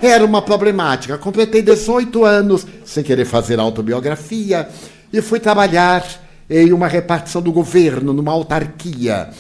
Era 0.03 0.25
uma 0.25 0.43
problemática. 0.43 1.17
Completei 1.17 1.63
18 1.63 2.25
anos 2.25 2.67
sem 2.85 3.03
querer 3.03 3.25
fazer 3.25 3.59
autobiografia 3.59 4.69
e 5.13 5.23
fui 5.23 5.41
trabalhar 5.41 6.05
em 6.51 6.73
uma 6.73 6.87
repartição 6.87 7.41
do 7.41 7.53
governo, 7.53 8.13
numa 8.13 8.33
autarquia. 8.33 9.31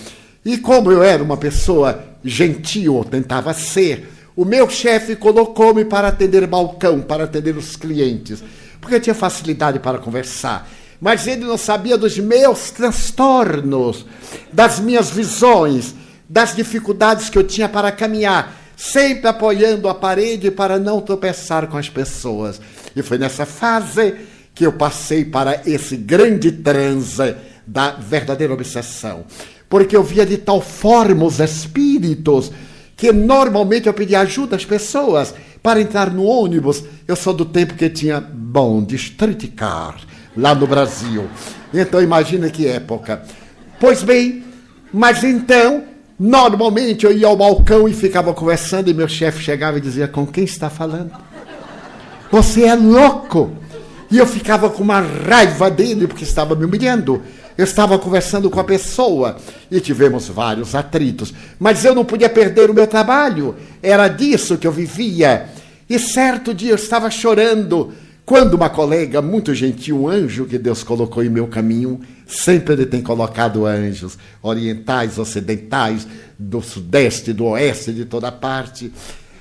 E 0.44 0.56
como 0.58 0.90
eu 0.90 1.02
era 1.02 1.22
uma 1.22 1.36
pessoa 1.36 2.04
gentil, 2.24 2.94
ou 2.94 3.04
tentava 3.04 3.52
ser, 3.52 4.15
o 4.36 4.44
meu 4.44 4.68
chefe 4.68 5.16
colocou-me 5.16 5.84
para 5.84 6.08
atender 6.08 6.46
balcão, 6.46 7.00
para 7.00 7.24
atender 7.24 7.56
os 7.56 7.74
clientes, 7.74 8.44
porque 8.80 8.94
eu 8.94 9.00
tinha 9.00 9.14
facilidade 9.14 9.80
para 9.80 9.98
conversar. 9.98 10.68
Mas 11.00 11.26
ele 11.26 11.44
não 11.44 11.58
sabia 11.58 11.98
dos 11.98 12.18
meus 12.18 12.70
transtornos, 12.70 14.06
das 14.52 14.78
minhas 14.78 15.10
visões, 15.10 15.94
das 16.28 16.54
dificuldades 16.54 17.28
que 17.28 17.38
eu 17.38 17.44
tinha 17.44 17.68
para 17.68 17.90
caminhar 17.90 18.66
sempre 18.76 19.26
apoiando 19.26 19.88
a 19.88 19.94
parede 19.94 20.50
para 20.50 20.78
não 20.78 21.00
tropeçar 21.00 21.66
com 21.66 21.78
as 21.78 21.88
pessoas. 21.88 22.60
E 22.94 23.02
foi 23.02 23.16
nessa 23.16 23.46
fase 23.46 24.14
que 24.54 24.66
eu 24.66 24.72
passei 24.72 25.24
para 25.24 25.62
esse 25.64 25.96
grande 25.96 26.52
transe 26.52 27.34
da 27.66 27.92
verdadeira 27.92 28.52
obsessão. 28.52 29.24
Porque 29.68 29.96
eu 29.96 30.02
via 30.02 30.26
de 30.26 30.36
tal 30.36 30.60
forma 30.60 31.24
os 31.24 31.40
espíritos 31.40 32.52
que 32.96 33.12
normalmente 33.12 33.86
eu 33.86 33.94
pedia 33.94 34.20
ajuda 34.20 34.56
às 34.56 34.64
pessoas 34.64 35.34
para 35.62 35.80
entrar 35.80 36.10
no 36.10 36.24
ônibus. 36.24 36.82
Eu 37.06 37.14
sou 37.14 37.34
do 37.34 37.44
tempo 37.44 37.74
que 37.74 37.90
tinha 37.90 38.20
bom 38.20 38.84
street 38.90 39.52
car 39.54 39.96
lá 40.36 40.54
no 40.54 40.66
Brasil. 40.66 41.28
Então 41.74 42.02
imagina 42.02 42.48
que 42.48 42.66
época. 42.66 43.22
Pois 43.78 44.02
bem, 44.02 44.44
mas 44.92 45.22
então 45.22 45.84
Normalmente 46.18 47.04
eu 47.04 47.12
ia 47.12 47.26
ao 47.26 47.36
balcão 47.36 47.86
e 47.86 47.92
ficava 47.92 48.32
conversando 48.32 48.88
e 48.88 48.94
meu 48.94 49.06
chefe 49.06 49.42
chegava 49.42 49.76
e 49.76 49.82
dizia: 49.82 50.08
Com 50.08 50.26
quem 50.26 50.44
está 50.44 50.70
falando? 50.70 51.12
Você 52.30 52.64
é 52.64 52.74
louco! 52.74 53.52
E 54.10 54.16
eu 54.16 54.26
ficava 54.26 54.70
com 54.70 54.82
uma 54.82 55.00
raiva 55.00 55.70
dele 55.70 56.06
porque 56.06 56.24
estava 56.24 56.54
me 56.54 56.64
humilhando. 56.64 57.22
Estava 57.56 57.98
conversando 57.98 58.50
com 58.50 58.60
a 58.60 58.64
pessoa 58.64 59.36
e 59.70 59.80
tivemos 59.80 60.28
vários 60.28 60.74
atritos, 60.74 61.32
mas 61.58 61.84
eu 61.84 61.94
não 61.94 62.04
podia 62.04 62.28
perder 62.28 62.70
o 62.70 62.74
meu 62.74 62.86
trabalho. 62.86 63.56
Era 63.82 64.08
disso 64.08 64.58
que 64.58 64.66
eu 64.66 64.72
vivia. 64.72 65.48
E 65.88 65.98
certo 65.98 66.52
dia 66.52 66.72
eu 66.72 66.76
estava 66.76 67.10
chorando 67.10 67.92
quando 68.26 68.54
uma 68.54 68.68
colega 68.68 69.22
muito 69.22 69.54
gentil, 69.54 70.02
um 70.02 70.08
anjo 70.08 70.46
que 70.46 70.58
Deus 70.58 70.82
colocou 70.82 71.22
em 71.22 71.28
meu 71.28 71.46
caminho, 71.46 72.00
sempre 72.26 72.74
ele 72.74 72.84
tem 72.84 73.00
colocado 73.00 73.64
anjos, 73.64 74.18
orientais, 74.42 75.16
ocidentais, 75.16 76.08
do 76.36 76.60
sudeste, 76.60 77.32
do 77.32 77.44
oeste, 77.44 77.92
de 77.92 78.04
toda 78.04 78.32
parte. 78.32 78.92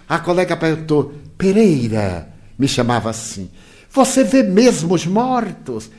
A 0.08 0.20
colega 0.20 0.56
perguntou: 0.56 1.16
Pereira, 1.36 2.30
me 2.60 2.68
chamava 2.68 3.10
assim, 3.10 3.50
você 3.90 4.24
vê 4.24 4.44
mesmo 4.44 4.94
os 4.94 5.08
mortos? 5.08 5.90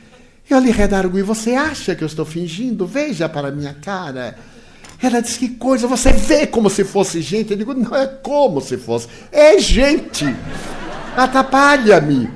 Eu 0.49 0.59
lhe 0.59 0.71
redargui: 0.71 1.21
Você 1.21 1.53
acha 1.53 1.95
que 1.95 2.03
eu 2.03 2.07
estou 2.07 2.25
fingindo? 2.25 2.85
Veja 2.85 3.27
para 3.27 3.51
minha 3.51 3.73
cara. 3.73 4.37
Ela 5.01 5.21
disse: 5.21 5.39
Que 5.39 5.49
coisa, 5.49 5.87
você 5.87 6.11
vê 6.11 6.47
como 6.47 6.69
se 6.69 6.83
fosse 6.83 7.21
gente? 7.21 7.51
Eu 7.51 7.57
digo: 7.57 7.73
Não 7.73 7.95
é 7.95 8.07
como 8.07 8.61
se 8.61 8.77
fosse, 8.77 9.07
é 9.31 9.59
gente. 9.59 10.25
Atrapalha-me. 11.15 12.29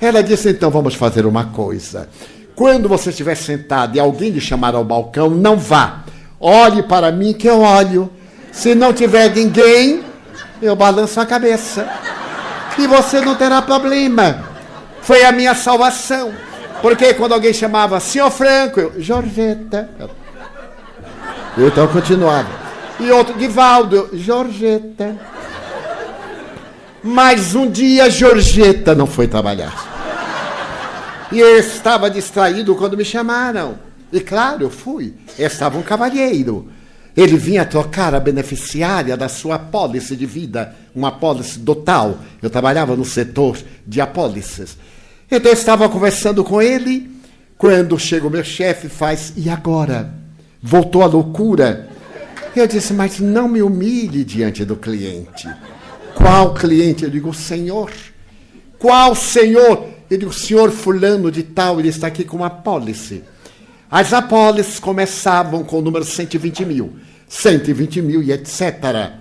Ela 0.00 0.22
disse: 0.22 0.50
então 0.50 0.70
vamos 0.70 0.94
fazer 0.94 1.24
uma 1.24 1.44
coisa. 1.46 2.08
Quando 2.54 2.88
você 2.88 3.10
estiver 3.10 3.34
sentado 3.34 3.96
e 3.96 4.00
alguém 4.00 4.30
lhe 4.30 4.40
chamar 4.40 4.74
ao 4.74 4.84
balcão, 4.84 5.30
não 5.30 5.56
vá. 5.56 6.04
Olhe 6.40 6.82
para 6.82 7.12
mim 7.12 7.32
que 7.32 7.48
eu 7.48 7.60
olho. 7.60 8.10
Se 8.52 8.74
não 8.74 8.92
tiver 8.92 9.34
ninguém, 9.34 10.02
eu 10.60 10.74
balanço 10.74 11.20
a 11.20 11.26
cabeça. 11.26 11.88
E 12.78 12.86
você 12.86 13.20
não 13.20 13.34
terá 13.34 13.62
problema. 13.62 14.44
Foi 15.02 15.24
a 15.24 15.32
minha 15.32 15.54
salvação. 15.54 16.32
Porque 16.86 17.14
quando 17.14 17.32
alguém 17.32 17.52
chamava 17.52 17.98
Senhor 17.98 18.30
Franco, 18.30 18.78
eu, 18.78 18.92
Jorgeta. 19.02 19.90
Eu 21.58 21.66
então 21.66 21.88
continuava. 21.88 22.48
E 23.00 23.10
outro, 23.10 23.36
Divaldo, 23.36 23.96
eu, 23.96 24.10
Jorgeta. 24.16 25.16
Mas 27.02 27.56
um 27.56 27.68
dia 27.68 28.08
Georgeta 28.08 28.94
não 28.94 29.04
foi 29.04 29.26
trabalhar. 29.26 29.74
E 31.32 31.40
eu 31.40 31.58
estava 31.58 32.08
distraído 32.08 32.76
quando 32.76 32.96
me 32.96 33.04
chamaram. 33.04 33.80
E 34.12 34.20
claro, 34.20 34.62
eu 34.62 34.70
fui. 34.70 35.12
Estava 35.36 35.76
um 35.78 35.82
cavalheiro. 35.82 36.68
Ele 37.16 37.36
vinha 37.36 37.64
trocar 37.64 38.14
a 38.14 38.20
beneficiária 38.20 39.16
da 39.16 39.28
sua 39.28 39.56
apólice 39.56 40.14
de 40.14 40.24
vida, 40.24 40.72
uma 40.94 41.08
apólice 41.08 41.58
total. 41.58 42.18
Eu 42.40 42.48
trabalhava 42.48 42.94
no 42.94 43.04
setor 43.04 43.58
de 43.84 44.00
apólices. 44.00 44.78
Então 45.30 45.50
eu 45.50 45.56
estava 45.56 45.88
conversando 45.88 46.44
com 46.44 46.62
ele, 46.62 47.10
quando 47.58 47.98
chega 47.98 48.26
o 48.26 48.30
meu 48.30 48.44
chefe 48.44 48.88
faz, 48.88 49.32
e 49.36 49.48
agora? 49.50 50.14
Voltou 50.62 51.02
a 51.02 51.06
loucura. 51.06 51.88
Eu 52.54 52.66
disse, 52.66 52.92
mas 52.92 53.20
não 53.20 53.48
me 53.48 53.62
humilhe 53.62 54.24
diante 54.24 54.64
do 54.64 54.76
cliente. 54.76 55.48
Qual 56.14 56.54
cliente? 56.54 57.04
Eu 57.04 57.10
digo, 57.10 57.34
Senhor. 57.34 57.90
Qual 58.78 59.14
Senhor? 59.14 59.96
Ele 60.10 60.24
o 60.24 60.32
senhor 60.32 60.70
fulano 60.70 61.30
de 61.30 61.42
tal, 61.42 61.80
ele 61.80 61.88
está 61.88 62.06
aqui 62.06 62.24
com 62.24 62.36
uma 62.36 62.46
apólice. 62.46 63.24
As 63.90 64.12
apólices 64.12 64.78
começavam 64.78 65.64
com 65.64 65.78
o 65.78 65.82
número 65.82 66.04
120 66.04 66.64
mil. 66.64 66.94
120 67.28 68.02
mil 68.02 68.22
e 68.22 68.30
etc. 68.30 69.12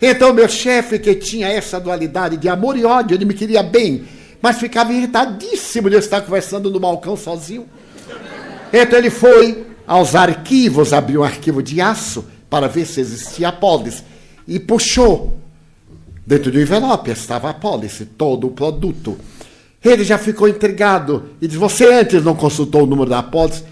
Então, 0.00 0.32
meu 0.32 0.48
chefe, 0.48 0.98
que 0.98 1.14
tinha 1.14 1.48
essa 1.48 1.80
dualidade 1.80 2.36
de 2.36 2.48
amor 2.48 2.76
e 2.76 2.84
ódio, 2.84 3.14
ele 3.14 3.24
me 3.24 3.34
queria 3.34 3.62
bem, 3.62 4.04
mas 4.40 4.58
ficava 4.58 4.92
irritadíssimo 4.92 5.88
de 5.88 5.96
eu 5.96 6.00
estar 6.00 6.20
conversando 6.20 6.70
no 6.70 6.80
balcão 6.80 7.16
sozinho. 7.16 7.66
Então, 8.72 8.98
ele 8.98 9.10
foi 9.10 9.66
aos 9.86 10.14
arquivos, 10.14 10.92
abriu 10.92 11.22
um 11.22 11.24
arquivo 11.24 11.62
de 11.62 11.80
aço 11.80 12.24
para 12.48 12.68
ver 12.68 12.86
se 12.86 13.00
existia 13.00 13.48
apólice 13.48 14.02
e 14.46 14.58
puxou 14.58 15.38
Dentro 16.28 16.52
do 16.52 16.60
envelope 16.60 17.10
estava 17.10 17.48
a 17.48 17.54
pólice, 17.54 18.04
todo 18.04 18.48
o 18.48 18.50
produto. 18.50 19.16
Ele 19.82 20.04
já 20.04 20.18
ficou 20.18 20.46
intrigado 20.46 21.30
e 21.40 21.48
diz: 21.48 21.56
Você 21.56 21.90
antes 21.90 22.22
não 22.22 22.34
consultou 22.34 22.82
o 22.82 22.86
número 22.86 23.08
da 23.08 23.22
pólice? 23.22 23.62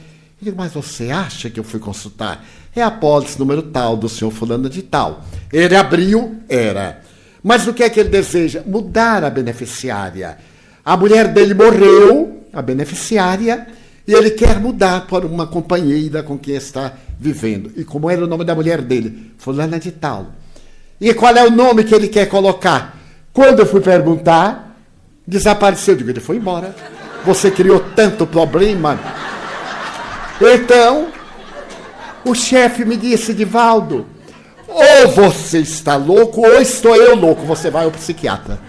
Ele 0.41 0.51
diz: 0.51 0.55
Mas 0.55 0.73
você 0.73 1.11
acha 1.11 1.51
que 1.51 1.61
eu 1.61 1.65
fui 1.65 1.79
consultar? 1.79 2.43
É 2.75 2.83
a 2.83 2.91
pólice 2.91 3.39
número 3.39 3.61
tal 3.61 3.95
do 3.95 4.09
senhor 4.09 4.31
Fulano 4.31 4.71
de 4.71 4.81
Tal. 4.81 5.23
Ele 5.53 5.77
abriu, 5.77 6.37
era. 6.49 7.03
Mas 7.43 7.67
o 7.67 7.75
que 7.75 7.83
é 7.83 7.91
que 7.91 8.01
ele 8.01 8.09
deseja? 8.09 8.63
Mudar 8.65 9.23
a 9.23 9.29
beneficiária. 9.29 10.39
A 10.87 10.97
mulher 10.97 11.27
dele 11.27 11.53
morreu, 11.53 12.45
a 12.53 12.63
beneficiária, 12.63 13.67
e 14.07 14.15
ele 14.15 14.31
quer 14.31 14.61
mudar 14.61 15.09
para 15.09 15.27
uma 15.27 15.45
companheira 15.45 16.23
com 16.23 16.39
quem 16.39 16.55
está 16.55 16.93
vivendo. 17.19 17.73
E 17.77 17.83
como 17.83 18.09
era 18.09 18.23
o 18.23 18.29
nome 18.29 18.45
da 18.45 18.55
mulher 18.55 18.81
dele? 18.81 19.33
Fulana 19.37 19.81
de 19.81 19.91
Tal. 19.91 20.29
E 21.01 21.13
qual 21.13 21.35
é 21.35 21.45
o 21.45 21.51
nome 21.51 21.83
que 21.83 21.93
ele 21.93 22.07
quer 22.07 22.27
colocar? 22.27 22.97
Quando 23.33 23.59
eu 23.59 23.67
fui 23.67 23.81
perguntar, 23.81 24.77
desapareceu. 25.27 25.95
Eu 25.95 25.99
digo, 25.99 26.11
ele 26.11 26.21
foi 26.21 26.37
embora. 26.37 26.73
Você 27.25 27.51
criou 27.51 27.81
tanto 27.97 28.25
problema. 28.25 28.97
Então, 30.41 31.09
o 32.25 32.33
chefe 32.33 32.85
me 32.85 32.97
disse, 32.97 33.35
Divaldo, 33.35 34.07
ou 34.69 35.09
você 35.09 35.59
está 35.59 35.97
louco, 35.97 36.47
ou 36.47 36.61
estou 36.61 36.95
eu 36.95 37.17
louco. 37.17 37.45
Você 37.45 37.73
vai 37.73 37.87
ao 37.87 37.91
psiquiatra. 37.91 38.61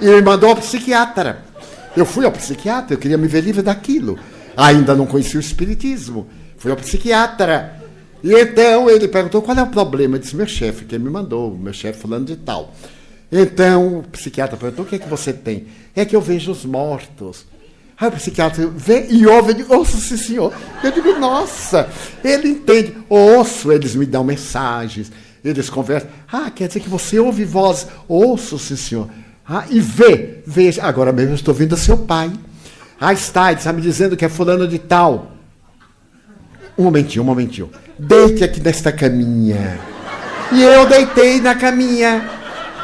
E 0.00 0.06
me 0.06 0.22
mandou 0.22 0.50
ao 0.50 0.56
psiquiatra. 0.56 1.44
Eu 1.96 2.06
fui 2.06 2.24
ao 2.24 2.32
psiquiatra, 2.32 2.94
eu 2.94 2.98
queria 2.98 3.18
me 3.18 3.26
ver 3.26 3.42
livre 3.42 3.62
daquilo. 3.62 4.18
Ainda 4.56 4.94
não 4.94 5.06
conhecia 5.06 5.38
o 5.38 5.42
espiritismo. 5.42 6.28
Fui 6.56 6.70
ao 6.70 6.76
psiquiatra. 6.76 7.82
E 8.22 8.32
então 8.32 8.90
ele 8.90 9.08
perguntou 9.08 9.42
qual 9.42 9.56
é 9.56 9.62
o 9.62 9.68
problema. 9.68 10.16
Eu 10.16 10.20
disse, 10.20 10.36
meu 10.36 10.46
chefe, 10.46 10.84
quem 10.84 10.98
me 10.98 11.10
mandou, 11.10 11.56
meu 11.56 11.72
chefe 11.72 12.00
falando 12.00 12.26
de 12.26 12.36
tal. 12.36 12.74
Então 13.30 13.98
o 13.98 14.02
psiquiatra 14.04 14.56
perguntou, 14.56 14.84
o 14.84 14.88
que 14.88 14.96
é 14.96 14.98
que 14.98 15.08
você 15.08 15.32
tem? 15.32 15.66
É 15.94 16.04
que 16.04 16.16
eu 16.16 16.20
vejo 16.20 16.50
os 16.50 16.64
mortos. 16.64 17.46
Aí 18.00 18.08
o 18.08 18.12
psiquiatra 18.12 18.66
vê 18.68 19.08
e 19.10 19.26
ouve, 19.26 19.60
eu 19.60 19.78
ouço, 19.78 19.96
sim, 19.98 20.16
senhor. 20.16 20.52
Eu 20.82 20.92
digo, 20.92 21.18
nossa, 21.18 21.88
ele 22.22 22.50
entende. 22.50 22.96
Ouço, 23.08 23.72
eles 23.72 23.96
me 23.96 24.06
dão 24.06 24.22
mensagens, 24.22 25.10
eles 25.44 25.68
conversam. 25.68 26.08
Ah, 26.30 26.48
quer 26.48 26.68
dizer 26.68 26.80
que 26.80 26.88
você 26.88 27.18
ouve 27.18 27.44
voz. 27.44 27.88
Ouço, 28.06 28.56
sim, 28.56 28.76
senhor. 28.76 29.08
Ah, 29.48 29.64
e 29.70 29.80
vê, 29.80 30.42
veja, 30.46 30.82
agora 30.82 31.10
mesmo 31.10 31.34
estou 31.34 31.54
vendo 31.54 31.74
seu 31.74 31.96
pai. 31.96 32.30
Ah, 33.00 33.14
está, 33.14 33.50
ele 33.50 33.60
está 33.60 33.72
me 33.72 33.80
dizendo 33.80 34.16
que 34.16 34.24
é 34.24 34.28
fulano 34.28 34.68
de 34.68 34.78
tal. 34.78 35.32
Um 36.76 36.84
momentinho, 36.84 37.22
um 37.22 37.26
momentinho. 37.26 37.70
Deite 37.98 38.44
aqui 38.44 38.60
nesta 38.60 38.92
caminha. 38.92 39.80
E 40.52 40.62
eu 40.62 40.86
deitei 40.86 41.40
na 41.40 41.54
caminha. 41.54 42.28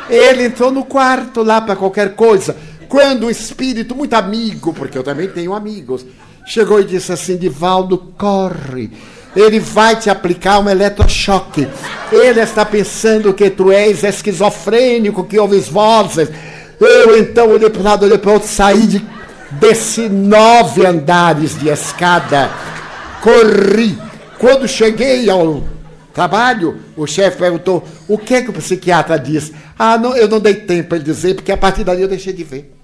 Ele 0.08 0.44
entrou 0.44 0.72
no 0.72 0.84
quarto 0.84 1.42
lá 1.42 1.60
para 1.60 1.76
qualquer 1.76 2.14
coisa. 2.14 2.56
Quando 2.88 3.26
o 3.26 3.30
espírito, 3.30 3.94
muito 3.94 4.14
amigo, 4.14 4.72
porque 4.72 4.96
eu 4.96 5.02
também 5.02 5.28
tenho 5.28 5.52
amigos, 5.52 6.06
chegou 6.46 6.80
e 6.80 6.84
disse 6.84 7.12
assim: 7.12 7.36
Divaldo, 7.36 7.98
corre. 8.16 8.90
Ele 9.36 9.58
vai 9.58 9.96
te 9.96 10.08
aplicar 10.08 10.60
um 10.60 10.68
eletrochoque. 10.68 11.68
Ele 12.12 12.40
está 12.40 12.64
pensando 12.64 13.34
que 13.34 13.50
tu 13.50 13.72
és 13.72 14.04
esquizofrênico, 14.04 15.24
que 15.24 15.38
ouves 15.38 15.68
vozes. 15.68 16.30
Eu 16.80 17.18
então 17.18 17.48
olhei 17.50 17.70
para 17.70 17.80
um 17.80 17.84
lado, 17.84 18.04
olhei 18.04 18.18
para 18.18 18.32
outro, 18.32 18.48
saí 18.48 18.86
de, 18.86 19.04
desci 19.52 20.08
nove 20.08 20.86
andares 20.86 21.58
de 21.58 21.68
escada, 21.68 22.50
corri. 23.22 23.98
Quando 24.38 24.66
cheguei 24.66 25.30
ao 25.30 25.62
trabalho, 26.12 26.78
o 26.96 27.06
chefe 27.06 27.38
perguntou: 27.38 27.86
o 28.08 28.18
que 28.18 28.34
é 28.34 28.42
que 28.42 28.50
o 28.50 28.54
psiquiatra 28.54 29.18
disse? 29.18 29.52
Ah, 29.78 29.98
não, 29.98 30.16
eu 30.16 30.28
não 30.28 30.40
dei 30.40 30.54
tempo 30.54 30.90
para 30.90 30.98
ele 30.98 31.04
dizer, 31.04 31.34
porque 31.34 31.52
a 31.52 31.56
partir 31.56 31.84
dali 31.84 32.02
eu 32.02 32.08
deixei 32.08 32.32
de 32.32 32.44
ver. 32.44 32.74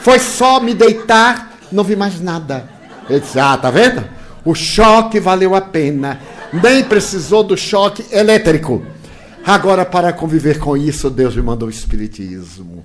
Foi 0.00 0.18
só 0.18 0.60
me 0.60 0.74
deitar, 0.74 1.58
não 1.70 1.84
vi 1.84 1.94
mais 1.96 2.20
nada. 2.20 2.68
Ele 3.08 3.20
disse: 3.20 3.38
Ah, 3.38 3.56
tá 3.56 3.70
vendo? 3.70 4.04
O 4.44 4.54
choque 4.54 5.20
valeu 5.20 5.54
a 5.54 5.60
pena. 5.60 6.20
Nem 6.52 6.82
precisou 6.82 7.42
do 7.42 7.56
choque 7.56 8.04
elétrico. 8.10 8.84
Agora, 9.44 9.84
para 9.84 10.12
conviver 10.12 10.58
com 10.58 10.76
isso, 10.76 11.10
Deus 11.10 11.34
me 11.34 11.42
mandou 11.42 11.68
o 11.68 11.70
Espiritismo. 11.70 12.84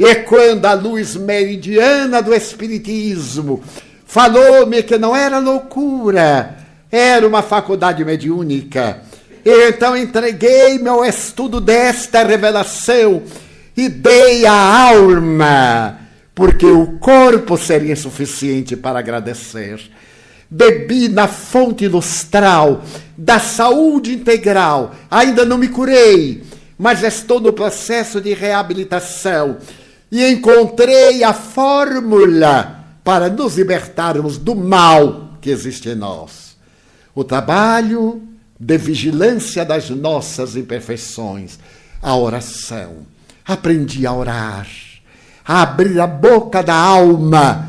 E 0.00 0.04
é 0.06 0.14
quando 0.14 0.64
a 0.64 0.72
luz 0.72 1.14
meridiana 1.14 2.22
do 2.22 2.32
Espiritismo 2.32 3.62
falou-me 4.06 4.82
que 4.82 4.96
não 4.96 5.14
era 5.14 5.38
loucura, 5.38 6.56
era 6.90 7.28
uma 7.28 7.42
faculdade 7.42 8.02
mediúnica. 8.02 9.02
E 9.44 9.68
então 9.68 9.94
entreguei-me 9.94 10.88
ao 10.88 11.04
estudo 11.04 11.60
desta 11.60 12.24
revelação 12.24 13.24
e 13.76 13.90
dei 13.90 14.46
a 14.46 14.88
alma, 14.88 15.98
porque 16.34 16.64
o 16.64 16.98
corpo 16.98 17.58
seria 17.58 17.92
insuficiente 17.92 18.78
para 18.78 19.00
agradecer. 19.00 19.82
Bebi 20.48 21.10
na 21.10 21.28
fonte 21.28 21.86
lustral 21.86 22.82
da 23.18 23.38
saúde 23.38 24.14
integral. 24.14 24.94
Ainda 25.10 25.44
não 25.44 25.58
me 25.58 25.68
curei, 25.68 26.42
mas 26.78 27.02
estou 27.02 27.38
no 27.38 27.52
processo 27.52 28.18
de 28.18 28.32
reabilitação 28.32 29.58
e 30.10 30.26
encontrei 30.28 31.22
a 31.22 31.32
fórmula 31.32 32.84
para 33.04 33.28
nos 33.28 33.56
libertarmos 33.56 34.38
do 34.38 34.54
mal 34.54 35.30
que 35.40 35.50
existe 35.50 35.88
em 35.88 35.94
nós. 35.94 36.56
O 37.14 37.24
trabalho 37.24 38.22
de 38.58 38.76
vigilância 38.76 39.64
das 39.64 39.88
nossas 39.88 40.56
imperfeições, 40.56 41.58
a 42.02 42.16
oração. 42.16 43.06
Aprendi 43.46 44.06
a 44.06 44.12
orar, 44.12 44.68
a 45.44 45.62
abrir 45.62 45.98
a 45.98 46.06
boca 46.06 46.62
da 46.62 46.74
alma 46.74 47.68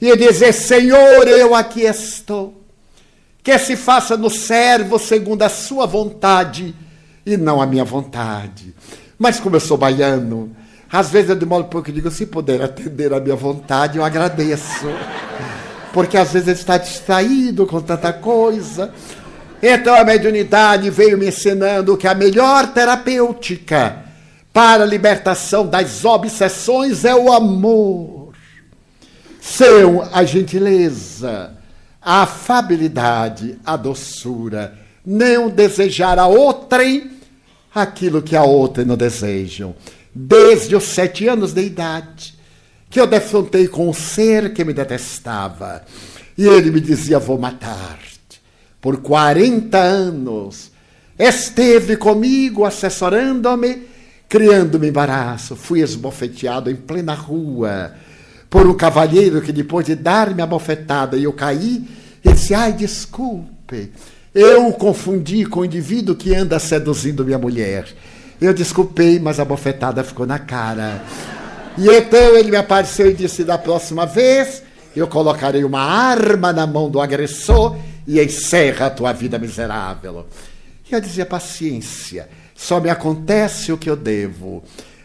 e 0.00 0.16
dizer: 0.16 0.52
Senhor, 0.52 1.28
eu 1.28 1.54
aqui 1.54 1.82
estou. 1.82 2.60
Que 3.42 3.58
se 3.58 3.76
faça 3.76 4.16
no 4.16 4.30
servo 4.30 4.98
segundo 4.98 5.42
a 5.42 5.48
sua 5.48 5.86
vontade 5.86 6.74
e 7.24 7.36
não 7.36 7.60
a 7.60 7.66
minha 7.66 7.84
vontade. 7.84 8.74
Mas 9.18 9.40
como 9.40 9.56
eu 9.56 9.60
sou 9.60 9.76
baiano, 9.76 10.54
às 10.92 11.08
vezes 11.08 11.30
eu 11.30 11.36
demoro 11.36 11.64
um 11.64 11.68
pouco 11.68 11.88
e 11.88 11.92
digo, 11.92 12.10
se 12.10 12.26
puder 12.26 12.60
atender 12.60 13.14
a 13.14 13.18
minha 13.18 13.34
vontade, 13.34 13.96
eu 13.96 14.04
agradeço. 14.04 14.86
Porque 15.90 16.18
às 16.18 16.34
vezes 16.34 16.48
ele 16.48 16.58
está 16.58 16.76
distraído 16.76 17.66
com 17.66 17.80
tanta 17.80 18.12
coisa. 18.12 18.92
Então 19.62 19.94
a 19.94 20.04
mediunidade 20.04 20.90
veio 20.90 21.16
me 21.16 21.28
ensinando 21.28 21.96
que 21.96 22.06
a 22.06 22.14
melhor 22.14 22.74
terapêutica 22.74 24.04
para 24.52 24.82
a 24.82 24.86
libertação 24.86 25.66
das 25.66 26.04
obsessões 26.04 27.06
é 27.06 27.14
o 27.14 27.32
amor. 27.32 28.34
São 29.40 30.06
a 30.12 30.24
gentileza, 30.24 31.54
a 32.02 32.22
afabilidade, 32.22 33.58
a 33.64 33.78
doçura. 33.78 34.74
Não 35.06 35.48
desejar 35.48 36.18
a 36.18 36.26
outrem 36.26 37.12
aquilo 37.74 38.20
que 38.20 38.36
a 38.36 38.42
outra 38.42 38.84
não 38.84 38.96
desejam 38.96 39.74
desde 40.14 40.76
os 40.76 40.84
sete 40.84 41.26
anos 41.26 41.52
de 41.52 41.62
idade, 41.62 42.34
que 42.90 43.00
eu 43.00 43.06
defrontei 43.06 43.66
com 43.68 43.88
um 43.88 43.92
ser 43.92 44.52
que 44.52 44.64
me 44.64 44.72
detestava. 44.72 45.82
E 46.36 46.46
ele 46.46 46.70
me 46.70 46.80
dizia: 46.80 47.18
Vou 47.18 47.38
matar-te. 47.38 48.40
Por 48.80 48.98
40 48.98 49.78
anos 49.78 50.72
esteve 51.18 51.96
comigo, 51.96 52.64
assessorando-me, 52.64 53.86
criando-me 54.28 54.88
embaraço. 54.88 55.54
Fui 55.54 55.80
esbofeteado 55.80 56.70
em 56.70 56.76
plena 56.76 57.14
rua 57.14 57.94
por 58.50 58.66
um 58.66 58.74
cavalheiro 58.74 59.40
que, 59.40 59.52
depois 59.52 59.86
de 59.86 59.94
dar-me 59.94 60.42
a 60.42 60.46
bofetada 60.46 61.16
e 61.16 61.24
eu 61.24 61.32
caí, 61.32 61.88
disse: 62.22 62.54
Ai, 62.54 62.72
desculpe. 62.72 63.90
Eu 64.34 64.68
o 64.68 64.72
confundi 64.72 65.44
com 65.44 65.60
o 65.60 65.64
indivíduo 65.64 66.14
que 66.14 66.34
anda 66.34 66.58
seduzindo 66.58 67.24
minha 67.24 67.38
mulher. 67.38 67.86
Eu 68.42 68.52
desculpei, 68.52 69.20
mas 69.20 69.38
a 69.38 69.44
bofetada 69.44 70.02
ficou 70.02 70.26
na 70.26 70.36
cara. 70.36 71.00
E 71.78 71.88
então 71.88 72.36
ele 72.36 72.50
me 72.50 72.56
apareceu 72.56 73.08
e 73.08 73.14
disse: 73.14 73.44
da 73.44 73.56
próxima 73.56 74.04
vez 74.04 74.64
eu 74.96 75.06
colocarei 75.06 75.62
uma 75.62 75.80
arma 75.80 76.52
na 76.52 76.66
mão 76.66 76.90
do 76.90 77.00
agressor 77.00 77.76
e 78.04 78.20
encerra 78.20 78.86
a 78.86 78.90
tua 78.90 79.12
vida 79.12 79.38
miserável. 79.38 80.26
E 80.90 80.92
eu 80.92 81.00
dizia: 81.00 81.24
paciência, 81.24 82.28
só 82.52 82.80
me 82.80 82.90
acontece 82.90 83.70
o 83.70 83.78
que 83.78 83.88
eu 83.88 83.94
devo. 83.94 84.64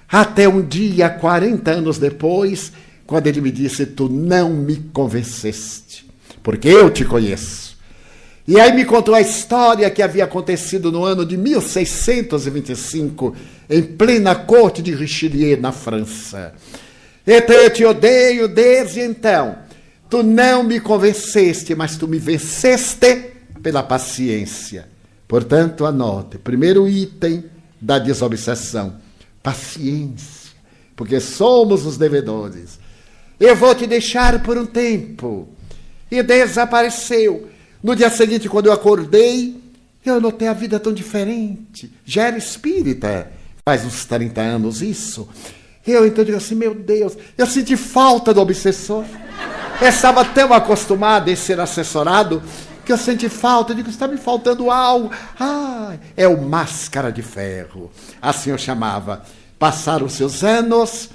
Até 0.10 0.50
um 0.50 0.66
dia, 0.66 1.08
40 1.08 1.70
anos 1.70 2.00
depois, 2.00 2.72
quando 3.06 3.28
ele 3.28 3.40
me 3.40 3.52
disse: 3.52 3.86
Tu 3.86 4.10
não 4.10 4.50
me 4.50 4.78
convenceste, 4.92 6.10
porque 6.42 6.70
eu 6.70 6.90
te 6.90 7.06
conheço. 7.06 7.67
E 8.48 8.60
aí 8.60 8.74
me 8.74 8.86
contou 8.86 9.14
a 9.14 9.20
história 9.20 9.90
que 9.90 10.02
havia 10.02 10.24
acontecido 10.24 10.90
no 10.90 11.04
ano 11.04 11.26
de 11.26 11.36
1625, 11.36 13.36
em 13.70 13.84
plena 13.84 14.34
corte 14.36 14.82
de 14.82 14.96
Richelieu, 14.96 15.60
na 15.60 15.74
França. 15.74 16.54
Então 17.26 17.58
eu 17.58 17.70
te 17.70 17.84
odeio 17.84 18.48
desde 18.48 19.02
então. 19.02 19.58
Tu 20.10 20.24
não 20.24 20.64
me 20.64 20.80
convenceste, 20.80 21.76
mas 21.76 21.98
tu 21.98 22.08
me 22.08 22.18
venceste 22.18 23.34
pela 23.62 23.84
paciência. 23.84 24.88
Portanto, 25.28 25.86
anote: 25.86 26.38
primeiro 26.38 26.88
item 26.88 27.44
da 27.82 28.00
desobsessão, 28.00 28.96
paciência, 29.44 30.52
porque 30.96 31.20
somos 31.20 31.86
os 31.86 31.98
devedores. 31.98 32.80
Eu 33.38 33.58
vou 33.58 33.76
te 33.76 33.86
deixar 33.86 34.42
por 34.42 34.58
um 34.58 34.66
tempo. 34.66 35.50
E 36.10 36.24
desapareceu. 36.24 37.57
No 37.82 37.96
dia 37.96 38.10
seguinte, 38.10 38.50
quando 38.50 38.68
eu 38.68 38.74
acordei, 38.74 39.56
eu 40.06 40.22
notei 40.22 40.48
a 40.48 40.54
vida 40.54 40.80
tão 40.80 40.94
diferente. 40.94 41.92
Já 42.06 42.28
era 42.28 42.38
espírita, 42.38 43.32
faz 43.66 43.86
uns 43.86 44.06
30 44.06 44.42
anos 44.42 44.82
isso. 44.82 45.28
Eu 45.86 46.06
então 46.06 46.24
digo 46.24 46.38
assim, 46.38 46.56
meu 46.56 46.76
Deus, 46.76 47.18
eu 47.38 47.46
senti 47.46 47.78
falta 47.78 48.34
do 48.34 48.42
obsessor. 48.42 49.06
Estava 49.82 50.26
tão 50.26 50.54
acostumado 50.54 51.30
em 51.30 51.36
ser 51.36 51.60
assessorado 51.60 52.42
que 52.84 52.92
eu 52.92 52.98
senti 52.98 53.30
falta. 53.30 53.72
Eu 53.72 53.78
digo, 53.78 53.90
está 53.90 54.08
me 54.08 54.18
faltando 54.18 54.72
algo. 54.72 55.12
Ah, 55.40 55.96
é 56.16 56.28
o 56.28 56.42
Máscara 56.42 57.12
de 57.12 57.22
Ferro. 57.22 57.92
Assim 58.22 58.50
eu 58.50 58.58
chamava. 58.58 59.24
Passaram 59.60 60.10
seus 60.10 60.44
anos 60.44 61.10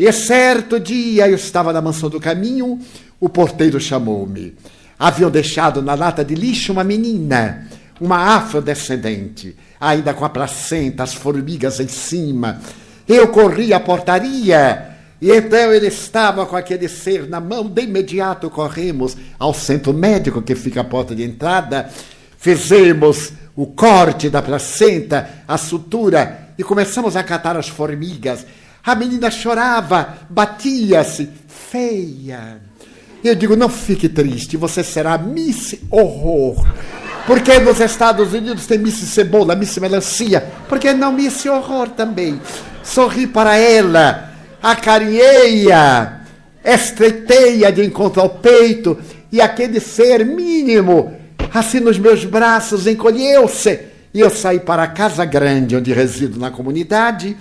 e 0.00 0.10
certo 0.12 0.80
dia 0.80 1.28
eu 1.28 1.34
estava 1.34 1.74
na 1.74 1.82
mansão 1.82 2.08
do 2.08 2.18
caminho, 2.18 2.80
o 3.20 3.28
porteiro 3.28 3.78
chamou-me. 3.78 4.56
Haviam 5.00 5.30
deixado 5.30 5.80
na 5.80 5.94
lata 5.94 6.22
de 6.22 6.34
lixo 6.34 6.72
uma 6.72 6.84
menina, 6.84 7.66
uma 7.98 8.36
afrodescendente, 8.36 9.56
ainda 9.80 10.12
com 10.12 10.26
a 10.26 10.28
placenta, 10.28 11.02
as 11.02 11.14
formigas 11.14 11.80
em 11.80 11.88
cima. 11.88 12.60
Eu 13.08 13.28
corri 13.28 13.72
à 13.72 13.80
portaria 13.80 14.90
e 15.18 15.30
então 15.30 15.72
ele 15.72 15.86
estava 15.86 16.44
com 16.44 16.54
aquele 16.54 16.86
ser 16.86 17.26
na 17.26 17.40
mão. 17.40 17.66
De 17.66 17.80
imediato 17.80 18.50
corremos 18.50 19.16
ao 19.38 19.54
centro 19.54 19.94
médico 19.94 20.42
que 20.42 20.54
fica 20.54 20.82
à 20.82 20.84
porta 20.84 21.14
de 21.14 21.24
entrada. 21.24 21.88
Fizemos 22.36 23.32
o 23.56 23.68
corte 23.68 24.28
da 24.28 24.42
placenta, 24.42 25.30
a 25.48 25.56
sutura 25.56 26.50
e 26.58 26.62
começamos 26.62 27.16
a 27.16 27.22
catar 27.22 27.56
as 27.56 27.68
formigas. 27.68 28.44
A 28.84 28.94
menina 28.94 29.30
chorava, 29.30 30.18
batia-se, 30.28 31.26
feia. 31.48 32.69
Eu 33.22 33.34
digo: 33.34 33.56
não 33.56 33.68
fique 33.68 34.08
triste, 34.08 34.56
você 34.56 34.82
será 34.82 35.18
Miss 35.18 35.76
Horror. 35.90 36.66
Porque 37.26 37.58
nos 37.58 37.80
Estados 37.80 38.32
Unidos 38.32 38.66
tem 38.66 38.78
Miss 38.78 38.96
Cebola, 38.96 39.54
Miss 39.54 39.76
Melancia. 39.78 40.44
Por 40.68 40.78
que 40.78 40.92
não 40.92 41.12
Miss 41.12 41.44
Horror 41.46 41.90
também? 41.90 42.40
Sorri 42.82 43.26
para 43.26 43.56
ela, 43.56 44.32
acarinhei-a, 44.62 46.22
estreitei-a 46.64 47.70
de 47.70 47.84
encontro 47.84 48.22
ao 48.22 48.30
peito, 48.30 48.98
e 49.30 49.40
aquele 49.40 49.78
ser 49.80 50.24
mínimo, 50.24 51.14
assim 51.52 51.78
nos 51.78 51.98
meus 51.98 52.24
braços, 52.24 52.86
encolheu-se. 52.86 53.80
E 54.12 54.18
eu 54.18 54.30
saí 54.30 54.58
para 54.58 54.82
a 54.82 54.88
casa 54.88 55.24
grande 55.24 55.76
onde 55.76 55.92
resido 55.92 56.38
na 56.38 56.50
comunidade 56.50 57.36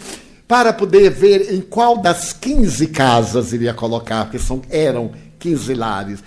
para 0.48 0.74
poder 0.74 1.10
ver 1.10 1.54
em 1.54 1.62
qual 1.62 1.98
das 1.98 2.34
15 2.34 2.88
casas 2.88 3.54
iria 3.54 3.74
colocar, 3.74 4.26
porque 4.26 4.40
são, 4.40 4.62
eram 4.70 5.12
15 5.40 5.74
lares. 5.74 6.24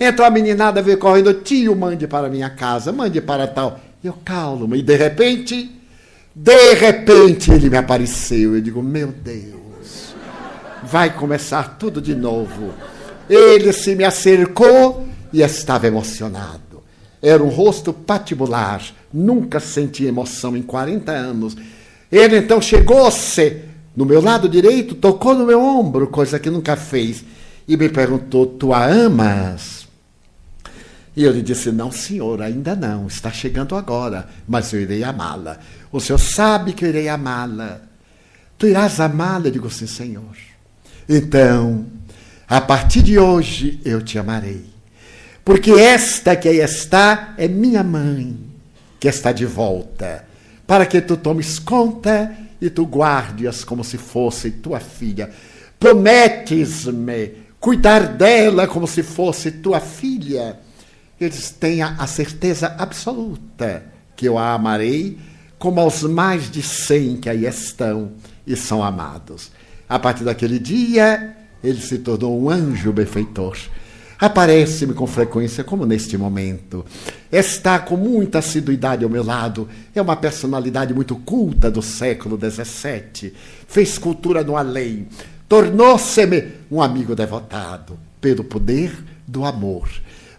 Então 0.00 0.24
a 0.24 0.30
meninada 0.30 0.82
veio 0.82 0.98
correndo, 0.98 1.34
tio, 1.34 1.76
mande 1.76 2.06
para 2.06 2.28
minha 2.28 2.50
casa, 2.50 2.90
mande 2.90 3.20
para 3.20 3.46
tal. 3.46 3.78
Eu 4.02 4.14
calmo, 4.24 4.74
e 4.74 4.82
de 4.82 4.96
repente, 4.96 5.70
de 6.34 6.74
repente 6.74 7.52
ele 7.52 7.70
me 7.70 7.76
apareceu. 7.76 8.54
Eu 8.54 8.60
digo, 8.60 8.82
meu 8.82 9.08
Deus, 9.08 10.14
vai 10.82 11.14
começar 11.14 11.76
tudo 11.78 12.00
de 12.00 12.14
novo. 12.14 12.74
Ele 13.28 13.72
se 13.72 13.94
me 13.94 14.04
acercou 14.04 15.06
e 15.32 15.42
estava 15.42 15.86
emocionado. 15.86 16.82
Era 17.22 17.42
um 17.42 17.48
rosto 17.48 17.92
patibular, 17.92 18.82
nunca 19.12 19.60
senti 19.60 20.04
emoção 20.04 20.56
em 20.56 20.62
40 20.62 21.12
anos 21.12 21.56
ele 22.14 22.36
então 22.36 22.62
chegou-se 22.62 23.56
no 23.96 24.04
meu 24.04 24.22
lado 24.22 24.48
direito, 24.48 24.94
tocou 24.94 25.34
no 25.34 25.44
meu 25.44 25.60
ombro, 25.60 26.06
coisa 26.06 26.38
que 26.38 26.48
nunca 26.48 26.76
fez, 26.76 27.24
e 27.66 27.76
me 27.76 27.88
perguntou: 27.88 28.46
Tu 28.46 28.72
a 28.72 28.86
amas? 28.86 29.86
E 31.16 31.22
eu 31.22 31.32
lhe 31.32 31.42
disse: 31.42 31.70
Não, 31.70 31.90
senhor, 31.90 32.42
ainda 32.42 32.74
não, 32.74 33.06
está 33.06 33.30
chegando 33.30 33.76
agora, 33.76 34.28
mas 34.46 34.72
eu 34.72 34.80
irei 34.80 35.04
amá-la. 35.04 35.58
O 35.92 36.00
senhor 36.00 36.18
sabe 36.18 36.72
que 36.72 36.84
eu 36.84 36.88
irei 36.88 37.08
amá-la. 37.08 37.80
Tu 38.58 38.68
irás 38.68 39.00
amá-la? 39.00 39.46
Eu 39.46 39.52
digo: 39.52 39.70
Sim, 39.70 39.86
senhor. 39.86 40.36
Então, 41.08 41.86
a 42.48 42.60
partir 42.60 43.02
de 43.02 43.18
hoje 43.18 43.80
eu 43.84 44.02
te 44.02 44.18
amarei. 44.18 44.72
Porque 45.44 45.72
esta 45.72 46.34
que 46.34 46.48
aí 46.48 46.60
está 46.60 47.34
é 47.36 47.46
minha 47.46 47.82
mãe, 47.82 48.36
que 48.98 49.08
está 49.08 49.30
de 49.30 49.44
volta 49.44 50.24
para 50.66 50.86
que 50.86 51.00
tu 51.00 51.16
tomes 51.16 51.58
conta 51.58 52.34
e 52.60 52.70
tu 52.70 52.86
guardes 52.86 53.64
como 53.64 53.84
se 53.84 53.98
fosse 53.98 54.50
tua 54.50 54.80
filha. 54.80 55.30
Prometes-me 55.78 57.43
cuidar 57.64 58.08
dela 58.08 58.66
como 58.66 58.86
se 58.86 59.02
fosse 59.02 59.50
tua 59.50 59.80
filha. 59.80 60.60
Eles 61.18 61.48
tenha 61.48 61.96
a 61.98 62.06
certeza 62.06 62.76
absoluta 62.78 63.86
que 64.14 64.28
eu 64.28 64.36
a 64.36 64.52
amarei 64.52 65.16
como 65.58 65.80
aos 65.80 66.02
mais 66.02 66.50
de 66.50 66.60
cem 66.60 67.16
que 67.16 67.26
aí 67.26 67.46
estão 67.46 68.12
e 68.46 68.54
são 68.54 68.84
amados. 68.84 69.50
A 69.88 69.98
partir 69.98 70.24
daquele 70.24 70.58
dia, 70.58 71.34
ele 71.62 71.80
se 71.80 72.00
tornou 72.00 72.38
um 72.38 72.50
anjo 72.50 72.92
benfeitor 72.92 73.56
Aparece-me 74.18 74.94
com 74.94 75.06
frequência, 75.06 75.64
como 75.64 75.84
neste 75.84 76.16
momento. 76.16 76.84
Está 77.30 77.78
com 77.78 77.96
muita 77.96 78.38
assiduidade 78.38 79.04
ao 79.04 79.10
meu 79.10 79.24
lado. 79.24 79.68
É 79.94 80.00
uma 80.00 80.16
personalidade 80.16 80.94
muito 80.94 81.16
culta 81.16 81.70
do 81.70 81.82
século 81.82 82.38
XVII. 82.38 83.34
Fez 83.66 83.98
cultura 83.98 84.44
no 84.44 84.56
além. 84.56 85.08
Tornou-se-me 85.48 86.44
um 86.70 86.80
amigo 86.82 87.14
devotado 87.14 87.98
pelo 88.20 88.44
poder 88.44 88.92
do 89.26 89.44
amor. 89.44 89.88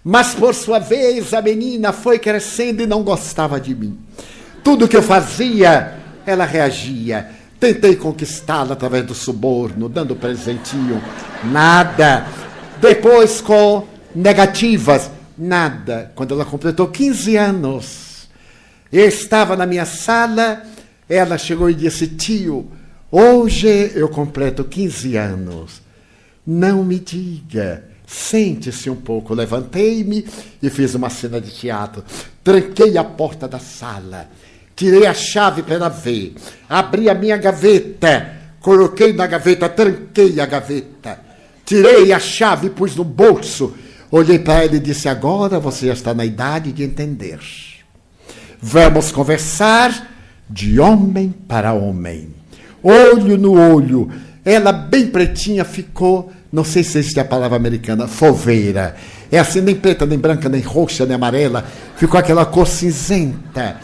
Mas, 0.03 0.35
por 0.35 0.53
sua 0.53 0.79
vez, 0.79 1.33
a 1.33 1.41
menina 1.41 1.91
foi 1.91 2.19
crescendo 2.19 2.83
e 2.83 2.87
não 2.87 3.03
gostava 3.03 3.59
de 3.59 3.73
mim. 3.73 3.97
Tudo 4.63 4.87
que 4.87 4.97
eu 4.97 5.03
fazia, 5.03 5.95
ela 6.25 6.45
reagia. 6.45 7.29
Tentei 7.59 7.95
conquistá-la 7.95 8.73
através 8.73 9.05
do 9.05 9.15
suborno, 9.15 9.89
dando 9.89 10.15
presentinho. 10.15 11.01
Nada 11.43 12.27
depois 12.79 13.41
com 13.41 13.87
negativas, 14.13 15.09
nada. 15.37 16.11
Quando 16.15 16.33
ela 16.33 16.45
completou 16.45 16.87
15 16.87 17.35
anos, 17.37 18.29
eu 18.91 19.07
estava 19.07 19.55
na 19.55 19.65
minha 19.65 19.85
sala, 19.85 20.63
ela 21.09 21.37
chegou 21.37 21.69
e 21.69 21.73
disse: 21.73 22.07
Tio, 22.07 22.69
hoje 23.17 23.91
eu 23.95 24.09
completo 24.09 24.63
15 24.63 25.15
anos. 25.15 25.81
Não 26.45 26.83
me 26.83 26.99
diga. 26.99 27.83
Sente-se 28.05 28.89
um 28.89 28.95
pouco. 28.95 29.33
Levantei-me 29.33 30.25
e 30.61 30.69
fiz 30.69 30.93
uma 30.93 31.09
cena 31.09 31.41
de 31.41 31.51
teatro. 31.51 32.03
Tranquei 32.43 32.97
a 32.97 33.03
porta 33.03 33.47
da 33.47 33.59
sala. 33.59 34.29
Tirei 34.75 35.05
a 35.05 35.13
chave 35.13 35.63
para 35.63 35.89
ver. 35.89 36.35
Abri 36.69 37.09
a 37.09 37.15
minha 37.15 37.37
gaveta. 37.37 38.35
Coloquei 38.59 39.13
na 39.13 39.25
gaveta, 39.25 39.69
tranquei 39.69 40.39
a 40.39 40.45
gaveta. 40.45 41.19
Tirei 41.65 42.11
a 42.11 42.19
chave 42.19 42.69
pus 42.69 42.95
no 42.95 43.03
bolso. 43.03 43.73
Olhei 44.11 44.37
para 44.37 44.65
ele 44.65 44.77
e 44.77 44.79
disse: 44.79 45.07
Agora 45.07 45.59
você 45.59 45.87
já 45.87 45.93
está 45.93 46.13
na 46.13 46.25
idade 46.25 46.71
de 46.71 46.83
entender. 46.83 47.39
Vamos 48.61 49.11
conversar 49.11 50.11
de 50.49 50.79
homem 50.79 51.33
para 51.47 51.73
homem, 51.73 52.34
olho 52.85 53.37
no 53.37 53.53
olho. 53.53 54.11
Ela, 54.43 54.71
bem 54.71 55.07
pretinha, 55.07 55.65
ficou, 55.65 56.31
não 56.51 56.63
sei 56.63 56.83
se 56.83 56.99
existe 56.99 57.19
a 57.19 57.25
palavra 57.25 57.57
americana, 57.57 58.07
foveira. 58.07 58.95
É 59.31 59.39
assim, 59.39 59.59
nem 59.59 59.75
preta, 59.75 60.05
nem 60.05 60.19
branca, 60.19 60.47
nem 60.47 60.61
roxa, 60.61 61.05
nem 61.05 61.15
amarela. 61.15 61.65
Ficou 61.97 62.19
aquela 62.19 62.45
cor 62.45 62.67
cinzenta. 62.67 63.81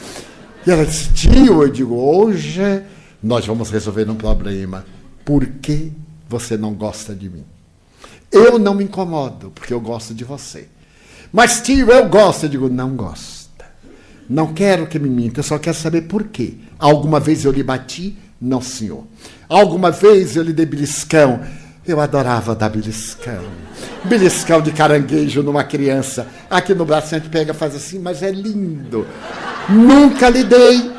E 0.66 0.70
ela 0.70 0.86
disse: 0.86 1.12
Tio, 1.14 1.64
eu 1.64 1.70
digo, 1.70 1.96
hoje 1.96 2.84
nós 3.24 3.46
vamos 3.46 3.72
resolver 3.72 4.08
um 4.10 4.16
problema. 4.16 4.86
Por 5.26 5.46
que 5.46 5.92
você 6.30 6.56
não 6.56 6.74
gosta 6.74 7.16
de 7.16 7.30
mim? 7.30 7.44
Eu 8.32 8.58
não 8.58 8.74
me 8.76 8.84
incomodo, 8.84 9.52
porque 9.54 9.74
eu 9.74 9.82
gosto 9.82 10.14
de 10.14 10.24
você. 10.24 10.68
Mas, 11.34 11.62
tio, 11.62 11.90
eu 11.92 12.08
gosto. 12.08 12.44
Eu 12.44 12.50
digo, 12.50 12.70
não 12.70 12.96
gosta. 12.96 13.66
Não 14.30 14.54
quero 14.54 14.88
que 14.88 14.98
me 14.98 15.10
minta, 15.10 15.40
eu 15.40 15.44
só 15.44 15.58
quero 15.58 15.76
saber 15.76 16.04
por 16.04 16.26
quê. 16.26 16.54
Alguma 16.80 17.20
vez 17.20 17.44
eu 17.44 17.52
lhe 17.52 17.64
bati? 17.64 18.18
Não, 18.42 18.60
senhor. 18.60 19.06
Alguma 19.48 19.92
vez 19.92 20.36
eu 20.36 20.42
lhe 20.42 20.52
dei 20.52 20.66
beliscão? 20.66 21.42
Eu 21.86 22.00
adorava 22.00 22.56
dar 22.56 22.70
beliscão. 22.70 23.44
Beliscão 24.06 24.62
de 24.62 24.72
caranguejo 24.72 25.44
numa 25.44 25.64
criança. 25.64 26.28
Aqui 26.50 26.74
no 26.74 26.86
braço 26.86 27.14
a 27.14 27.20
gente 27.20 27.30
pega 27.30 27.54
faz 27.54 27.76
assim, 27.76 28.00
mas 28.00 28.24
é 28.24 28.32
lindo. 28.32 29.06
Nunca 29.70 30.28
lhe 30.30 30.44
dei. 30.44 30.92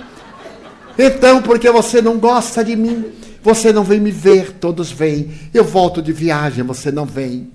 Então, 0.96 1.42
porque 1.42 1.68
você 1.70 2.00
não 2.00 2.18
gosta 2.18 2.64
de 2.64 2.76
mim, 2.76 3.06
você 3.42 3.72
não 3.72 3.82
vem 3.82 3.98
me 3.98 4.10
ver, 4.12 4.52
todos 4.52 4.92
vêm. 4.92 5.32
Eu 5.52 5.64
volto 5.64 6.00
de 6.00 6.12
viagem, 6.12 6.62
você 6.62 6.92
não 6.92 7.06
vem. 7.06 7.50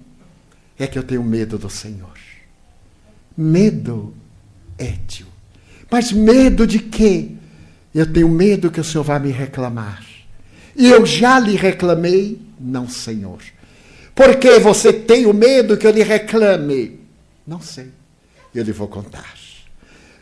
É 0.78 0.86
que 0.86 1.00
eu 1.00 1.04
tenho 1.04 1.24
medo 1.24 1.58
do 1.58 1.70
Senhor. 1.70 2.18
Medo, 3.38 4.14
Étio. 4.78 5.28
Mas 5.90 6.12
medo 6.12 6.68
de 6.68 6.80
quê? 6.80 7.37
Eu 7.98 8.06
tenho 8.06 8.30
medo 8.30 8.70
que 8.70 8.80
o 8.80 8.84
Senhor 8.84 9.04
vá 9.04 9.18
me 9.18 9.32
reclamar. 9.32 10.06
E 10.76 10.88
eu 10.88 11.04
já 11.04 11.40
lhe 11.40 11.56
reclamei? 11.56 12.40
Não, 12.60 12.88
Senhor. 12.88 13.40
Por 14.14 14.36
que 14.36 14.60
você 14.60 14.94
tem 14.94 15.26
o 15.26 15.34
medo 15.34 15.76
que 15.76 15.88
eu 15.88 15.90
lhe 15.90 16.04
reclame? 16.04 17.00
Não 17.46 17.60
sei. 17.60 17.88
Eu 18.54 18.64
lhe 18.64 18.72
vou 18.72 18.88
contar. 18.88 19.34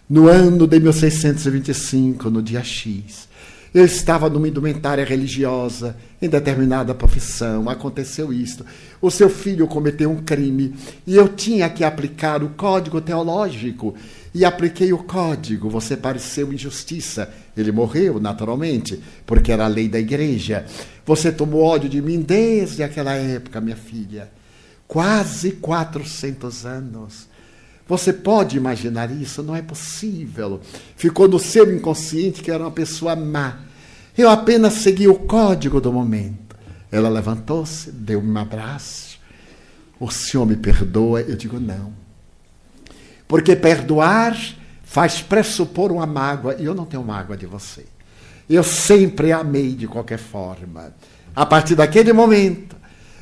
No 0.09 0.29
ano 0.29 0.65
de 0.65 0.79
1625, 0.79 2.29
no 2.29 2.41
dia 2.41 2.63
X, 2.63 3.27
Eu 3.75 3.83
estava 3.83 4.29
numa 4.29 4.47
indumentária 4.47 5.03
religiosa, 5.03 5.97
em 6.21 6.29
determinada 6.29 6.95
profissão, 6.95 7.69
aconteceu 7.69 8.31
isto. 8.31 8.65
O 9.01 9.11
seu 9.11 9.29
filho 9.29 9.67
cometeu 9.67 10.09
um 10.09 10.23
crime 10.23 10.73
e 11.05 11.13
eu 11.13 11.27
tinha 11.27 11.69
que 11.69 11.83
aplicar 11.83 12.41
o 12.41 12.51
código 12.51 13.01
teológico. 13.01 13.93
E 14.33 14.45
apliquei 14.45 14.93
o 14.93 15.03
código, 15.03 15.69
você 15.69 15.97
pareceu 15.97 16.53
injustiça. 16.53 17.29
Ele 17.55 17.69
morreu, 17.73 18.17
naturalmente, 18.17 18.97
porque 19.25 19.51
era 19.51 19.65
a 19.65 19.67
lei 19.67 19.89
da 19.89 19.99
igreja. 19.99 20.65
Você 21.05 21.29
tomou 21.29 21.61
ódio 21.61 21.89
de 21.89 22.01
mim 22.01 22.21
desde 22.21 22.81
aquela 22.81 23.15
época, 23.15 23.59
minha 23.59 23.75
filha. 23.75 24.31
Quase 24.87 25.51
400 25.51 26.65
anos. 26.65 27.27
Você 27.87 28.13
pode 28.13 28.55
imaginar 28.55 29.11
isso? 29.11 29.43
Não 29.43 29.53
é 29.53 29.61
possível. 29.61 30.61
Ficou 30.95 31.27
no 31.27 31.39
seu 31.39 31.69
inconsciente 31.75 32.41
que 32.41 32.49
era 32.49 32.63
uma 32.63 32.71
pessoa 32.71 33.17
má. 33.17 33.64
Eu 34.17 34.29
apenas 34.29 34.73
segui 34.73 35.07
o 35.07 35.15
código 35.15 35.81
do 35.81 35.91
momento. 35.91 36.55
Ela 36.91 37.09
levantou-se, 37.09 37.91
deu-me 37.91 38.29
um 38.29 38.37
abraço. 38.37 39.19
O 39.99 40.09
senhor 40.09 40.45
me 40.45 40.55
perdoa? 40.55 41.21
Eu 41.21 41.35
digo 41.35 41.59
não. 41.59 41.93
Porque 43.27 43.55
perdoar 43.55 44.37
faz 44.83 45.21
pressupor 45.21 45.91
uma 45.91 46.05
mágoa, 46.05 46.55
e 46.57 46.65
eu 46.65 46.73
não 46.73 46.85
tenho 46.85 47.03
mágoa 47.03 47.35
de 47.35 47.45
você. 47.45 47.85
Eu 48.49 48.63
sempre 48.63 49.31
amei 49.31 49.73
de 49.73 49.87
qualquer 49.87 50.19
forma. 50.19 50.93
A 51.35 51.45
partir 51.45 51.75
daquele 51.75 52.13
momento, 52.13 52.75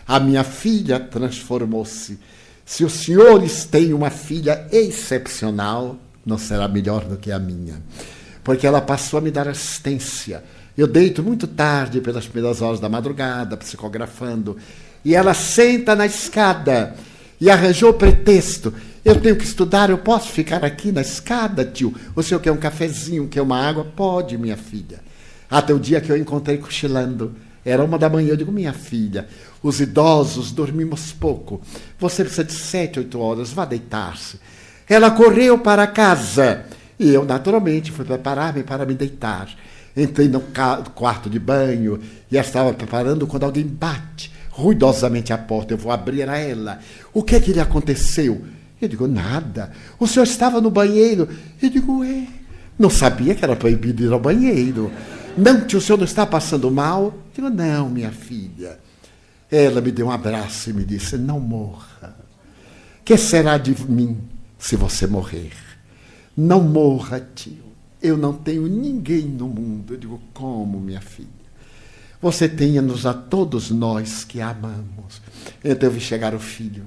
a 0.05 0.19
minha 0.19 0.43
filha 0.43 0.99
transformou-se 0.99 2.19
se 2.65 2.83
os 2.83 2.93
senhores 2.93 3.65
têm 3.65 3.93
uma 3.93 4.09
filha 4.09 4.67
excepcional, 4.71 5.97
não 6.25 6.37
será 6.37 6.67
melhor 6.67 7.03
do 7.05 7.17
que 7.17 7.31
a 7.31 7.39
minha, 7.39 7.81
porque 8.43 8.65
ela 8.65 8.81
passou 8.81 9.19
a 9.19 9.21
me 9.21 9.31
dar 9.31 9.47
assistência. 9.47 10.43
Eu 10.76 10.88
deito 10.88 11.21
muito 11.21 11.45
tarde, 11.45 12.01
pelas 12.01 12.26
primeiras 12.26 12.61
horas 12.61 12.80
da 12.80 12.89
madrugada, 12.89 13.55
psicografando, 13.55 14.57
e 15.05 15.13
ela 15.13 15.34
senta 15.34 15.95
na 15.95 16.05
escada 16.05 16.95
e 17.39 17.49
arranjou 17.49 17.91
o 17.91 17.93
pretexto. 17.93 18.74
Eu 19.05 19.19
tenho 19.19 19.36
que 19.36 19.43
estudar, 19.43 19.89
eu 19.89 20.00
posso 20.00 20.29
ficar 20.29 20.66
aqui 20.66 20.91
na 20.91 21.01
escada, 21.01 21.63
tio? 21.63 21.93
O 22.16 22.24
senhor 22.24 22.39
quer 22.39 22.51
um 22.51 22.58
cafezinho, 22.58 23.28
quer 23.28 23.41
uma 23.41 23.59
água? 23.59 23.86
Pode, 23.86 24.37
minha 24.37 24.58
filha. 24.58 25.00
Até 25.50 25.74
o 25.74 25.79
dia 25.79 26.01
que 26.01 26.12
eu 26.12 26.17
encontrei 26.17 26.58
cochilando. 26.58 27.36
Era 27.63 27.83
uma 27.83 27.97
da 28.00 28.09
manhã, 28.09 28.29
eu 28.29 28.37
digo, 28.37 28.51
minha 28.51 28.74
filha, 28.74 29.28
os 29.62 29.79
idosos 29.79 30.51
dormimos 30.51 31.12
pouco. 31.13 31.62
Você 32.00 32.24
precisa 32.24 32.43
de 32.43 32.54
sete, 32.54 33.00
oito 33.00 33.20
horas, 33.20 33.51
vá 33.51 33.63
deitar-se. 33.63 34.39
Ela 34.89 35.12
correu 35.12 35.59
para 35.59 35.86
casa 35.86 36.66
e 37.00 37.13
eu, 37.13 37.24
naturalmente, 37.24 37.91
fui 37.91 38.04
preparar-me 38.04 38.63
para 38.63 38.86
me 38.86 38.95
deitar. 38.95 39.47
Entrei 39.95 40.28
no 40.28 40.41
quarto 40.95 41.29
de 41.29 41.37
banho 41.37 41.99
e 42.32 42.37
estava 42.37 42.74
preparando 42.74 43.28
quando 43.28 43.43
alguém 43.43 43.65
bate 43.65 44.32
ruidosamente 44.49 45.32
a 45.32 45.37
porta. 45.37 45.74
Eu 45.74 45.78
vou 45.78 45.91
abrir 45.91 46.28
a 46.29 46.37
ela. 46.37 46.79
O 47.13 47.24
que 47.24 47.36
é 47.36 47.39
que 47.39 47.53
lhe 47.53 47.59
aconteceu? 47.59 48.43
Eu 48.82 48.87
digo, 48.87 49.07
nada. 49.07 49.71
O 49.99 50.07
senhor 50.07 50.24
estava 50.24 50.59
no 50.59 50.70
banheiro. 50.70 51.29
Eu 51.61 51.70
digo, 51.70 52.03
é. 52.03 52.28
Não 52.78 52.89
sabia 52.89 53.36
que 53.36 53.43
era 53.43 53.55
proibido 53.55 54.03
ir 54.03 54.11
ao 54.11 54.20
banheiro. 54.20 54.91
Não, 55.37 55.61
tio, 55.61 55.79
o 55.79 55.82
senhor 55.82 55.97
não 55.97 56.05
está 56.05 56.25
passando 56.25 56.70
mal? 56.71 57.05
Eu 57.37 57.43
digo, 57.45 57.49
não, 57.49 57.89
minha 57.89 58.11
filha. 58.11 58.79
Ela 59.53 59.82
me 59.82 59.91
deu 59.91 60.07
um 60.07 60.11
abraço 60.11 60.71
e 60.71 60.74
me 60.74 60.83
disse: 60.83 61.15
Não 61.15 61.39
morra. 61.39 62.15
Que 63.05 63.15
será 63.17 63.57
de 63.59 63.75
mim 63.87 64.17
se 64.57 64.75
você 64.75 65.05
morrer? 65.05 65.51
Não 66.36 66.61
morra, 66.61 67.25
tio. 67.36 67.62
Eu 68.04 68.17
não 68.17 68.34
tenho 68.34 68.67
ninguém 68.67 69.24
no 69.24 69.47
mundo. 69.47 69.93
Eu 69.93 69.97
digo: 69.97 70.21
Como, 70.34 70.80
minha 70.80 71.00
filha? 71.00 71.30
Você 72.21 72.47
tenha-nos 72.50 73.05
a 73.05 73.13
todos 73.13 73.71
nós 73.71 74.24
que 74.25 74.42
amamos. 74.42 75.21
Então 75.63 75.89
eu 75.89 75.93
vi 75.93 76.00
chegar 76.00 76.36
o 76.36 76.39
filho, 76.39 76.86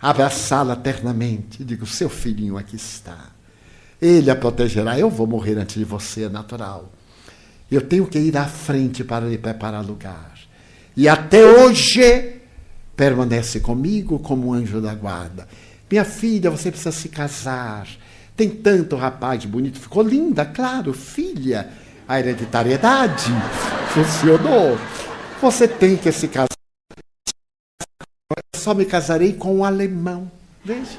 abraçá-la 0.00 0.74
eternamente. 0.74 1.60
Eu 1.60 1.66
digo: 1.66 1.86
Seu 1.86 2.10
filhinho 2.10 2.58
aqui 2.58 2.76
está. 2.76 3.30
Ele 4.00 4.30
a 4.30 4.36
protegerá. 4.36 4.98
Eu 4.98 5.08
vou 5.08 5.26
morrer 5.26 5.56
antes 5.56 5.76
de 5.76 5.84
você, 5.84 6.24
é 6.24 6.28
natural. 6.28 6.92
Eu 7.70 7.80
tenho 7.80 8.06
que 8.06 8.18
ir 8.18 8.36
à 8.36 8.46
frente 8.46 9.02
para 9.02 9.26
lhe 9.26 9.38
preparar 9.38 9.84
lugar 9.84 10.34
e 10.96 11.08
até 11.08 11.44
hoje 11.44 12.36
permanece 12.96 13.58
comigo 13.60 14.18
como 14.18 14.48
um 14.48 14.54
anjo 14.54 14.80
da 14.80 14.94
guarda. 14.94 15.48
Minha 15.90 16.04
filha, 16.04 16.50
você 16.50 16.70
precisa 16.70 16.92
se 16.92 17.08
casar. 17.08 17.88
Tem 18.36 18.48
tanto 18.48 18.96
rapaz 18.96 19.44
bonito. 19.44 19.78
Ficou 19.78 20.02
linda, 20.02 20.44
claro, 20.44 20.92
filha. 20.92 21.68
A 22.06 22.18
hereditariedade 22.18 23.32
funcionou. 23.88 24.76
Você 25.40 25.68
tem 25.68 25.96
que 25.96 26.10
se 26.10 26.28
casar. 26.28 26.48
Eu 28.30 28.60
só 28.60 28.74
me 28.74 28.84
casarei 28.84 29.34
com 29.34 29.56
um 29.56 29.64
alemão. 29.64 30.30
Veja. 30.64 30.98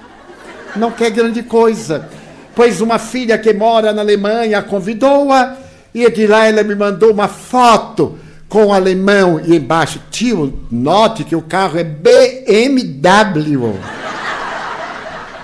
Não 0.76 0.91
quer 0.91 1.12
grande 1.12 1.44
coisa. 1.44 2.10
Pois 2.56 2.80
uma 2.80 2.98
filha 2.98 3.38
que 3.38 3.53
mora 3.53 3.91
na 3.91 4.02
Alemanha 4.02 4.62
convidou-a 4.62 5.57
e 5.94 6.10
de 6.10 6.26
lá 6.28 6.45
ela 6.45 6.64
me 6.64 6.76
mandou 6.76 7.12
uma 7.12 7.28
foto 7.28 8.18
com 8.48 8.68
o 8.68 8.74
alemão 8.74 9.41
e 9.44 9.56
embaixo, 9.56 10.02
tio, 10.10 10.62
note 10.72 11.26
que 11.26 11.36
o 11.36 11.41
carro 11.41 11.78
é 11.78 11.84
BMW. 11.84 13.74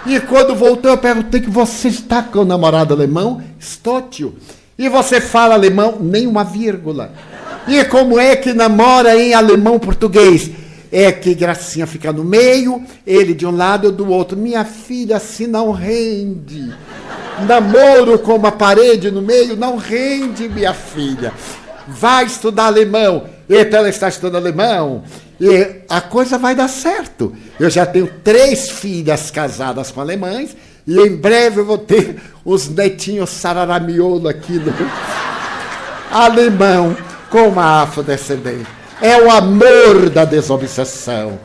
E 0.06 0.20
quando 0.20 0.56
voltou, 0.56 0.92
eu 0.92 0.98
perguntei 0.98 1.42
que 1.42 1.50
você 1.50 1.88
está 1.88 2.24
com 2.24 2.40
o 2.40 2.46
namorado 2.46 2.94
alemão? 2.94 3.42
Estou. 3.60 4.10
E 4.78 4.90
você 4.90 5.22
fala 5.22 5.54
alemão? 5.54 5.98
Nem 6.00 6.26
uma 6.26 6.44
vírgula. 6.44 7.14
E 7.68 7.84
como 7.86 8.20
é 8.20 8.36
que 8.36 8.54
namora 8.54 9.16
em 9.16 9.34
alemão 9.34 9.78
português? 9.78 10.50
É 10.92 11.12
que 11.12 11.34
gracinha 11.34 11.88
fica 11.88 12.12
no 12.12 12.24
meio, 12.24 12.84
ele 13.08 13.34
de 13.34 13.46
um 13.46 13.56
lado 13.56 13.88
e 13.88 13.92
do 13.92 14.10
outro. 14.10 14.36
Minha 14.38 14.66
filha, 14.66 15.18
assim 15.18 15.48
não 15.48 15.72
rende. 15.72 16.74
Namoro 17.48 18.20
com 18.20 18.36
uma 18.36 18.52
parede 18.52 19.10
no 19.10 19.22
meio 19.22 19.56
não 19.56 19.78
rende, 19.78 20.50
minha 20.50 20.74
filha 20.74 21.32
vai 21.88 22.26
estudar 22.26 22.66
alemão. 22.66 23.24
Então 23.50 23.80
ela 23.80 23.90
está 23.90 24.08
estudando 24.08 24.36
alemão. 24.38 25.04
E 25.42 25.82
a 25.90 26.00
coisa 26.00 26.38
vai 26.38 26.54
dar 26.54 26.68
certo. 26.68 27.36
Eu 27.60 27.68
já 27.68 27.84
tenho 27.84 28.08
três 28.24 28.70
filhas 28.70 29.32
casadas 29.32 29.90
com 29.90 30.00
alemães. 30.00 30.56
E 30.86 30.96
em 31.00 31.16
breve 31.16 31.62
eu 31.62 31.66
vou 31.66 31.80
ter 31.80 32.22
os 32.46 32.70
netinhos 32.70 33.32
sararamiolo 33.32 34.28
aqui 34.28 34.54
no 34.54 34.72
alemão 36.16 36.96
com 37.32 37.48
uma 37.48 37.82
afrodescendente. 37.82 38.68
É 39.02 39.20
o 39.20 39.32
amor 39.32 40.12
da 40.12 40.26
desobsessão. 40.26 41.40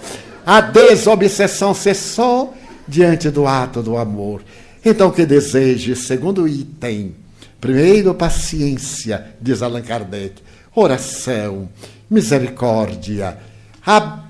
A 0.45 0.61
desobsessão 0.61 1.73
cessou 1.73 2.55
diante 2.87 3.31
do 3.31 3.47
ato 3.47 3.83
do 3.83 3.97
amor. 3.97 4.43
Então, 4.85 5.11
que 5.11 5.25
deseje, 5.25 5.97
segundo 5.97 6.47
item, 6.47 7.15
Primeiro, 7.61 8.15
paciência, 8.15 9.35
diz 9.41 9.63
Allan 9.63 9.83
Kardec. 9.83 10.43
Oração, 10.75 11.69
misericórdia, 12.09 13.39
a 13.87 14.25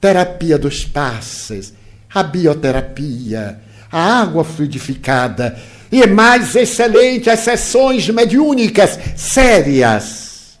terapia 0.00 0.56
dos 0.56 0.84
passes, 0.86 1.74
a 2.12 2.22
bioterapia, 2.22 3.60
a 3.90 4.20
água 4.22 4.42
fluidificada 4.42 5.58
e 5.92 6.06
mais 6.06 6.56
excelente 6.56 7.28
as 7.28 7.40
sessões 7.40 8.08
mediúnicas 8.08 8.98
sérias. 9.14 10.58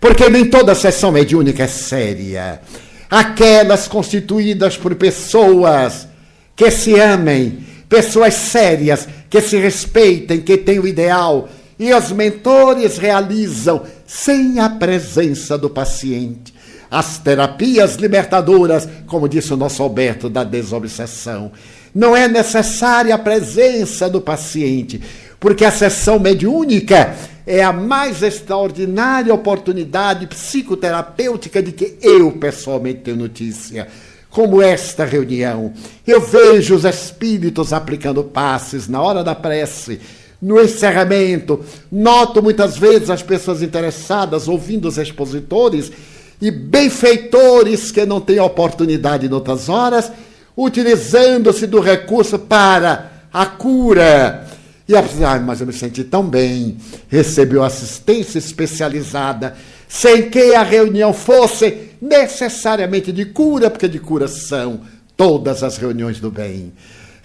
Porque 0.00 0.28
nem 0.28 0.44
toda 0.44 0.74
sessão 0.74 1.12
mediúnica 1.12 1.62
é 1.62 1.68
séria. 1.68 2.60
Aquelas 3.08 3.86
constituídas 3.86 4.76
por 4.76 4.96
pessoas 4.96 6.08
que 6.56 6.70
se 6.72 6.98
amem, 6.98 7.64
pessoas 7.88 8.34
sérias, 8.34 9.08
que 9.30 9.40
se 9.40 9.58
respeitem, 9.58 10.40
que 10.40 10.58
têm 10.58 10.80
o 10.80 10.86
ideal. 10.86 11.48
E 11.78 11.94
os 11.94 12.10
mentores 12.10 12.98
realizam 12.98 13.84
sem 14.06 14.58
a 14.58 14.68
presença 14.68 15.56
do 15.56 15.70
paciente. 15.70 16.55
As 16.96 17.18
terapias 17.18 17.96
libertadoras, 17.96 18.88
como 19.06 19.28
disse 19.28 19.52
o 19.52 19.56
nosso 19.56 19.82
Alberto, 19.82 20.30
da 20.30 20.42
desobsessão. 20.42 21.52
Não 21.94 22.16
é 22.16 22.26
necessária 22.26 23.14
a 23.14 23.18
presença 23.18 24.08
do 24.08 24.18
paciente, 24.18 25.02
porque 25.38 25.66
a 25.66 25.70
sessão 25.70 26.18
mediúnica 26.18 27.14
é 27.46 27.62
a 27.62 27.70
mais 27.70 28.22
extraordinária 28.22 29.34
oportunidade 29.34 30.26
psicoterapêutica 30.26 31.62
de 31.62 31.72
que 31.72 31.98
eu 32.00 32.32
pessoalmente 32.32 33.00
tenho 33.00 33.18
notícia 33.18 33.88
como 34.30 34.62
esta 34.62 35.04
reunião. 35.04 35.74
Eu 36.06 36.22
vejo 36.22 36.74
os 36.74 36.86
espíritos 36.86 37.74
aplicando 37.74 38.24
passes 38.24 38.88
na 38.88 39.02
hora 39.02 39.22
da 39.22 39.34
prece, 39.34 40.00
no 40.40 40.58
encerramento. 40.58 41.62
Noto 41.92 42.42
muitas 42.42 42.78
vezes 42.78 43.10
as 43.10 43.22
pessoas 43.22 43.60
interessadas 43.60 44.48
ouvindo 44.48 44.88
os 44.88 44.96
expositores 44.96 45.92
e 46.40 46.50
benfeitores 46.50 47.90
que 47.90 48.04
não 48.04 48.20
têm 48.20 48.38
oportunidade 48.38 49.26
em 49.26 49.32
outras 49.32 49.68
horas, 49.68 50.10
utilizando-se 50.56 51.66
do 51.66 51.80
recurso 51.80 52.38
para 52.38 53.10
a 53.32 53.46
cura. 53.46 54.46
E 54.88 54.94
ela 54.94 55.06
disse, 55.06 55.24
ah, 55.24 55.38
mas 55.38 55.60
eu 55.60 55.66
me 55.66 55.72
senti 55.72 56.04
tão 56.04 56.24
bem, 56.24 56.76
recebeu 57.08 57.64
assistência 57.64 58.38
especializada, 58.38 59.56
sem 59.88 60.30
que 60.30 60.54
a 60.54 60.62
reunião 60.62 61.12
fosse 61.12 61.90
necessariamente 62.00 63.10
de 63.12 63.24
cura, 63.26 63.68
porque 63.68 63.88
de 63.88 63.98
cura 63.98 64.28
são 64.28 64.80
todas 65.16 65.62
as 65.62 65.76
reuniões 65.76 66.20
do 66.20 66.30
bem. 66.30 66.72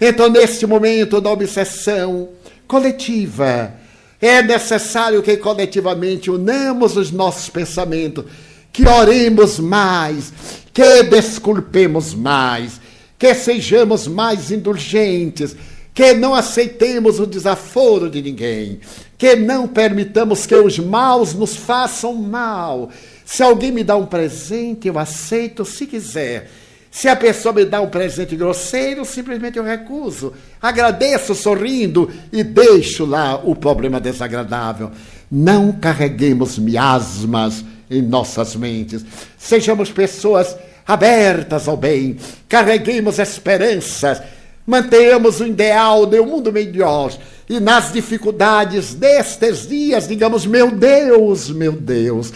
Então, 0.00 0.28
neste 0.28 0.66
momento 0.66 1.20
da 1.20 1.30
obsessão 1.30 2.30
coletiva, 2.66 3.74
é 4.20 4.42
necessário 4.42 5.22
que 5.22 5.36
coletivamente 5.36 6.30
unamos 6.30 6.96
os 6.96 7.12
nossos 7.12 7.48
pensamentos, 7.48 8.24
que 8.72 8.86
oremos 8.86 9.58
mais, 9.58 10.32
que 10.72 11.02
desculpemos 11.02 12.14
mais, 12.14 12.80
que 13.18 13.34
sejamos 13.34 14.08
mais 14.08 14.50
indulgentes, 14.50 15.54
que 15.94 16.14
não 16.14 16.34
aceitemos 16.34 17.20
o 17.20 17.26
desaforo 17.26 18.08
de 18.08 18.22
ninguém, 18.22 18.80
que 19.18 19.36
não 19.36 19.68
permitamos 19.68 20.46
que 20.46 20.54
os 20.54 20.78
maus 20.78 21.34
nos 21.34 21.54
façam 21.54 22.14
mal. 22.14 22.88
Se 23.24 23.42
alguém 23.42 23.70
me 23.70 23.84
dá 23.84 23.96
um 23.96 24.06
presente, 24.06 24.88
eu 24.88 24.98
aceito 24.98 25.64
se 25.64 25.86
quiser. 25.86 26.50
Se 26.90 27.08
a 27.08 27.16
pessoa 27.16 27.54
me 27.54 27.64
dá 27.64 27.80
um 27.80 27.88
presente 27.88 28.36
grosseiro, 28.36 29.04
simplesmente 29.04 29.58
eu 29.58 29.64
recuso. 29.64 30.32
Agradeço 30.60 31.34
sorrindo 31.34 32.10
e 32.30 32.42
deixo 32.42 33.06
lá 33.06 33.36
o 33.42 33.54
problema 33.54 33.98
desagradável. 33.98 34.90
Não 35.30 35.72
carreguemos 35.72 36.58
miasmas 36.58 37.64
em 37.92 38.02
nossas 38.02 38.56
mentes. 38.56 39.04
Sejamos 39.38 39.90
pessoas 39.90 40.56
abertas 40.86 41.68
ao 41.68 41.76
bem. 41.76 42.16
Carreguemos 42.48 43.18
esperanças 43.18 44.20
Mantenhamos 44.66 45.40
o 45.40 45.46
ideal 45.46 46.06
de 46.06 46.20
um 46.20 46.26
mundo 46.26 46.52
melhor. 46.52 47.12
E 47.48 47.58
nas 47.58 47.92
dificuldades 47.92 48.94
destes 48.94 49.66
dias, 49.66 50.06
digamos: 50.06 50.46
meu 50.46 50.70
Deus, 50.70 51.50
meu 51.50 51.72
Deus, 51.72 52.32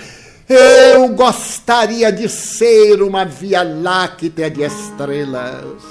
eu 0.48 1.08
gostaria 1.10 2.10
de 2.10 2.28
ser 2.28 3.00
uma 3.00 3.24
via 3.24 3.62
láctea 3.62 4.50
de 4.50 4.62
estrelas, 4.62 5.82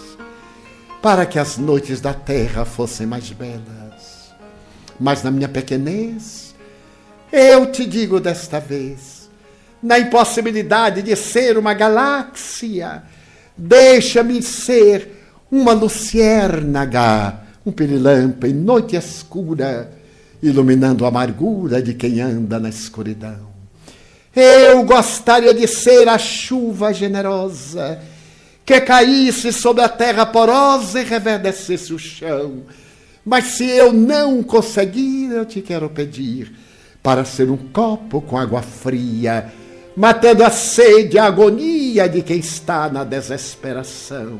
para 1.01 1.25
que 1.25 1.39
as 1.39 1.57
noites 1.57 2.01
da 2.01 2.13
terra 2.13 2.65
fossem 2.65 3.07
mais 3.07 3.29
belas. 3.31 4.33
Mas 4.99 5.23
na 5.23 5.31
minha 5.31 5.49
pequenez, 5.49 6.53
eu 7.31 7.71
te 7.71 7.85
digo 7.85 8.19
desta 8.19 8.59
vez, 8.59 9.14
na 9.85 9.99
impossibilidade 9.99 11.03
de 11.03 11.15
ser 11.15 11.59
uma 11.59 11.75
galáxia, 11.75 13.03
deixa-me 13.55 14.41
ser 14.41 15.11
uma 15.51 15.73
luciérnaga, 15.73 17.41
um 17.63 17.71
pirilampo 17.71 18.47
em 18.47 18.53
noite 18.53 18.95
escura, 18.95 19.91
iluminando 20.41 21.05
a 21.05 21.09
amargura 21.09 21.83
de 21.83 21.93
quem 21.93 22.19
anda 22.19 22.59
na 22.59 22.67
escuridão. 22.67 23.53
Eu 24.35 24.83
gostaria 24.83 25.53
de 25.53 25.67
ser 25.67 26.09
a 26.09 26.17
chuva 26.17 26.91
generosa 26.91 28.01
que 28.65 28.81
caísse 28.81 29.53
sobre 29.53 29.83
a 29.83 29.87
terra 29.87 30.25
porosa 30.25 30.99
e 30.99 31.03
reverdecesse 31.03 31.93
o 31.93 31.99
chão. 31.99 32.63
Mas 33.23 33.45
se 33.45 33.65
eu 33.65 33.93
não 33.93 34.41
conseguir, 34.41 35.29
eu 35.31 35.45
te 35.45 35.61
quero 35.61 35.87
pedir 35.91 36.51
para 37.03 37.23
ser 37.23 37.51
um 37.51 37.57
copo 37.57 38.19
com 38.19 38.35
água 38.35 38.63
fria, 38.63 39.53
matando 39.95 40.43
a 40.43 40.49
sede 40.49 41.17
a 41.17 41.25
agonia 41.25 42.09
de 42.09 42.21
quem 42.21 42.39
está 42.39 42.89
na 42.89 43.03
desesperação. 43.03 44.39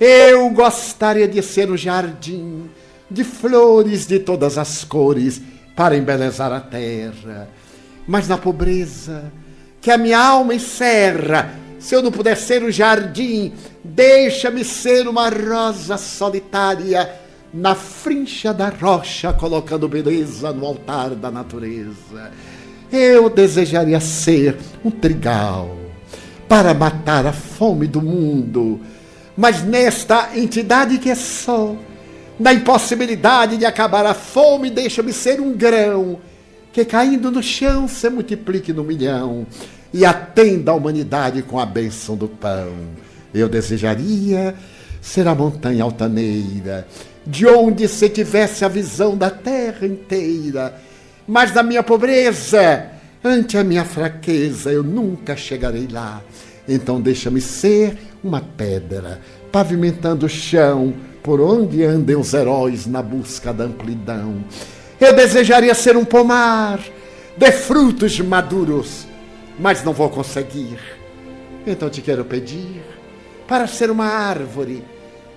Eu 0.00 0.48
gostaria 0.50 1.28
de 1.28 1.42
ser 1.42 1.70
o 1.70 1.76
jardim 1.76 2.70
de 3.10 3.24
flores 3.24 4.06
de 4.06 4.18
todas 4.18 4.56
as 4.56 4.84
cores 4.84 5.42
para 5.76 5.96
embelezar 5.96 6.52
a 6.52 6.60
terra. 6.60 7.48
Mas 8.06 8.26
na 8.26 8.38
pobreza 8.38 9.30
que 9.80 9.90
a 9.90 9.98
minha 9.98 10.18
alma 10.18 10.54
encerra, 10.54 11.54
se 11.78 11.94
eu 11.94 12.02
não 12.02 12.10
puder 12.10 12.36
ser 12.36 12.62
o 12.62 12.70
jardim, 12.70 13.52
deixa-me 13.82 14.64
ser 14.64 15.06
uma 15.08 15.28
rosa 15.28 15.96
solitária 15.96 17.10
na 17.52 17.74
frincha 17.74 18.54
da 18.54 18.68
rocha, 18.68 19.32
colocando 19.32 19.88
beleza 19.88 20.52
no 20.52 20.66
altar 20.66 21.10
da 21.10 21.30
natureza. 21.30 22.30
Eu 22.92 23.30
desejaria 23.30 24.00
ser 24.00 24.56
um 24.84 24.90
trigal 24.90 25.76
para 26.48 26.74
matar 26.74 27.26
a 27.26 27.32
fome 27.32 27.86
do 27.86 28.02
mundo 28.02 28.80
mas 29.40 29.62
nesta 29.62 30.36
entidade 30.36 30.98
que 30.98 31.08
é 31.08 31.14
só, 31.14 31.74
na 32.38 32.52
impossibilidade 32.52 33.56
de 33.56 33.64
acabar 33.64 34.04
a 34.04 34.12
fome, 34.12 34.68
deixa-me 34.68 35.14
ser 35.14 35.40
um 35.40 35.54
grão 35.54 36.18
que 36.70 36.84
caindo 36.84 37.30
no 37.30 37.42
chão 37.42 37.88
se 37.88 38.10
multiplique 38.10 38.70
no 38.70 38.84
milhão 38.84 39.46
e 39.94 40.04
atenda 40.04 40.72
a 40.72 40.74
humanidade 40.74 41.40
com 41.40 41.58
a 41.58 41.64
bênção 41.64 42.16
do 42.16 42.28
pão. 42.28 42.70
Eu 43.32 43.48
desejaria 43.48 44.54
ser 45.00 45.26
a 45.26 45.34
montanha 45.34 45.84
altaneira, 45.84 46.86
de 47.26 47.46
onde 47.46 47.88
se 47.88 48.10
tivesse 48.10 48.62
a 48.62 48.68
visão 48.68 49.16
da 49.16 49.30
terra 49.30 49.86
inteira, 49.86 50.78
mas 51.30 51.52
da 51.52 51.62
minha 51.62 51.80
pobreza, 51.80 52.90
ante 53.22 53.56
a 53.56 53.62
minha 53.62 53.84
fraqueza, 53.84 54.72
eu 54.72 54.82
nunca 54.82 55.36
chegarei 55.36 55.86
lá. 55.88 56.20
Então 56.68 57.00
deixa-me 57.00 57.40
ser 57.40 57.96
uma 58.22 58.40
pedra, 58.40 59.20
pavimentando 59.52 60.26
o 60.26 60.28
chão 60.28 60.92
por 61.22 61.40
onde 61.40 61.84
andem 61.84 62.16
os 62.16 62.34
heróis 62.34 62.84
na 62.84 63.00
busca 63.00 63.52
da 63.52 63.62
amplidão. 63.62 64.44
Eu 65.00 65.14
desejaria 65.14 65.72
ser 65.72 65.96
um 65.96 66.04
pomar 66.04 66.80
de 67.36 67.52
frutos 67.52 68.18
maduros, 68.18 69.06
mas 69.56 69.84
não 69.84 69.92
vou 69.92 70.08
conseguir. 70.10 70.80
Então 71.64 71.88
te 71.88 72.02
quero 72.02 72.24
pedir 72.24 72.82
para 73.46 73.68
ser 73.68 73.88
uma 73.88 74.06
árvore, 74.06 74.82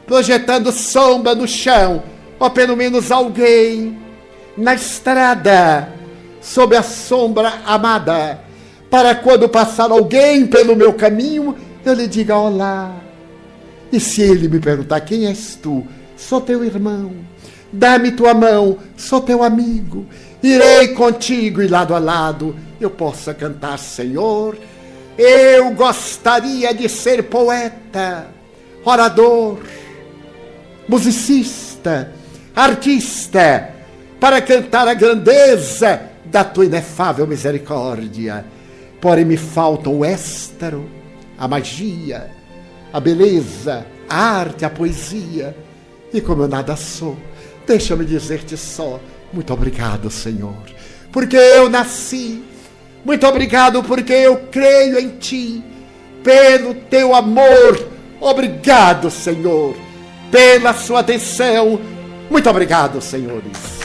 projetando 0.07 0.71
sombra 0.71 1.35
no 1.35 1.47
chão, 1.47 2.01
ou 2.39 2.49
pelo 2.49 2.75
menos 2.75 3.11
alguém 3.11 4.02
na 4.57 4.73
estrada, 4.73 5.89
sob 6.41 6.75
a 6.75 6.83
sombra 6.83 7.61
amada, 7.65 8.39
para 8.89 9.15
quando 9.15 9.49
passar 9.49 9.91
alguém 9.91 10.45
pelo 10.45 10.75
meu 10.75 10.93
caminho, 10.93 11.55
eu 11.85 11.93
lhe 11.93 12.07
diga 12.07 12.35
olá. 12.35 12.95
E 13.91 13.99
se 13.99 14.21
ele 14.21 14.47
me 14.47 14.59
perguntar 14.59 15.01
quem 15.01 15.27
és 15.27 15.55
tu, 15.55 15.85
sou 16.15 16.41
teu 16.41 16.63
irmão. 16.63 17.11
Dá-me 17.71 18.11
tua 18.11 18.33
mão, 18.33 18.77
sou 18.95 19.21
teu 19.21 19.43
amigo. 19.43 20.05
Irei 20.41 20.89
contigo 20.89 21.61
e 21.61 21.67
lado 21.67 21.95
a 21.95 21.99
lado 21.99 22.55
eu 22.79 22.89
possa 22.89 23.33
cantar, 23.33 23.79
Senhor. 23.79 24.57
Eu 25.17 25.71
gostaria 25.71 26.73
de 26.73 26.89
ser 26.89 27.23
poeta, 27.23 28.27
orador, 28.83 29.59
musicista, 30.87 32.11
artista, 32.55 33.72
para 34.23 34.41
cantar 34.41 34.87
a 34.87 34.93
grandeza 34.93 36.01
da 36.23 36.45
tua 36.45 36.63
inefável 36.63 37.27
misericórdia. 37.27 38.45
Porém, 39.01 39.25
me 39.25 39.35
faltam 39.35 39.97
o 39.97 40.05
éstaro 40.05 40.89
a 41.37 41.45
magia, 41.45 42.31
a 42.93 43.01
beleza, 43.01 43.85
a 44.07 44.15
arte, 44.15 44.63
a 44.63 44.69
poesia. 44.69 45.53
E 46.13 46.21
como 46.21 46.43
eu 46.43 46.47
nada 46.47 46.73
sou, 46.77 47.17
deixa-me 47.67 48.05
dizer-te 48.05 48.55
só: 48.55 48.97
muito 49.33 49.51
obrigado, 49.51 50.09
Senhor, 50.09 50.71
porque 51.11 51.35
eu 51.35 51.69
nasci. 51.69 52.41
Muito 53.03 53.27
obrigado 53.27 53.83
porque 53.83 54.13
eu 54.13 54.37
creio 54.49 54.99
em 54.99 55.17
Ti, 55.17 55.61
pelo 56.23 56.73
Teu 56.73 57.13
amor. 57.13 57.89
Obrigado, 58.21 59.11
Senhor, 59.11 59.75
pela 60.31 60.73
Sua 60.73 61.01
atenção. 61.01 61.77
Muito 62.29 62.49
obrigado, 62.49 63.01
senhores. 63.01 63.83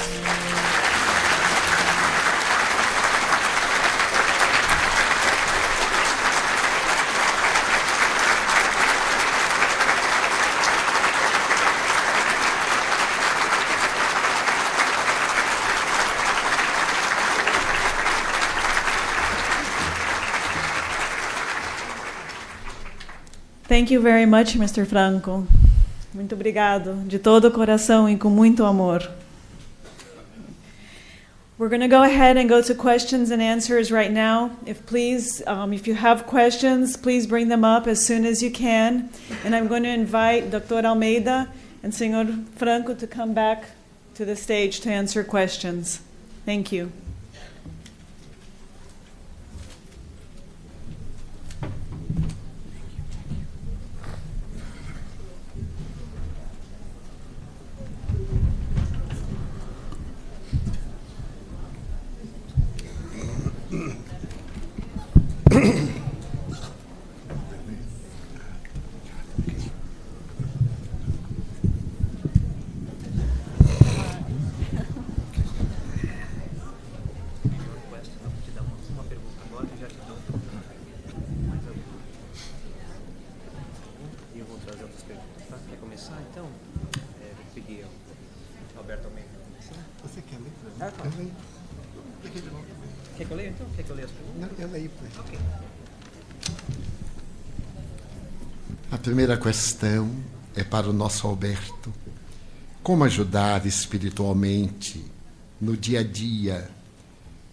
Thank 23.69 23.91
you 23.91 24.01
very 24.01 24.27
much, 24.27 24.57
Mr. 24.57 24.87
Franco. 24.87 25.47
Muito 26.19 26.35
obrigado, 26.35 27.05
de 27.07 27.17
todo 27.17 27.45
o 27.45 27.51
coração 27.53 28.11
e 28.11 28.17
com 28.17 28.29
muito 28.29 28.65
amor. 28.65 29.09
We're 31.57 31.69
going 31.69 31.89
to 31.89 31.89
go 31.89 32.03
ahead 32.03 32.37
and 32.37 32.49
go 32.49 32.61
to 32.61 32.75
questions 32.75 33.31
and 33.31 33.41
answers 33.41 33.93
right 33.93 34.13
now. 34.13 34.51
If 34.67 34.85
please, 34.85 35.45
um, 35.47 35.73
if 35.73 35.87
you 35.87 35.95
have 35.95 36.25
questions, 36.25 36.97
please 36.97 37.25
bring 37.25 37.49
them 37.49 37.63
up 37.63 37.89
as 37.89 38.05
soon 38.05 38.27
as 38.27 38.43
you 38.43 38.51
can. 38.51 39.11
And 39.45 39.55
I'm 39.55 39.69
going 39.69 39.85
to 39.85 39.91
invite 39.91 40.51
Dr. 40.51 40.85
Almeida 40.85 41.53
and 41.85 41.95
Senor 41.95 42.27
Franco 42.57 42.95
to 42.95 43.07
come 43.07 43.33
back 43.33 43.67
to 44.17 44.25
the 44.25 44.35
stage 44.35 44.81
to 44.81 44.91
answer 44.91 45.23
questions. 45.23 46.01
Thank 46.45 46.73
you. 46.73 46.91
E 84.39 84.41
eu 84.41 84.47
vou 84.47 84.57
trazer 84.59 84.85
outras 84.85 85.03
perguntas, 85.03 85.49
tá? 85.51 85.59
Quer 85.69 85.77
começar 85.79 86.17
então? 86.31 86.47
É, 87.21 87.35
vou 87.35 87.45
pedir 87.53 87.85
ao 88.77 88.83
Alberto 88.83 89.09
Almeida 89.09 89.29
para 89.31 89.41
começar. 89.51 89.85
Você 90.05 90.23
quer 90.23 90.37
ler? 90.37 90.53
Ah, 90.81 90.93
claro. 90.93 91.11
Eu 91.11 91.19
leio. 91.19 91.33
Peguei 92.23 92.43
de 92.43 92.51
novo. 92.51 92.65
Quer 93.17 93.27
que 93.27 93.31
eu 93.33 93.37
leia 93.37 93.49
então? 93.49 93.67
Quer 93.75 93.83
que 93.83 93.91
eu 93.91 93.97
leia 93.97 94.07
as 94.07 94.13
perguntas? 94.13 94.41
Não, 94.41 94.65
eu 94.65 94.71
leio. 94.71 94.91
pai. 94.91 95.09
Ok. 95.19 95.39
A 98.93 98.97
primeira 99.09 99.39
questão 99.39 100.15
é 100.55 100.63
para 100.63 100.87
o 100.87 100.93
nosso 100.93 101.27
Alberto. 101.27 101.91
Como 102.83 103.05
ajudar 103.05 103.65
espiritualmente, 103.65 105.03
no 105.59 105.79
dia 105.79 106.01
a 106.01 106.03
dia, 106.03 106.71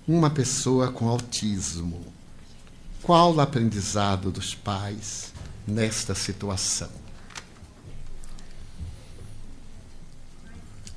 uma 0.05 0.29
pessoa 0.29 0.91
com 0.91 1.07
autismo? 1.07 2.05
Qual 3.01 3.33
o 3.33 3.39
aprendizado 3.39 4.31
dos 4.31 4.53
pais 4.53 5.31
nesta 5.65 6.13
situação? 6.13 6.91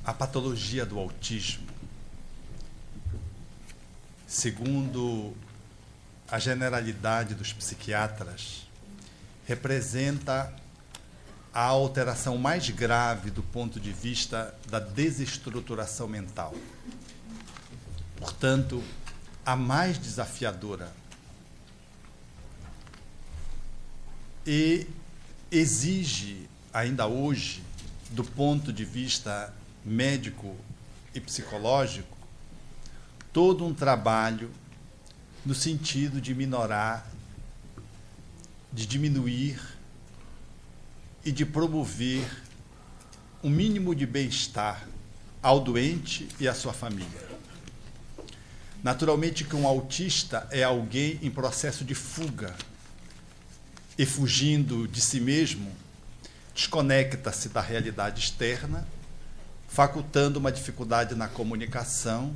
A 0.03 0.13
patologia 0.13 0.85
do 0.85 0.99
autismo, 0.99 1.69
segundo 4.27 5.33
a 6.29 6.37
generalidade 6.37 7.33
dos 7.33 7.53
psiquiatras, 7.53 8.68
representa 9.49 10.53
a 11.51 11.63
alteração 11.63 12.37
mais 12.37 12.69
grave 12.69 13.31
do 13.31 13.41
ponto 13.41 13.79
de 13.79 13.91
vista 13.91 14.53
da 14.69 14.79
desestruturação 14.79 16.07
mental. 16.07 16.53
Portanto, 18.15 18.83
a 19.43 19.55
mais 19.55 19.97
desafiadora. 19.97 20.93
E 24.45 24.85
exige, 25.51 26.47
ainda 26.71 27.07
hoje, 27.07 27.63
do 28.11 28.23
ponto 28.23 28.71
de 28.71 28.85
vista 28.85 29.51
médico 29.83 30.55
e 31.15 31.19
psicológico, 31.19 32.15
todo 33.33 33.65
um 33.65 33.73
trabalho 33.73 34.51
no 35.43 35.55
sentido 35.55 36.21
de 36.21 36.35
minorar, 36.35 37.07
de 38.71 38.85
diminuir 38.85 39.59
e 41.23 41.31
de 41.31 41.45
promover 41.45 42.25
um 43.43 43.49
mínimo 43.49 43.95
de 43.95 44.05
bem-estar 44.05 44.87
ao 45.41 45.59
doente 45.59 46.27
e 46.39 46.47
à 46.47 46.53
sua 46.53 46.73
família. 46.73 47.29
Naturalmente 48.83 49.43
que 49.43 49.55
um 49.55 49.67
autista 49.67 50.47
é 50.51 50.63
alguém 50.63 51.19
em 51.21 51.29
processo 51.29 51.83
de 51.83 51.95
fuga 51.95 52.55
e 53.97 54.05
fugindo 54.05 54.87
de 54.87 55.01
si 55.01 55.19
mesmo, 55.19 55.69
desconecta-se 56.55 57.49
da 57.49 57.59
realidade 57.59 58.21
externa, 58.21 58.87
facultando 59.67 60.39
uma 60.39 60.51
dificuldade 60.51 61.15
na 61.15 61.27
comunicação 61.27 62.35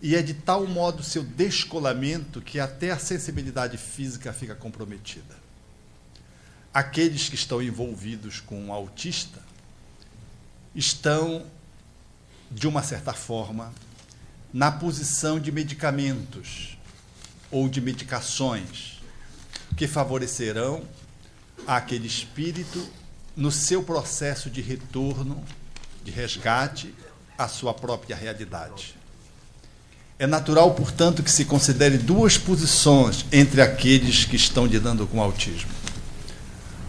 e 0.00 0.14
é 0.14 0.22
de 0.22 0.34
tal 0.34 0.66
modo 0.66 1.02
seu 1.02 1.24
descolamento 1.24 2.40
que 2.40 2.60
até 2.60 2.90
a 2.90 2.98
sensibilidade 2.98 3.76
física 3.76 4.32
fica 4.32 4.54
comprometida. 4.54 5.45
Aqueles 6.76 7.30
que 7.30 7.36
estão 7.36 7.62
envolvidos 7.62 8.38
com 8.38 8.66
um 8.66 8.70
autista 8.70 9.40
estão, 10.74 11.46
de 12.50 12.68
uma 12.68 12.82
certa 12.82 13.14
forma, 13.14 13.72
na 14.52 14.70
posição 14.70 15.40
de 15.40 15.50
medicamentos 15.50 16.76
ou 17.50 17.66
de 17.66 17.80
medicações 17.80 19.00
que 19.74 19.88
favorecerão 19.88 20.82
aquele 21.66 22.06
espírito 22.06 22.86
no 23.34 23.50
seu 23.50 23.82
processo 23.82 24.50
de 24.50 24.60
retorno, 24.60 25.42
de 26.04 26.10
resgate 26.10 26.94
à 27.38 27.48
sua 27.48 27.72
própria 27.72 28.14
realidade. 28.14 28.94
É 30.18 30.26
natural, 30.26 30.74
portanto, 30.74 31.22
que 31.22 31.30
se 31.30 31.46
considere 31.46 31.96
duas 31.96 32.36
posições 32.36 33.24
entre 33.32 33.62
aqueles 33.62 34.26
que 34.26 34.36
estão 34.36 34.66
lidando 34.66 35.06
com 35.06 35.22
autismo. 35.22 35.85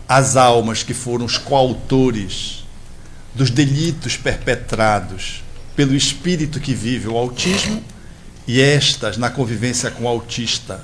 As 0.08 0.38
almas 0.38 0.84
que 0.84 0.94
foram 0.94 1.26
os 1.26 1.38
coautores 1.38 2.66
dos 3.36 3.50
delitos 3.50 4.16
perpetrados 4.16 5.44
pelo 5.76 5.96
espírito 5.96 6.60
que 6.60 6.74
vive 6.74 7.08
o 7.08 7.18
autismo 7.18 7.84
e 8.48 8.62
estas, 8.62 9.18
na 9.18 9.30
convivência 9.30 9.92
com 9.92 10.06
o 10.06 10.08
autista, 10.08 10.84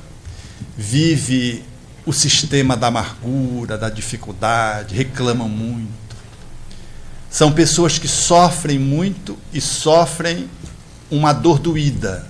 vive 0.77 1.63
o 2.05 2.11
sistema 2.11 2.75
da 2.75 2.87
amargura, 2.87 3.77
da 3.77 3.89
dificuldade, 3.89 4.93
reclamam 4.93 5.47
muito. 5.47 5.91
São 7.29 7.51
pessoas 7.51 7.97
que 7.97 8.07
sofrem 8.07 8.77
muito 8.77 9.37
e 9.53 9.61
sofrem 9.61 10.49
uma 11.09 11.33
dor 11.33 11.59
doída, 11.59 12.27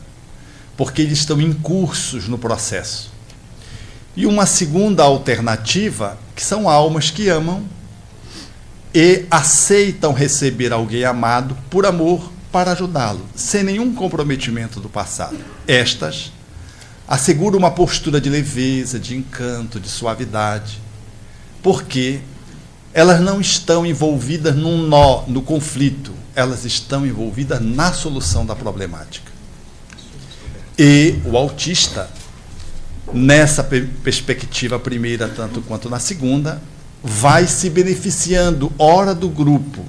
porque 0.77 1.01
eles 1.01 1.19
estão 1.19 1.41
incursos 1.41 2.27
no 2.27 2.37
processo. 2.37 3.12
E 4.15 4.25
uma 4.25 4.45
segunda 4.45 5.03
alternativa, 5.03 6.17
que 6.35 6.43
são 6.43 6.69
almas 6.69 7.09
que 7.09 7.29
amam 7.29 7.63
e 8.93 9.25
aceitam 9.31 10.13
receber 10.13 10.71
alguém 10.71 11.03
amado 11.03 11.57
por 11.69 11.85
amor 11.85 12.31
para 12.51 12.73
ajudá-lo, 12.73 13.25
sem 13.35 13.63
nenhum 13.63 13.95
comprometimento 13.95 14.79
do 14.79 14.87
passado. 14.87 15.37
Estas 15.67 16.31
asseguram 17.07 17.57
uma 17.57 17.71
postura 17.71 18.21
de 18.21 18.29
leveza, 18.29 18.99
de 18.99 19.15
encanto, 19.15 19.79
de 19.79 19.89
suavidade, 19.89 20.79
porque 21.63 22.19
elas 22.93 23.19
não 23.19 23.41
estão 23.41 23.83
envolvidas 23.83 24.55
num 24.55 24.77
nó, 24.77 25.23
no 25.27 25.41
conflito, 25.41 26.13
elas 26.35 26.63
estão 26.63 27.05
envolvidas 27.05 27.59
na 27.59 27.91
solução 27.91 28.45
da 28.45 28.55
problemática. 28.55 29.31
E 30.77 31.19
o 31.25 31.35
autista, 31.35 32.09
nessa 33.13 33.63
pe- 33.63 33.87
perspectiva 34.03 34.79
primeira, 34.79 35.27
tanto 35.27 35.61
quanto 35.61 35.89
na 35.89 35.99
segunda, 35.99 36.61
vai 37.03 37.47
se 37.47 37.69
beneficiando, 37.69 38.71
ora 38.77 39.13
do 39.13 39.29
grupo, 39.29 39.85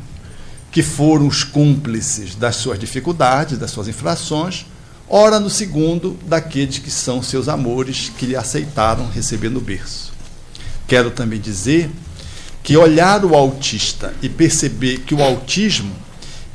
que 0.71 0.83
foram 0.83 1.27
os 1.27 1.45
cúmplices 1.45 2.35
das 2.35 2.57
suas 2.57 2.79
dificuldades, 2.79 3.59
das 3.59 3.71
suas 3.71 3.87
infrações, 3.89 4.67
ora 5.09 5.39
no 5.39 5.49
segundo, 5.49 6.19
daqueles 6.27 6.79
que 6.79 6.91
são 6.91 7.23
seus 7.23 7.49
amores, 7.49 8.11
que 8.19 8.27
lhe 8.27 8.37
aceitaram 8.37 9.09
receber 9.09 9.49
no 9.49 9.61
berço. 9.61 10.13
Quero 10.87 11.11
também 11.11 11.41
dizer 11.41 11.91
que 12.63 12.77
olhar 12.77 13.25
o 13.25 13.35
autista 13.35 14.15
e 14.23 14.29
perceber 14.29 15.01
que 15.01 15.15
o 15.15 15.23
autismo 15.23 15.93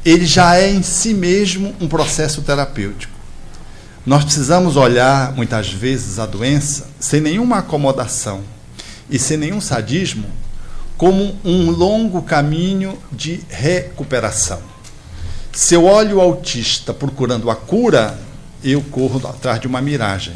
ele 0.03 0.25
já 0.25 0.55
é 0.55 0.71
em 0.71 0.81
si 0.81 1.13
mesmo 1.13 1.75
um 1.79 1.87
processo 1.87 2.41
terapêutico. 2.41 3.18
Nós 4.09 4.23
precisamos 4.23 4.75
olhar 4.75 5.33
muitas 5.33 5.71
vezes 5.71 6.17
a 6.17 6.25
doença 6.25 6.87
sem 6.99 7.21
nenhuma 7.21 7.59
acomodação 7.59 8.41
e 9.07 9.19
sem 9.19 9.37
nenhum 9.37 9.61
sadismo 9.61 10.25
como 10.97 11.37
um 11.45 11.69
longo 11.69 12.23
caminho 12.23 12.97
de 13.11 13.41
recuperação. 13.47 14.61
Se 15.51 15.75
eu 15.75 15.85
olho 15.85 16.17
o 16.17 16.21
autista 16.21 16.91
procurando 16.91 17.51
a 17.51 17.55
cura, 17.55 18.19
eu 18.63 18.81
corro 18.81 19.21
atrás 19.27 19.61
de 19.61 19.67
uma 19.67 19.79
miragem. 19.79 20.33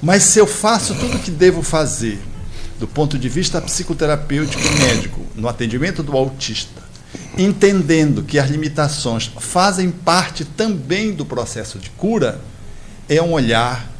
Mas 0.00 0.22
se 0.22 0.38
eu 0.38 0.46
faço 0.46 0.94
tudo 0.94 1.18
o 1.18 1.20
que 1.20 1.30
devo 1.30 1.62
fazer 1.62 2.18
do 2.78 2.88
ponto 2.88 3.18
de 3.18 3.28
vista 3.28 3.60
psicoterapêutico 3.60 4.62
e 4.66 4.80
médico 4.80 5.20
no 5.36 5.48
atendimento 5.48 6.02
do 6.02 6.16
autista, 6.16 6.82
entendendo 7.36 8.22
que 8.22 8.38
as 8.38 8.48
limitações 8.48 9.30
fazem 9.38 9.90
parte 9.90 10.46
também 10.46 11.12
do 11.12 11.26
processo 11.26 11.78
de 11.78 11.90
cura, 11.90 12.40
é 13.10 13.20
um 13.20 13.32
olhar 13.32 13.90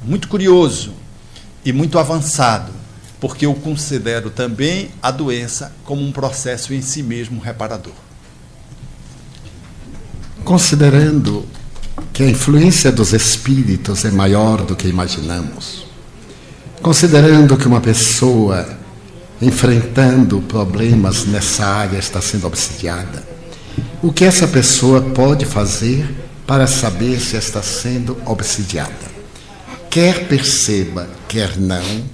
muito 0.00 0.28
curioso 0.28 0.94
e 1.64 1.72
muito 1.72 1.98
avançado, 1.98 2.70
porque 3.20 3.46
eu 3.46 3.54
considero 3.54 4.30
também 4.30 4.90
a 5.02 5.10
doença 5.10 5.72
como 5.84 6.00
um 6.00 6.12
processo 6.12 6.72
em 6.72 6.80
si 6.80 7.02
mesmo 7.02 7.40
reparador. 7.40 7.92
Considerando 10.44 11.44
que 12.12 12.22
a 12.22 12.28
influência 12.28 12.92
dos 12.92 13.12
espíritos 13.12 14.04
é 14.04 14.10
maior 14.12 14.62
do 14.62 14.76
que 14.76 14.86
imaginamos, 14.86 15.84
considerando 16.80 17.56
que 17.56 17.66
uma 17.66 17.80
pessoa 17.80 18.78
enfrentando 19.42 20.40
problemas 20.42 21.24
nessa 21.24 21.66
área 21.66 21.98
está 21.98 22.20
sendo 22.20 22.46
obsidiada, 22.46 23.26
o 24.00 24.12
que 24.12 24.24
essa 24.24 24.46
pessoa 24.46 25.00
pode 25.00 25.44
fazer 25.44 26.23
para 26.46 26.66
saber 26.66 27.20
se 27.20 27.36
está 27.36 27.62
sendo 27.62 28.16
obsidiada? 28.26 29.14
Quer 29.90 30.26
perceba, 30.26 31.08
quer 31.28 31.56
não, 31.56 32.04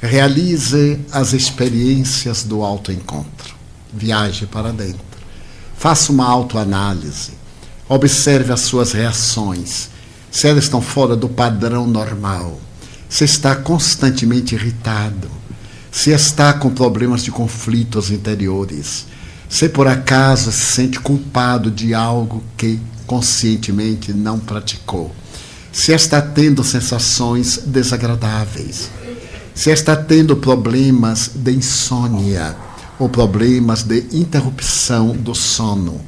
realize 0.00 1.00
as 1.10 1.32
experiências 1.32 2.44
do 2.44 2.62
autoencontro. 2.62 3.56
Viaje 3.92 4.46
para 4.46 4.72
dentro. 4.72 5.08
Faça 5.76 6.12
uma 6.12 6.28
autoanálise. 6.28 7.32
Observe 7.88 8.52
as 8.52 8.60
suas 8.60 8.92
reações. 8.92 9.88
Se 10.30 10.46
elas 10.46 10.64
estão 10.64 10.82
fora 10.82 11.16
do 11.16 11.28
padrão 11.28 11.86
normal. 11.86 12.60
Se 13.08 13.24
está 13.24 13.56
constantemente 13.56 14.54
irritado. 14.54 15.30
Se 15.90 16.10
está 16.10 16.52
com 16.52 16.70
problemas 16.70 17.24
de 17.24 17.30
conflitos 17.30 18.10
interiores. 18.10 19.06
Se 19.48 19.68
por 19.68 19.88
acaso 19.88 20.52
se 20.52 20.72
sente 20.74 21.00
culpado 21.00 21.70
de 21.70 21.94
algo 21.94 22.44
que 22.56 22.78
conscientemente 23.08 24.12
não 24.12 24.38
praticou. 24.38 25.10
Se 25.72 25.92
está 25.92 26.20
tendo 26.20 26.62
sensações 26.62 27.62
desagradáveis. 27.66 28.90
Se 29.54 29.70
está 29.70 29.96
tendo 29.96 30.36
problemas 30.36 31.30
de 31.34 31.52
insônia 31.52 32.54
ou 32.98 33.08
problemas 33.08 33.82
de 33.82 34.04
interrupção 34.12 35.16
do 35.16 35.34
sono. 35.34 36.00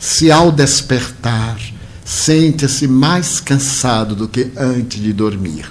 Se 0.00 0.32
ao 0.32 0.50
despertar 0.50 1.58
sente-se 2.04 2.88
mais 2.88 3.38
cansado 3.38 4.16
do 4.16 4.26
que 4.26 4.50
antes 4.56 5.00
de 5.00 5.12
dormir. 5.12 5.70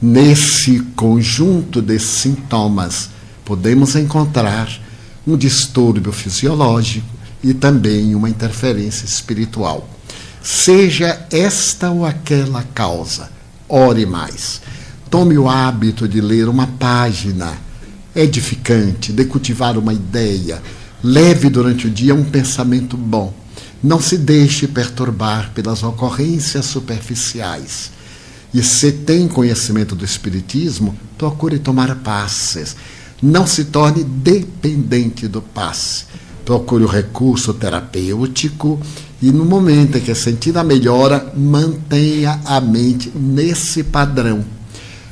Nesse 0.00 0.80
conjunto 0.96 1.80
de 1.80 1.98
sintomas, 1.98 3.08
podemos 3.44 3.94
encontrar 3.94 4.68
um 5.26 5.36
distúrbio 5.36 6.12
fisiológico 6.12 7.06
e 7.42 7.54
também 7.54 8.14
uma 8.14 8.28
interferência 8.28 9.04
espiritual. 9.04 9.88
Seja 10.42 11.26
esta 11.30 11.90
ou 11.90 12.04
aquela 12.04 12.64
causa, 12.74 13.30
ore 13.68 14.04
mais. 14.04 14.60
Tome 15.08 15.38
o 15.38 15.48
hábito 15.48 16.08
de 16.08 16.20
ler 16.20 16.48
uma 16.48 16.66
página 16.66 17.56
edificante, 18.14 19.12
de 19.12 19.24
cultivar 19.24 19.78
uma 19.78 19.94
ideia. 19.94 20.60
Leve 21.02 21.48
durante 21.48 21.86
o 21.86 21.90
dia 21.90 22.14
um 22.14 22.24
pensamento 22.24 22.96
bom. 22.96 23.32
Não 23.82 24.00
se 24.00 24.16
deixe 24.18 24.66
perturbar 24.66 25.52
pelas 25.54 25.82
ocorrências 25.82 26.66
superficiais. 26.66 27.90
E 28.52 28.62
se 28.62 28.92
tem 28.92 29.28
conhecimento 29.28 29.94
do 29.94 30.04
Espiritismo, 30.04 30.96
procure 31.16 31.58
tomar 31.58 31.94
passes. 31.96 32.76
Não 33.22 33.46
se 33.46 33.66
torne 33.66 34.02
dependente 34.02 35.28
do 35.28 35.40
passe. 35.40 36.04
Procure 36.44 36.84
o 36.84 36.88
recurso 36.88 37.54
terapêutico 37.54 38.80
e, 39.22 39.30
no 39.30 39.44
momento 39.44 39.96
em 39.96 40.00
que 40.00 40.14
sentir 40.16 40.58
a 40.58 40.64
melhora, 40.64 41.32
mantenha 41.36 42.40
a 42.44 42.60
mente 42.60 43.12
nesse 43.14 43.84
padrão. 43.84 44.44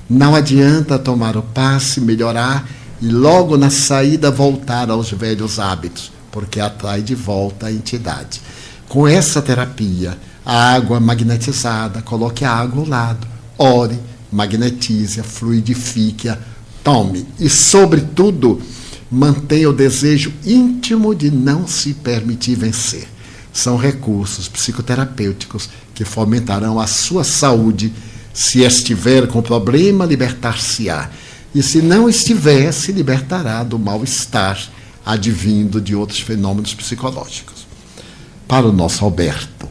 Não 0.08 0.34
adianta 0.34 0.98
tomar 0.98 1.36
o 1.36 1.42
passe, 1.42 2.00
melhorar 2.00 2.68
e 3.00 3.06
logo 3.08 3.56
na 3.56 3.70
saída 3.70 4.28
voltar 4.28 4.90
aos 4.90 5.12
velhos 5.12 5.60
hábitos, 5.60 6.10
porque 6.32 6.58
atrai 6.58 7.02
de 7.02 7.14
volta 7.14 7.66
a 7.66 7.72
entidade. 7.72 8.42
Com 8.88 9.06
essa 9.06 9.40
terapia, 9.40 10.18
a 10.44 10.74
água 10.74 10.98
magnetizada, 10.98 12.02
coloque 12.02 12.44
a 12.44 12.50
água 12.50 12.82
ao 12.82 12.88
lado, 12.88 13.28
ore, 13.56 13.96
magnetize, 14.32 15.22
fluidifique-a, 15.22 16.36
tome 16.82 17.24
e, 17.38 17.48
sobretudo, 17.48 18.60
mantenha 19.08 19.70
o 19.70 19.72
desejo 19.72 20.32
íntimo 20.44 21.14
de 21.14 21.30
não 21.30 21.68
se 21.68 21.94
permitir 21.94 22.56
vencer. 22.56 23.06
São 23.52 23.76
recursos 23.76 24.48
psicoterapêuticos 24.48 25.68
que 25.94 26.04
fomentarão 26.04 26.78
a 26.78 26.86
sua 26.86 27.24
saúde. 27.24 27.92
Se 28.32 28.62
estiver 28.62 29.26
com 29.26 29.42
problema, 29.42 30.04
libertar-se-á. 30.04 31.10
E 31.54 31.62
se 31.62 31.82
não 31.82 32.08
estiver, 32.08 32.72
se 32.72 32.92
libertará 32.92 33.62
do 33.64 33.78
mal-estar 33.78 34.58
advindo 35.04 35.80
de 35.80 35.94
outros 35.94 36.20
fenômenos 36.20 36.74
psicológicos. 36.74 37.66
Para 38.46 38.66
o 38.66 38.72
nosso 38.72 39.04
Alberto, 39.04 39.68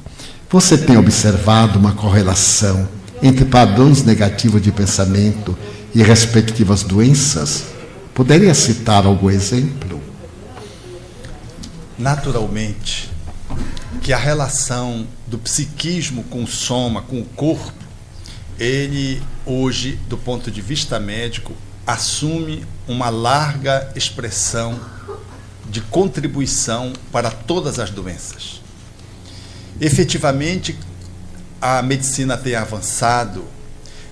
você 0.49 0.77
tem 0.77 0.97
observado 0.97 1.77
uma 1.77 1.93
correlação 1.93 2.87
entre 3.21 3.45
padrões 3.45 4.03
negativos 4.03 4.61
de 4.61 4.71
pensamento 4.71 5.57
e 5.93 6.01
respectivas 6.01 6.83
doenças? 6.83 7.65
Poderia 8.13 8.53
citar 8.53 9.05
algum 9.05 9.29
exemplo? 9.29 10.01
Naturalmente, 11.97 13.09
que 14.01 14.13
a 14.13 14.17
relação 14.17 15.07
do 15.27 15.37
psiquismo 15.37 16.23
com 16.25 16.43
o 16.43 16.47
soma, 16.47 17.01
com 17.01 17.19
o 17.19 17.25
corpo, 17.25 17.73
ele 18.57 19.21
hoje, 19.45 19.99
do 20.07 20.17
ponto 20.17 20.51
de 20.51 20.61
vista 20.61 20.99
médico, 20.99 21.53
assume 21.85 22.65
uma 22.87 23.09
larga 23.09 23.91
expressão 23.95 24.79
de 25.69 25.81
contribuição 25.81 26.93
para 27.11 27.31
todas 27.31 27.79
as 27.79 27.89
doenças. 27.89 28.61
Efetivamente, 29.79 30.77
a 31.61 31.81
medicina 31.81 32.37
tem 32.37 32.55
avançado 32.55 33.45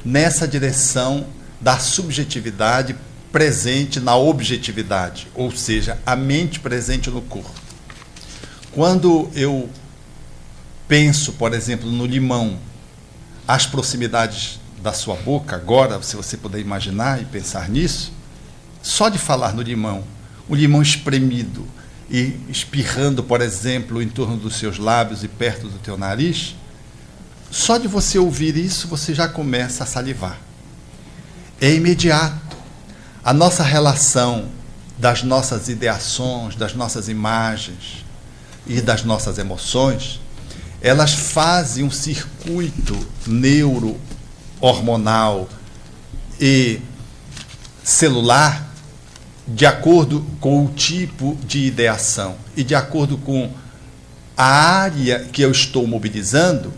nessa 0.03 0.47
direção 0.47 1.27
da 1.59 1.79
subjetividade 1.79 2.95
presente 3.31 3.99
na 3.99 4.15
objetividade, 4.15 5.27
ou 5.35 5.51
seja, 5.51 5.99
a 6.05 6.15
mente 6.15 6.59
presente 6.59 7.09
no 7.09 7.21
corpo. 7.21 7.66
Quando 8.77 9.27
eu 9.33 9.67
penso, 10.87 11.33
por 11.33 11.51
exemplo, 11.51 11.89
no 11.89 12.05
limão, 12.05 12.59
as 13.47 13.65
proximidades 13.65 14.59
da 14.83 14.93
sua 14.93 15.15
boca, 15.15 15.55
agora, 15.55 15.99
se 16.03 16.15
você 16.15 16.37
puder 16.37 16.59
imaginar 16.59 17.19
e 17.19 17.25
pensar 17.25 17.69
nisso, 17.69 18.13
só 18.83 19.09
de 19.09 19.17
falar 19.17 19.55
no 19.55 19.63
limão, 19.63 20.03
o 20.47 20.53
limão 20.53 20.79
espremido 20.79 21.65
e 22.07 22.39
espirrando, 22.49 23.23
por 23.23 23.41
exemplo, 23.41 23.99
em 23.99 24.07
torno 24.07 24.37
dos 24.37 24.57
seus 24.57 24.77
lábios 24.77 25.23
e 25.23 25.27
perto 25.27 25.67
do 25.67 25.79
teu 25.79 25.97
nariz, 25.97 26.55
só 27.49 27.79
de 27.79 27.87
você 27.87 28.19
ouvir 28.19 28.55
isso, 28.55 28.87
você 28.87 29.11
já 29.11 29.27
começa 29.27 29.85
a 29.85 29.87
salivar. 29.87 30.37
É 31.59 31.73
imediato. 31.73 32.55
A 33.25 33.33
nossa 33.33 33.63
relação 33.63 34.49
das 34.99 35.23
nossas 35.23 35.67
ideações, 35.67 36.55
das 36.55 36.75
nossas 36.75 37.09
imagens 37.09 38.05
e 38.67 38.81
das 38.81 39.03
nossas 39.03 39.37
emoções, 39.37 40.19
elas 40.81 41.13
fazem 41.13 41.83
um 41.83 41.91
circuito 41.91 42.97
neuro-hormonal 43.25 45.49
e 46.39 46.79
celular 47.83 48.67
de 49.47 49.65
acordo 49.65 50.25
com 50.39 50.65
o 50.65 50.69
tipo 50.69 51.37
de 51.43 51.65
ideação 51.65 52.35
e 52.55 52.63
de 52.63 52.75
acordo 52.75 53.17
com 53.17 53.51
a 54.35 54.45
área 54.45 55.25
que 55.31 55.41
eu 55.41 55.51
estou 55.51 55.87
mobilizando, 55.87 56.73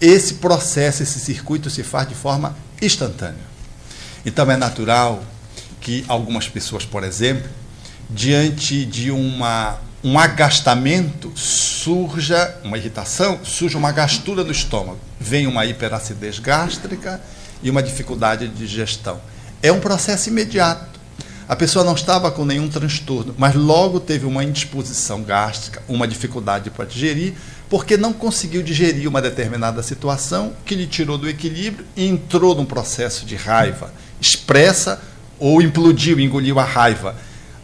esse 0.00 0.34
processo, 0.34 1.02
esse 1.02 1.20
circuito 1.20 1.70
se 1.70 1.82
faz 1.82 2.08
de 2.08 2.14
forma 2.14 2.56
instantânea. 2.80 3.46
Então 4.24 4.50
é 4.50 4.56
natural 4.56 5.22
que 5.80 6.04
algumas 6.08 6.48
pessoas, 6.48 6.84
por 6.84 7.04
exemplo, 7.04 7.48
diante 8.10 8.84
de 8.84 9.10
uma, 9.10 9.78
um 10.02 10.18
agastamento, 10.18 11.32
surja 11.34 12.56
uma 12.62 12.78
irritação, 12.78 13.40
surja 13.44 13.76
uma 13.76 13.90
gastura 13.90 14.44
do 14.44 14.52
estômago, 14.52 15.00
vem 15.18 15.46
uma 15.46 15.66
hiperacidez 15.66 16.38
gástrica 16.38 17.20
e 17.62 17.70
uma 17.70 17.82
dificuldade 17.82 18.46
de 18.48 18.54
digestão. 18.54 19.20
É 19.62 19.72
um 19.72 19.80
processo 19.80 20.28
imediato. 20.28 20.98
A 21.48 21.56
pessoa 21.56 21.84
não 21.84 21.94
estava 21.94 22.30
com 22.30 22.44
nenhum 22.44 22.68
transtorno, 22.68 23.34
mas 23.38 23.54
logo 23.54 23.98
teve 23.98 24.26
uma 24.26 24.44
indisposição 24.44 25.22
gástrica, 25.22 25.82
uma 25.88 26.06
dificuldade 26.06 26.70
para 26.70 26.84
digerir, 26.84 27.34
porque 27.68 27.96
não 27.96 28.12
conseguiu 28.12 28.62
digerir 28.62 29.08
uma 29.08 29.20
determinada 29.20 29.82
situação 29.82 30.52
que 30.64 30.74
lhe 30.74 30.86
tirou 30.86 31.16
do 31.18 31.28
equilíbrio 31.28 31.86
e 31.96 32.06
entrou 32.06 32.54
num 32.54 32.66
processo 32.66 33.24
de 33.24 33.34
raiva 33.34 33.92
expressa 34.20 35.00
ou 35.38 35.62
implodiu, 35.62 36.18
engoliu 36.18 36.58
a 36.58 36.64
raiva. 36.64 37.14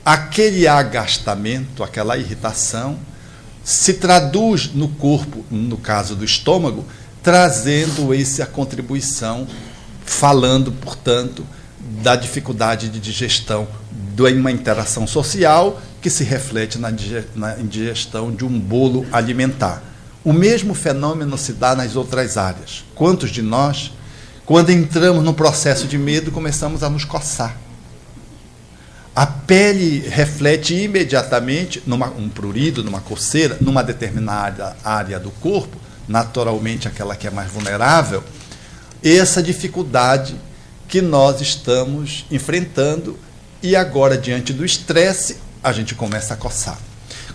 Aquele 0.04 0.68
agastamento, 0.68 1.82
aquela 1.82 2.18
irritação, 2.18 2.98
se 3.64 3.94
traduz 3.94 4.70
no 4.74 4.88
corpo, 4.88 5.44
no 5.50 5.78
caso 5.78 6.14
do 6.14 6.24
estômago, 6.24 6.84
trazendo 7.22 8.12
essa 8.12 8.44
contribuição, 8.44 9.46
falando, 10.04 10.70
portanto, 10.70 11.46
da 12.02 12.14
dificuldade 12.16 12.90
de 12.90 13.00
digestão 13.00 13.66
de 14.14 14.22
uma 14.34 14.52
interação 14.52 15.06
social 15.06 15.80
que 16.02 16.10
se 16.10 16.22
reflete 16.22 16.78
na 16.78 17.58
indigestão 17.58 18.30
de 18.30 18.44
um 18.44 18.60
bolo 18.60 19.06
alimentar. 19.10 19.82
O 20.22 20.34
mesmo 20.34 20.74
fenômeno 20.74 21.38
se 21.38 21.54
dá 21.54 21.74
nas 21.74 21.96
outras 21.96 22.36
áreas. 22.36 22.84
Quantos 22.94 23.30
de 23.30 23.40
nós, 23.40 23.90
quando 24.44 24.70
entramos 24.70 25.24
no 25.24 25.32
processo 25.32 25.86
de 25.86 25.96
medo, 25.96 26.30
começamos 26.30 26.82
a 26.82 26.90
nos 26.90 27.06
coçar? 27.06 27.63
A 29.14 29.26
pele 29.26 30.00
reflete 30.08 30.74
imediatamente, 30.74 31.80
numa, 31.86 32.08
um 32.08 32.28
prurido, 32.28 32.82
numa 32.82 33.00
coceira, 33.00 33.56
numa 33.60 33.84
determinada 33.84 34.76
área 34.82 35.20
do 35.20 35.30
corpo, 35.30 35.78
naturalmente 36.08 36.88
aquela 36.88 37.14
que 37.14 37.28
é 37.28 37.30
mais 37.30 37.50
vulnerável, 37.50 38.24
essa 39.02 39.40
dificuldade 39.40 40.34
que 40.88 41.00
nós 41.00 41.40
estamos 41.40 42.24
enfrentando 42.30 43.16
e 43.62 43.76
agora, 43.76 44.18
diante 44.18 44.52
do 44.52 44.64
estresse, 44.64 45.38
a 45.62 45.72
gente 45.72 45.94
começa 45.94 46.34
a 46.34 46.36
coçar. 46.36 46.78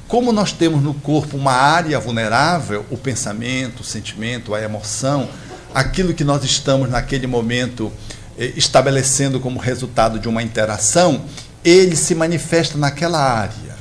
Como 0.08 0.32
nós 0.32 0.52
temos 0.52 0.84
no 0.84 0.94
corpo 0.94 1.38
uma 1.38 1.54
área 1.54 2.00
vulnerável, 2.00 2.86
o 2.90 2.98
pensamento, 2.98 3.82
o 3.82 3.84
sentimento, 3.84 4.54
a 4.54 4.62
emoção, 4.62 5.30
aquilo 5.74 6.14
que 6.14 6.24
nós 6.24 6.44
estamos 6.44 6.90
naquele 6.90 7.26
momento 7.26 7.92
eh, 8.38 8.52
estabelecendo 8.56 9.40
como 9.40 9.60
resultado 9.60 10.20
de 10.20 10.28
uma 10.28 10.44
interação, 10.44 11.26
ele 11.64 11.96
se 11.96 12.16
manifesta 12.16 12.78
naquela 12.78 13.20
área, 13.20 13.76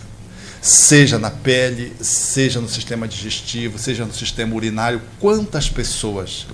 seja 0.60 1.18
na 1.18 1.30
pele, 1.30 1.94
seja 2.00 2.60
no 2.60 2.68
sistema 2.68 3.06
digestivo, 3.06 3.78
seja 3.78 4.04
no 4.04 4.12
sistema 4.12 4.54
urinário. 4.54 5.00
Quantas 5.20 5.68
pessoas, 5.68 6.46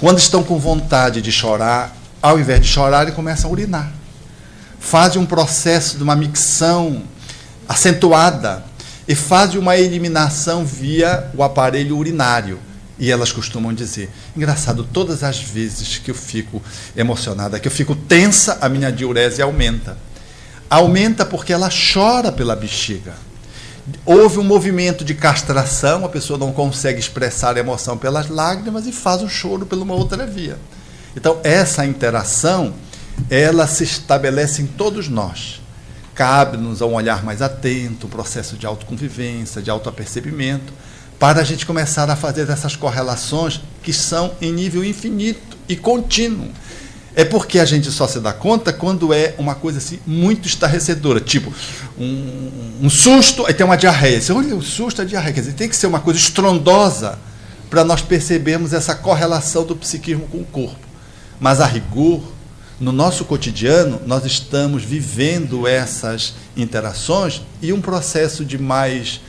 quando 0.00 0.18
estão 0.18 0.42
com 0.42 0.58
vontade 0.58 1.22
de 1.22 1.30
chorar, 1.30 1.96
ao 2.20 2.38
invés 2.38 2.60
de 2.60 2.66
chorar, 2.66 3.10
começam 3.12 3.48
a 3.48 3.52
urinar. 3.52 3.92
Fazem 4.80 5.20
um 5.20 5.26
processo 5.26 5.96
de 5.96 6.02
uma 6.02 6.16
micção 6.16 7.02
acentuada 7.68 8.64
e 9.06 9.14
fazem 9.14 9.58
uma 9.58 9.76
eliminação 9.76 10.64
via 10.64 11.30
o 11.34 11.42
aparelho 11.42 11.96
urinário. 11.96 12.58
E 12.98 13.12
elas 13.12 13.30
costumam 13.30 13.72
dizer: 13.72 14.10
engraçado, 14.36 14.82
todas 14.82 15.22
as 15.22 15.40
vezes 15.40 15.98
que 15.98 16.10
eu 16.10 16.14
fico 16.14 16.60
emocionada, 16.96 17.60
que 17.60 17.68
eu 17.68 17.72
fico 17.72 17.94
tensa, 17.94 18.58
a 18.60 18.68
minha 18.68 18.90
diurese 18.90 19.40
aumenta 19.40 19.96
aumenta 20.68 21.24
porque 21.24 21.52
ela 21.52 21.68
chora 21.70 22.30
pela 22.30 22.56
bexiga. 22.56 23.14
Houve 24.04 24.38
um 24.38 24.44
movimento 24.44 25.04
de 25.04 25.14
castração, 25.14 26.04
a 26.04 26.08
pessoa 26.08 26.38
não 26.38 26.52
consegue 26.52 27.00
expressar 27.00 27.56
a 27.56 27.60
emoção 27.60 27.96
pelas 27.96 28.28
lágrimas 28.28 28.86
e 28.86 28.92
faz 28.92 29.22
o 29.22 29.28
choro 29.28 29.64
por 29.64 29.78
uma 29.78 29.94
outra 29.94 30.26
via. 30.26 30.58
Então, 31.16 31.40
essa 31.42 31.86
interação, 31.86 32.74
ela 33.30 33.66
se 33.66 33.84
estabelece 33.84 34.60
em 34.60 34.66
todos 34.66 35.08
nós. 35.08 35.60
Cabe-nos 36.14 36.82
a 36.82 36.86
um 36.86 36.94
olhar 36.94 37.24
mais 37.24 37.40
atento, 37.40 38.06
um 38.06 38.10
processo 38.10 38.56
de 38.56 38.66
autoconvivência, 38.66 39.62
de 39.62 39.70
autoapercebimento, 39.70 40.72
para 41.18 41.40
a 41.40 41.44
gente 41.44 41.64
começar 41.64 42.10
a 42.10 42.16
fazer 42.16 42.48
essas 42.50 42.76
correlações 42.76 43.60
que 43.82 43.92
são 43.92 44.32
em 44.40 44.52
nível 44.52 44.84
infinito 44.84 45.56
e 45.68 45.76
contínuo. 45.76 46.50
É 47.14 47.24
porque 47.24 47.58
a 47.58 47.64
gente 47.64 47.90
só 47.90 48.06
se 48.06 48.20
dá 48.20 48.32
conta 48.32 48.72
quando 48.72 49.12
é 49.12 49.34
uma 49.38 49.54
coisa 49.54 49.78
assim 49.78 49.98
muito 50.06 50.46
estarrecedora, 50.46 51.20
tipo 51.20 51.52
um, 51.98 52.78
um 52.82 52.90
susto, 52.90 53.44
aí 53.46 53.54
tem 53.54 53.66
uma 53.66 53.76
diarreia. 53.76 54.20
Você 54.20 54.32
olha, 54.32 54.54
o 54.54 54.62
susto, 54.62 55.02
a 55.02 55.04
diarreia. 55.04 55.34
Quer 55.34 55.40
dizer, 55.40 55.54
tem 55.54 55.68
que 55.68 55.76
ser 55.76 55.86
uma 55.86 56.00
coisa 56.00 56.18
estrondosa 56.18 57.18
para 57.68 57.84
nós 57.84 58.00
percebermos 58.00 58.72
essa 58.72 58.94
correlação 58.94 59.64
do 59.64 59.74
psiquismo 59.74 60.26
com 60.28 60.38
o 60.38 60.44
corpo. 60.44 60.86
Mas 61.40 61.60
a 61.60 61.66
rigor, 61.66 62.22
no 62.80 62.92
nosso 62.92 63.24
cotidiano, 63.24 64.00
nós 64.06 64.24
estamos 64.24 64.84
vivendo 64.84 65.66
essas 65.66 66.34
interações 66.56 67.42
e 67.60 67.72
um 67.72 67.80
processo 67.80 68.44
de 68.44 68.58
mais 68.58 69.20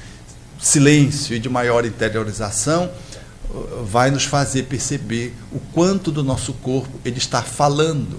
silêncio 0.60 1.35
e 1.35 1.39
de 1.39 1.49
maior 1.49 1.85
interiorização 1.85 2.89
vai 3.85 4.11
nos 4.11 4.26
fazer 4.26 4.63
perceber 4.63 5.35
o 5.51 5.59
quanto 5.59 6.11
do 6.11 6.23
nosso 6.23 6.53
corpo 6.53 6.99
ele 7.03 7.17
está 7.17 7.41
falando, 7.41 8.17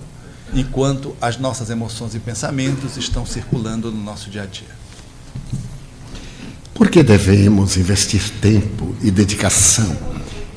enquanto 0.52 1.15
as 1.20 1.39
nossas 1.39 1.70
emoções 1.70 2.15
e 2.15 2.19
pensamentos 2.19 2.97
estão 2.97 3.24
circulando 3.24 3.90
no 3.93 4.02
nosso 4.02 4.28
dia 4.28 4.43
a 4.43 4.47
dia. 4.47 4.81
Por 6.74 6.89
que 6.89 7.02
devemos 7.02 7.77
investir 7.77 8.23
tempo 8.40 8.94
e 9.02 9.11
dedicação 9.11 9.97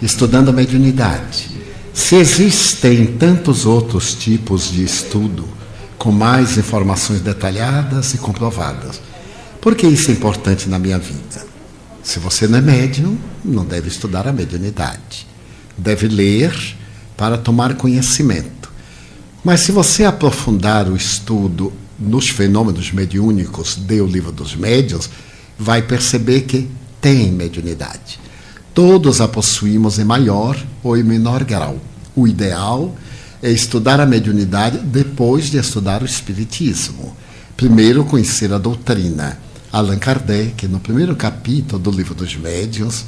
estudando 0.01 0.49
a 0.49 0.53
mediunidade? 0.53 1.51
Se 1.93 2.15
existem 2.15 3.17
tantos 3.17 3.65
outros 3.65 4.15
tipos 4.15 4.71
de 4.71 4.83
estudo 4.83 5.47
com 5.97 6.11
mais 6.11 6.57
informações 6.57 7.21
detalhadas 7.21 8.13
e 8.13 8.17
comprovadas, 8.17 8.99
por 9.61 9.75
que 9.75 9.85
isso 9.85 10.09
é 10.09 10.13
importante 10.13 10.67
na 10.67 10.79
minha 10.79 10.97
vida? 10.97 11.52
Se 12.03 12.19
você 12.19 12.47
não 12.47 12.57
é 12.57 12.61
médium, 12.61 13.17
não 13.43 13.63
deve 13.63 13.87
estudar 13.87 14.27
a 14.27 14.33
mediunidade. 14.33 15.25
Deve 15.77 16.09
ler 16.09 16.53
para 17.15 17.37
tomar 17.37 17.75
conhecimento. 17.75 18.69
Mas 19.43 19.61
se 19.61 19.71
você 19.71 20.03
aprofundar 20.03 20.89
o 20.89 20.97
estudo 20.97 21.71
nos 21.97 22.29
fenômenos 22.29 22.91
mediúnicos 22.91 23.75
de 23.75 24.01
O 24.01 24.05
Livro 24.05 24.31
dos 24.33 24.53
Médiuns, 24.53 25.09
vai 25.57 25.81
perceber 25.81 26.41
que 26.41 26.69
tem 26.99 27.31
mediunidade. 27.31 28.19
Todos 28.73 29.21
a 29.21 29.27
possuímos 29.27 29.97
em 29.97 30.03
maior 30.03 30.57
ou 30.83 30.97
em 30.97 31.03
menor 31.03 31.43
grau. 31.45 31.79
O 32.15 32.27
ideal 32.27 32.93
é 33.41 33.49
estudar 33.49 33.99
a 33.99 34.05
mediunidade 34.05 34.77
depois 34.79 35.49
de 35.49 35.57
estudar 35.57 36.01
o 36.01 36.05
Espiritismo. 36.05 37.15
Primeiro, 37.55 38.03
conhecer 38.03 38.51
a 38.51 38.57
doutrina 38.57 39.39
Allan 39.73 39.97
Kardec, 39.97 40.67
no 40.67 40.79
primeiro 40.79 41.15
capítulo 41.15 41.81
do 41.81 41.89
Livro 41.89 42.13
dos 42.13 42.35
Médiuns, 42.35 43.05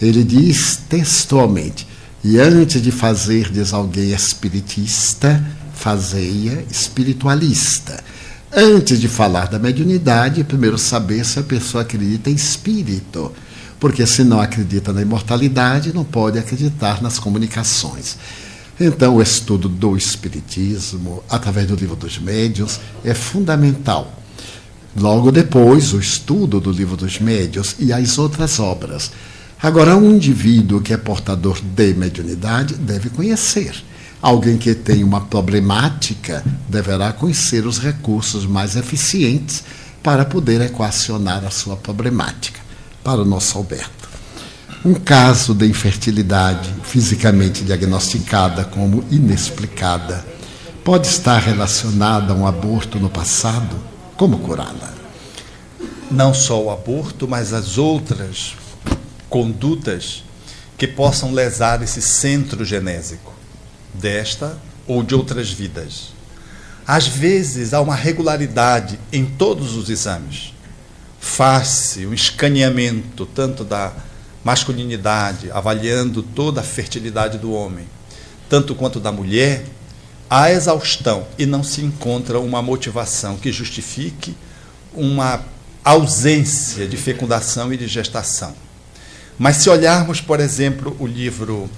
ele 0.00 0.24
diz 0.24 0.80
textualmente: 0.88 1.86
E 2.24 2.38
antes 2.38 2.80
de 2.80 2.90
fazerdes 2.90 3.74
alguém 3.74 4.12
espiritista, 4.12 5.44
fazei-a 5.74 6.62
espiritualista. 6.70 8.02
Antes 8.50 8.98
de 8.98 9.08
falar 9.08 9.48
da 9.48 9.58
mediunidade, 9.58 10.42
primeiro 10.42 10.78
saber 10.78 11.22
se 11.22 11.38
a 11.38 11.42
pessoa 11.42 11.82
acredita 11.82 12.30
em 12.30 12.34
espírito. 12.34 13.30
Porque 13.78 14.06
se 14.06 14.24
não 14.24 14.40
acredita 14.40 14.94
na 14.94 15.02
imortalidade, 15.02 15.92
não 15.92 16.02
pode 16.02 16.38
acreditar 16.38 17.02
nas 17.02 17.18
comunicações. 17.18 18.16
Então, 18.80 19.16
o 19.16 19.22
estudo 19.22 19.68
do 19.68 19.94
Espiritismo, 19.94 21.22
através 21.28 21.66
do 21.66 21.76
livro 21.76 21.94
dos 21.94 22.18
médiuns, 22.18 22.80
é 23.04 23.12
fundamental 23.12 24.15
Logo 24.98 25.30
depois, 25.30 25.92
o 25.92 26.00
estudo 26.00 26.58
do 26.58 26.72
Livro 26.72 26.96
dos 26.96 27.20
Médios 27.20 27.76
e 27.78 27.92
as 27.92 28.16
outras 28.16 28.58
obras. 28.58 29.10
Agora, 29.62 29.94
um 29.94 30.14
indivíduo 30.14 30.80
que 30.80 30.92
é 30.92 30.96
portador 30.96 31.60
de 31.60 31.92
mediunidade 31.92 32.74
deve 32.74 33.10
conhecer. 33.10 33.74
Alguém 34.22 34.56
que 34.56 34.74
tem 34.74 35.04
uma 35.04 35.20
problemática 35.20 36.42
deverá 36.66 37.12
conhecer 37.12 37.66
os 37.66 37.78
recursos 37.78 38.46
mais 38.46 38.74
eficientes 38.74 39.62
para 40.02 40.24
poder 40.24 40.62
equacionar 40.62 41.44
a 41.44 41.50
sua 41.50 41.76
problemática. 41.76 42.60
Para 43.04 43.20
o 43.20 43.24
nosso 43.24 43.58
Alberto. 43.58 44.08
Um 44.82 44.94
caso 44.94 45.52
de 45.52 45.66
infertilidade 45.66 46.72
fisicamente 46.84 47.64
diagnosticada 47.64 48.64
como 48.64 49.04
inexplicada 49.10 50.24
pode 50.82 51.06
estar 51.06 51.38
relacionada 51.38 52.32
a 52.32 52.36
um 52.36 52.46
aborto 52.46 52.98
no 52.98 53.10
passado? 53.10 53.95
Como 54.16 54.38
curá-la? 54.38 54.94
Não 56.10 56.32
só 56.32 56.62
o 56.62 56.70
aborto, 56.70 57.28
mas 57.28 57.52
as 57.52 57.76
outras 57.76 58.54
condutas 59.28 60.24
que 60.78 60.86
possam 60.86 61.32
lesar 61.32 61.82
esse 61.82 62.00
centro 62.00 62.64
genésico 62.64 63.34
desta 63.92 64.58
ou 64.86 65.02
de 65.02 65.14
outras 65.14 65.50
vidas. 65.50 66.14
Às 66.86 67.06
vezes 67.06 67.74
há 67.74 67.80
uma 67.80 67.94
regularidade 67.94 68.98
em 69.12 69.26
todos 69.26 69.74
os 69.74 69.90
exames. 69.90 70.54
Faz-se 71.20 72.06
um 72.06 72.14
escaneamento 72.14 73.26
tanto 73.26 73.64
da 73.64 73.92
masculinidade, 74.42 75.50
avaliando 75.50 76.22
toda 76.22 76.62
a 76.62 76.64
fertilidade 76.64 77.36
do 77.36 77.52
homem, 77.52 77.86
tanto 78.48 78.74
quanto 78.74 78.98
da 78.98 79.12
mulher, 79.12 79.66
há 80.28 80.50
exaustão 80.50 81.26
e 81.38 81.46
não 81.46 81.62
se 81.62 81.82
encontra 81.82 82.38
uma 82.40 82.60
motivação 82.62 83.36
que 83.36 83.52
justifique 83.52 84.36
uma 84.92 85.44
ausência 85.84 86.86
de 86.86 86.96
fecundação 86.96 87.72
e 87.72 87.76
de 87.76 87.86
gestação. 87.86 88.54
Mas 89.38 89.58
se 89.58 89.70
olharmos, 89.70 90.20
por 90.20 90.40
exemplo, 90.40 90.96
o 90.98 91.06
livro 91.06 91.70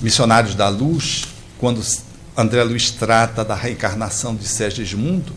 Missionários 0.00 0.54
da 0.54 0.68
Luz, 0.68 1.24
quando 1.58 1.82
André 2.36 2.62
Luiz 2.62 2.90
trata 2.90 3.44
da 3.44 3.54
reencarnação 3.54 4.36
de 4.36 4.46
Segismundo, 4.46 5.32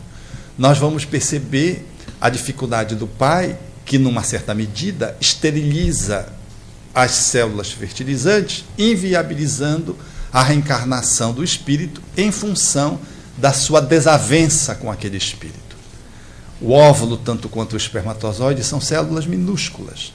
nós 0.57 0.77
vamos 0.77 1.05
perceber 1.05 1.87
a 2.19 2.29
dificuldade 2.29 2.95
do 2.95 3.07
pai, 3.07 3.57
que, 3.85 3.97
numa 3.97 4.23
certa 4.23 4.53
medida, 4.53 5.15
esteriliza 5.21 6.27
as 6.93 7.11
células 7.11 7.71
fertilizantes, 7.71 8.65
inviabilizando 8.77 9.95
a 10.37 10.43
reencarnação 10.43 11.33
do 11.33 11.43
espírito 11.43 11.99
em 12.15 12.31
função 12.31 12.99
da 13.35 13.51
sua 13.51 13.81
desavença 13.81 14.75
com 14.75 14.91
aquele 14.91 15.17
espírito. 15.17 15.75
O 16.61 16.73
óvulo, 16.73 17.17
tanto 17.17 17.49
quanto 17.49 17.73
o 17.73 17.77
espermatozoide, 17.77 18.63
são 18.63 18.79
células 18.79 19.25
minúsculas. 19.25 20.13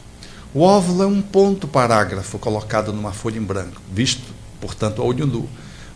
O 0.55 0.61
óvulo 0.61 1.03
é 1.03 1.07
um 1.09 1.21
ponto 1.21 1.67
parágrafo 1.67 2.39
colocado 2.39 2.93
numa 2.93 3.11
folha 3.11 3.37
em 3.37 3.43
branco, 3.43 3.83
visto, 3.93 4.23
portanto, 4.61 5.03
a 5.03 5.05
olho 5.05 5.27
nu. 5.27 5.49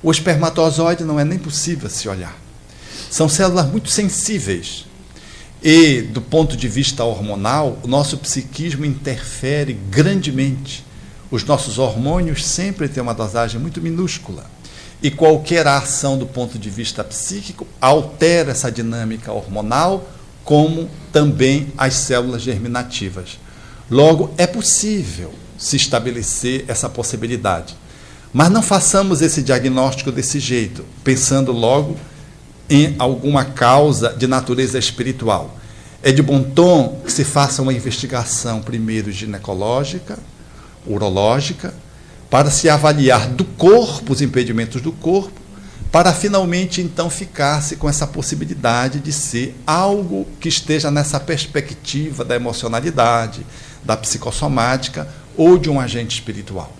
O 0.02 0.10
espermatozoide 0.10 1.04
não 1.04 1.20
é 1.20 1.24
nem 1.24 1.38
possível 1.38 1.88
se 1.88 2.08
olhar. 2.08 2.36
São 3.08 3.28
células 3.28 3.70
muito 3.70 3.90
sensíveis. 3.90 4.86
E, 5.62 6.02
do 6.02 6.20
ponto 6.20 6.56
de 6.56 6.66
vista 6.66 7.04
hormonal, 7.04 7.78
o 7.80 7.86
nosso 7.86 8.18
psiquismo 8.18 8.84
interfere 8.84 9.72
grandemente. 9.72 10.84
Os 11.30 11.44
nossos 11.44 11.78
hormônios 11.78 12.44
sempre 12.44 12.88
têm 12.88 13.02
uma 13.02 13.14
dosagem 13.14 13.60
muito 13.60 13.80
minúscula. 13.80 14.44
E 15.02 15.10
qualquer 15.10 15.66
ação 15.66 16.16
do 16.16 16.26
ponto 16.26 16.58
de 16.58 16.70
vista 16.70 17.04
psíquico 17.04 17.66
altera 17.80 18.52
essa 18.52 18.70
dinâmica 18.70 19.32
hormonal, 19.32 20.08
como 20.44 20.88
também 21.12 21.72
as 21.76 21.94
células 21.94 22.42
germinativas. 22.42 23.38
Logo, 23.90 24.32
é 24.38 24.46
possível 24.46 25.32
se 25.58 25.76
estabelecer 25.76 26.64
essa 26.68 26.88
possibilidade. 26.88 27.76
Mas 28.32 28.50
não 28.50 28.62
façamos 28.62 29.22
esse 29.22 29.42
diagnóstico 29.42 30.12
desse 30.12 30.38
jeito, 30.38 30.84
pensando 31.02 31.52
logo 31.52 31.96
em 32.68 32.94
alguma 32.98 33.44
causa 33.44 34.10
de 34.10 34.26
natureza 34.26 34.78
espiritual. 34.78 35.56
É 36.02 36.12
de 36.12 36.22
bom 36.22 36.42
tom 36.42 37.00
que 37.04 37.12
se 37.12 37.24
faça 37.24 37.62
uma 37.62 37.72
investigação 37.72 38.60
primeiro 38.60 39.10
ginecológica, 39.10 40.18
urológica, 40.86 41.74
para 42.30 42.50
se 42.50 42.68
avaliar 42.68 43.28
do 43.28 43.44
corpo 43.44 44.12
os 44.12 44.20
impedimentos 44.20 44.80
do 44.80 44.92
corpo, 44.92 45.40
para 45.92 46.12
finalmente 46.12 46.80
então 46.80 47.08
ficar-se 47.08 47.76
com 47.76 47.88
essa 47.88 48.06
possibilidade 48.06 48.98
de 48.98 49.12
ser 49.12 49.56
algo 49.66 50.26
que 50.40 50.48
esteja 50.48 50.90
nessa 50.90 51.18
perspectiva 51.20 52.24
da 52.24 52.34
emocionalidade, 52.34 53.46
da 53.84 53.96
psicossomática 53.96 55.08
ou 55.36 55.56
de 55.56 55.70
um 55.70 55.80
agente 55.80 56.16
espiritual. 56.16 56.74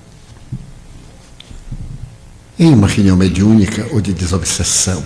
Em 2.59 2.73
uma 2.73 2.89
reunião 2.89 3.17
mediúnica 3.17 3.87
ou 3.93 4.01
de 4.01 4.13
desobsessão, 4.13 5.05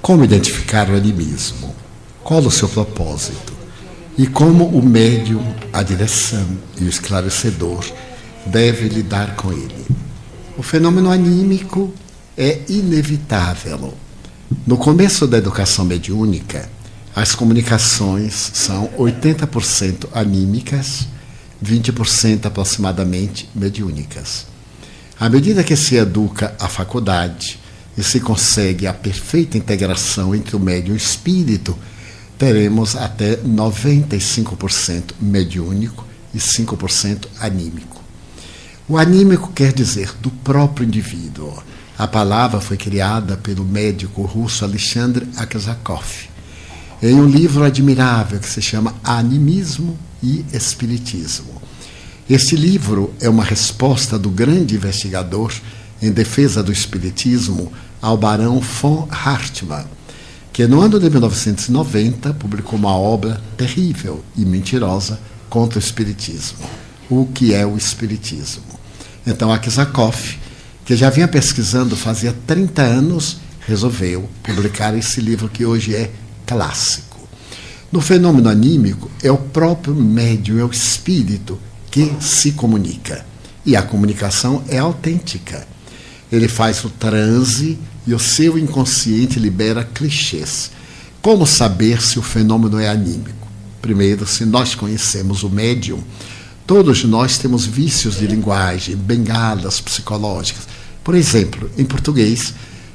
como 0.00 0.24
identificar 0.24 0.88
o 0.88 0.96
animismo? 0.96 1.74
Qual 2.24 2.40
o 2.40 2.50
seu 2.50 2.68
propósito? 2.68 3.52
E 4.16 4.26
como 4.26 4.66
o 4.66 4.82
médium, 4.82 5.54
a 5.72 5.82
direção 5.82 6.46
e 6.80 6.84
o 6.84 6.88
esclarecedor 6.88 7.84
deve 8.50 8.88
lidar 8.88 9.36
com 9.36 9.52
ele? 9.52 9.86
O 10.56 10.62
fenômeno 10.62 11.10
anímico 11.10 11.92
é 12.36 12.60
inevitável. 12.68 13.94
No 14.66 14.76
começo 14.76 15.26
da 15.26 15.38
educação 15.38 15.84
mediúnica, 15.84 16.68
as 17.14 17.34
comunicações 17.34 18.50
são 18.54 18.88
80% 18.98 20.08
anímicas, 20.12 21.06
20% 21.62 22.46
aproximadamente 22.46 23.48
mediúnicas. 23.54 24.46
À 25.18 25.28
medida 25.28 25.64
que 25.64 25.76
se 25.76 25.96
educa 25.96 26.54
a 26.58 26.68
faculdade 26.68 27.58
e 27.96 28.02
se 28.02 28.20
consegue 28.20 28.86
a 28.86 28.94
perfeita 28.94 29.58
integração 29.58 30.34
entre 30.34 30.54
o 30.54 30.60
médium 30.60 30.94
e 30.94 30.94
o 30.94 30.96
espírito, 30.96 31.76
teremos 32.38 32.94
até 32.94 33.36
95% 33.36 35.14
mediúnico 35.20 36.06
e 36.32 36.38
5% 36.38 37.26
anímico. 37.40 37.97
O 38.88 38.96
anímico 38.96 39.52
quer 39.52 39.72
dizer 39.72 40.14
do 40.18 40.30
próprio 40.30 40.86
indivíduo. 40.86 41.62
A 41.98 42.06
palavra 42.06 42.58
foi 42.58 42.78
criada 42.78 43.36
pelo 43.36 43.62
médico 43.62 44.22
russo 44.22 44.64
Alexandre 44.64 45.28
Aksakov 45.36 46.28
em 47.02 47.14
um 47.14 47.26
livro 47.26 47.64
admirável 47.64 48.40
que 48.40 48.48
se 48.48 48.62
chama 48.62 48.94
Animismo 49.04 49.98
e 50.22 50.44
Espiritismo. 50.52 51.60
Este 52.30 52.56
livro 52.56 53.12
é 53.20 53.28
uma 53.28 53.44
resposta 53.44 54.18
do 54.18 54.30
grande 54.30 54.76
investigador 54.76 55.52
em 56.00 56.10
defesa 56.10 56.62
do 56.62 56.72
Espiritismo 56.72 57.70
ao 58.00 58.16
barão 58.16 58.58
von 58.58 59.06
Hartmann, 59.10 59.86
que 60.52 60.66
no 60.66 60.80
ano 60.80 60.98
de 60.98 61.10
1990 61.10 62.32
publicou 62.34 62.78
uma 62.78 62.96
obra 62.96 63.40
terrível 63.56 64.24
e 64.34 64.46
mentirosa 64.46 65.20
contra 65.50 65.78
o 65.78 65.82
Espiritismo. 65.82 66.66
O 67.10 67.26
que 67.26 67.54
é 67.54 67.66
o 67.66 67.76
Espiritismo? 67.76 68.77
Então, 69.28 69.52
Akisakov, 69.52 70.16
que 70.86 70.96
já 70.96 71.10
vinha 71.10 71.28
pesquisando 71.28 71.94
fazia 71.94 72.34
30 72.46 72.80
anos, 72.80 73.36
resolveu 73.66 74.26
publicar 74.42 74.96
esse 74.96 75.20
livro 75.20 75.50
que 75.50 75.66
hoje 75.66 75.94
é 75.94 76.10
clássico. 76.46 77.28
No 77.92 78.00
fenômeno 78.00 78.48
anímico, 78.48 79.10
é 79.22 79.30
o 79.30 79.36
próprio 79.36 79.94
médium, 79.94 80.58
é 80.58 80.64
o 80.64 80.70
espírito 80.70 81.60
que 81.90 82.10
se 82.20 82.52
comunica. 82.52 83.26
E 83.66 83.76
a 83.76 83.82
comunicação 83.82 84.64
é 84.66 84.78
autêntica. 84.78 85.68
Ele 86.32 86.48
faz 86.48 86.82
o 86.82 86.88
transe 86.88 87.78
e 88.06 88.14
o 88.14 88.18
seu 88.18 88.58
inconsciente 88.58 89.38
libera 89.38 89.84
clichês. 89.84 90.70
Como 91.20 91.46
saber 91.46 92.00
se 92.00 92.18
o 92.18 92.22
fenômeno 92.22 92.78
é 92.78 92.88
anímico? 92.88 93.46
Primeiro, 93.82 94.26
se 94.26 94.46
nós 94.46 94.74
conhecemos 94.74 95.42
o 95.42 95.50
médium, 95.50 96.02
todos 96.68 97.02
nós 97.02 97.38
temos 97.38 97.64
vícios 97.64 98.18
de 98.18 98.26
linguagem, 98.26 98.94
bengalas 98.94 99.80
psicológicas. 99.80 100.68
Por 101.02 101.14
exemplo, 101.14 101.70
em 101.78 101.84
português, 101.84 102.52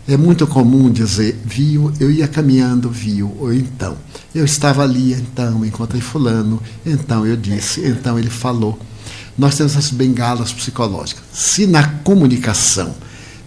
é 0.08 0.16
muito 0.16 0.46
comum 0.46 0.92
dizer, 0.92 1.42
viu, 1.44 1.92
eu 2.00 2.12
ia 2.12 2.28
caminhando, 2.28 2.88
viu, 2.88 3.36
ou 3.40 3.52
então, 3.52 3.98
eu 4.36 4.46
estava 4.46 4.84
ali, 4.84 5.14
então, 5.14 5.66
encontrei 5.66 6.00
fulano, 6.00 6.62
então 6.86 7.26
eu 7.26 7.36
disse, 7.36 7.82
então 7.82 8.20
ele 8.20 8.30
falou. 8.30 8.78
Nós 9.36 9.56
temos 9.56 9.76
as 9.76 9.90
bengalas 9.90 10.54
psicológicas. 10.54 11.24
Se 11.34 11.66
na 11.66 11.88
comunicação 11.88 12.94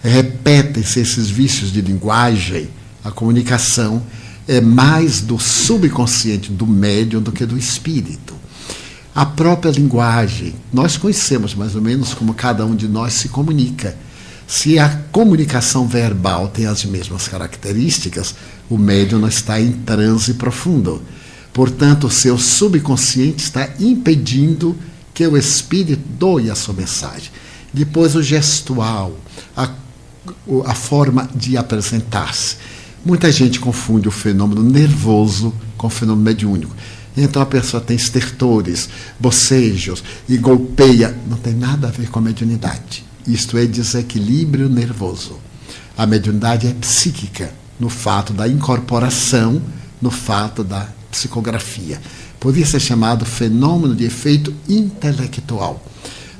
repetem-se 0.03 0.99
esses 0.99 1.29
vícios 1.29 1.71
de 1.71 1.79
linguagem, 1.79 2.67
a 3.01 3.11
comunicação 3.11 4.03
é 4.45 4.59
mais 4.59 5.21
do 5.21 5.39
subconsciente 5.39 6.51
do 6.51 6.67
médium 6.67 7.21
do 7.21 7.31
que 7.31 7.45
do 7.45 7.57
espírito. 7.57 8.36
A 9.17 9.25
própria 9.25 9.71
linguagem, 9.71 10.53
nós 10.71 10.95
conhecemos 10.95 11.55
mais 11.55 11.73
ou 11.73 11.81
menos 11.81 12.13
como 12.13 12.35
cada 12.35 12.63
um 12.63 12.75
de 12.75 12.87
nós 12.87 13.13
se 13.13 13.29
comunica. 13.29 13.97
Se 14.45 14.77
a 14.77 14.89
comunicação 15.11 15.87
verbal 15.87 16.49
tem 16.49 16.67
as 16.67 16.85
mesmas 16.85 17.27
características, 17.27 18.35
o 18.69 18.77
médium 18.77 19.17
não 19.17 19.27
está 19.27 19.59
em 19.59 19.71
transe 19.71 20.35
profundo. 20.35 21.01
Portanto, 21.51 22.05
o 22.05 22.11
seu 22.11 22.37
subconsciente 22.37 23.43
está 23.43 23.67
impedindo 23.79 24.75
que 25.15 25.25
o 25.25 25.35
espírito 25.35 26.03
doe 26.19 26.51
a 26.51 26.55
sua 26.55 26.75
mensagem. 26.75 27.31
Depois, 27.73 28.15
o 28.15 28.21
gestual, 28.21 29.17
a, 29.55 29.67
a 30.63 30.75
forma 30.75 31.27
de 31.33 31.57
apresentar-se. 31.57 32.57
Muita 33.03 33.31
gente 33.31 33.59
confunde 33.59 34.07
o 34.07 34.11
fenômeno 34.11 34.61
nervoso 34.61 35.51
com 35.75 35.87
o 35.87 35.89
fenômeno 35.89 36.23
mediúnico. 36.23 36.75
Então 37.17 37.41
a 37.41 37.45
pessoa 37.45 37.81
tem 37.81 37.97
estertores, 37.97 38.87
bocejos 39.19 40.03
e 40.29 40.37
golpeia. 40.37 41.17
Não 41.27 41.37
tem 41.37 41.53
nada 41.53 41.87
a 41.87 41.91
ver 41.91 42.09
com 42.09 42.19
a 42.19 42.21
mediunidade 42.21 43.07
isto 43.27 43.57
é, 43.57 43.65
desequilíbrio 43.65 44.69
nervoso. 44.69 45.37
A 45.97 46.05
mediunidade 46.05 46.67
é 46.67 46.73
psíquica, 46.73 47.51
no 47.79 47.89
fato 47.89 48.31
da 48.31 48.47
incorporação, 48.47 49.61
no 50.01 50.09
fato 50.09 50.63
da 50.63 50.87
psicografia. 51.11 51.99
Podia 52.39 52.65
ser 52.65 52.79
chamado 52.79 53.25
fenômeno 53.25 53.93
de 53.93 54.05
efeito 54.05 54.53
intelectual. 54.69 55.83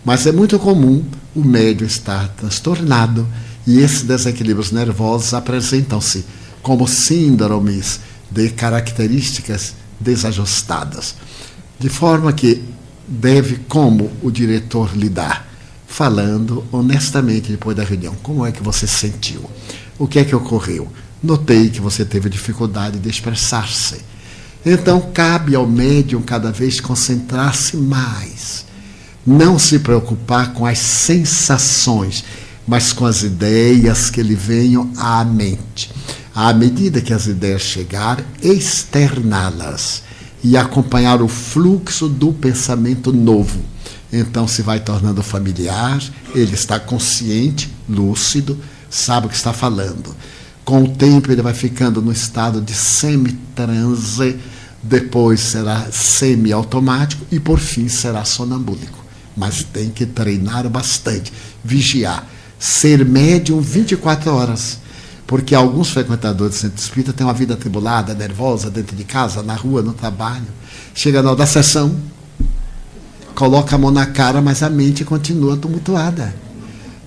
Mas 0.06 0.26
é 0.26 0.32
muito 0.32 0.58
comum 0.58 1.04
o 1.36 1.44
médium 1.44 1.88
estar 1.88 2.30
transtornado 2.30 3.28
e 3.66 3.80
esses 3.80 4.04
desequilíbrios 4.04 4.72
nervosos 4.72 5.34
apresentam-se 5.34 6.24
como 6.62 6.88
síndromes 6.88 7.99
de 8.32 8.49
características 8.49 9.74
desajustadas. 9.99 11.15
De 11.80 11.90
forma 11.90 12.34
que 12.34 12.64
deve, 13.07 13.57
como 13.68 14.11
o 14.22 14.32
diretor 14.32 14.95
lidar? 14.95 15.48
falando 15.98 16.64
honestamente 16.72 17.49
depois 17.49 17.76
da 17.76 17.84
reunião. 17.84 18.14
Como 18.22 18.45
é 18.45 18.52
que 18.52 18.61
você 18.61 18.86
se 18.86 18.99
sentiu? 18.99 19.49
O 19.98 20.07
que 20.07 20.19
é 20.19 20.24
que 20.24 20.36
ocorreu? 20.36 20.88
Notei 21.24 21.69
que 21.69 21.82
você 21.82 22.06
teve 22.06 22.30
dificuldade 22.30 22.99
de 22.99 23.10
expressar-se. 23.10 24.02
Então, 24.64 25.10
cabe 25.14 25.56
ao 25.56 25.65
médium 25.65 26.22
cada 26.22 26.52
vez 26.52 26.80
concentrar-se 26.80 27.78
mais. 27.78 28.65
Não 29.26 29.57
se 29.57 29.80
preocupar 29.80 30.53
com 30.53 30.65
as 30.65 30.78
sensações, 30.78 32.24
mas 32.68 32.94
com 32.94 33.06
as 33.06 33.24
ideias 33.24 34.10
que 34.11 34.22
lhe 34.22 34.36
venham 34.36 34.91
à 34.98 35.24
mente. 35.24 35.90
À 36.40 36.54
medida 36.54 37.02
que 37.02 37.14
as 37.14 37.26
ideias 37.26 37.64
chegarem, 37.64 38.24
externá-las 38.44 40.04
e 40.44 40.56
acompanhar 40.56 41.20
o 41.22 41.28
fluxo 41.28 42.08
do 42.08 42.32
pensamento 42.32 43.12
novo 43.12 43.60
então 44.12 44.48
se 44.48 44.62
vai 44.62 44.80
tornando 44.80 45.22
familiar, 45.22 46.02
ele 46.34 46.54
está 46.54 46.80
consciente, 46.80 47.70
lúcido, 47.90 48.58
sabe 48.90 49.28
o 49.28 49.30
que 49.30 49.36
está 49.36 49.52
falando. 49.52 50.16
Com 50.64 50.84
o 50.84 50.96
tempo 50.96 51.32
ele 51.32 51.42
vai 51.42 51.54
ficando 51.54 52.02
no 52.02 52.12
estado 52.12 52.62
de 52.62 52.74
semi-transe, 52.74 54.38
depois 54.82 55.40
será 55.40 55.88
semi-automático 55.92 57.26
e 57.32 57.40
por 57.40 57.60
fim 57.60 57.88
será 57.90 58.24
sonambúlico. 58.24 59.06
mas 59.36 59.62
tem 59.62 59.92
que 59.92 60.04
treinar 60.04 60.68
bastante, 60.68 61.32
vigiar, 61.64 62.28
ser 62.58 63.06
médium 63.06 63.62
24 63.62 64.34
horas. 64.34 64.80
Porque 65.28 65.54
alguns 65.54 65.90
frequentadores 65.90 66.56
do 66.56 66.60
centro 66.62 66.82
espírita 66.82 67.12
têm 67.12 67.28
uma 67.28 67.34
vida 67.34 67.54
atribulada, 67.54 68.16
nervosa, 68.16 68.72
dentro 68.72 68.95
de 68.95 69.04
casa, 69.04 69.44
na 69.44 69.54
rua, 69.54 69.82
no 69.82 69.94
trabalho. 69.94 70.48
Chega 70.95 71.22
na 71.22 71.30
hora 71.30 71.40
da 71.40 71.45
sessão, 71.45 71.94
coloca 73.36 73.76
a 73.76 73.78
mão 73.78 73.91
na 73.91 74.06
cara, 74.06 74.41
mas 74.41 74.64
a 74.64 74.70
mente 74.70 75.04
continua 75.04 75.58
tumultuada. 75.58 76.34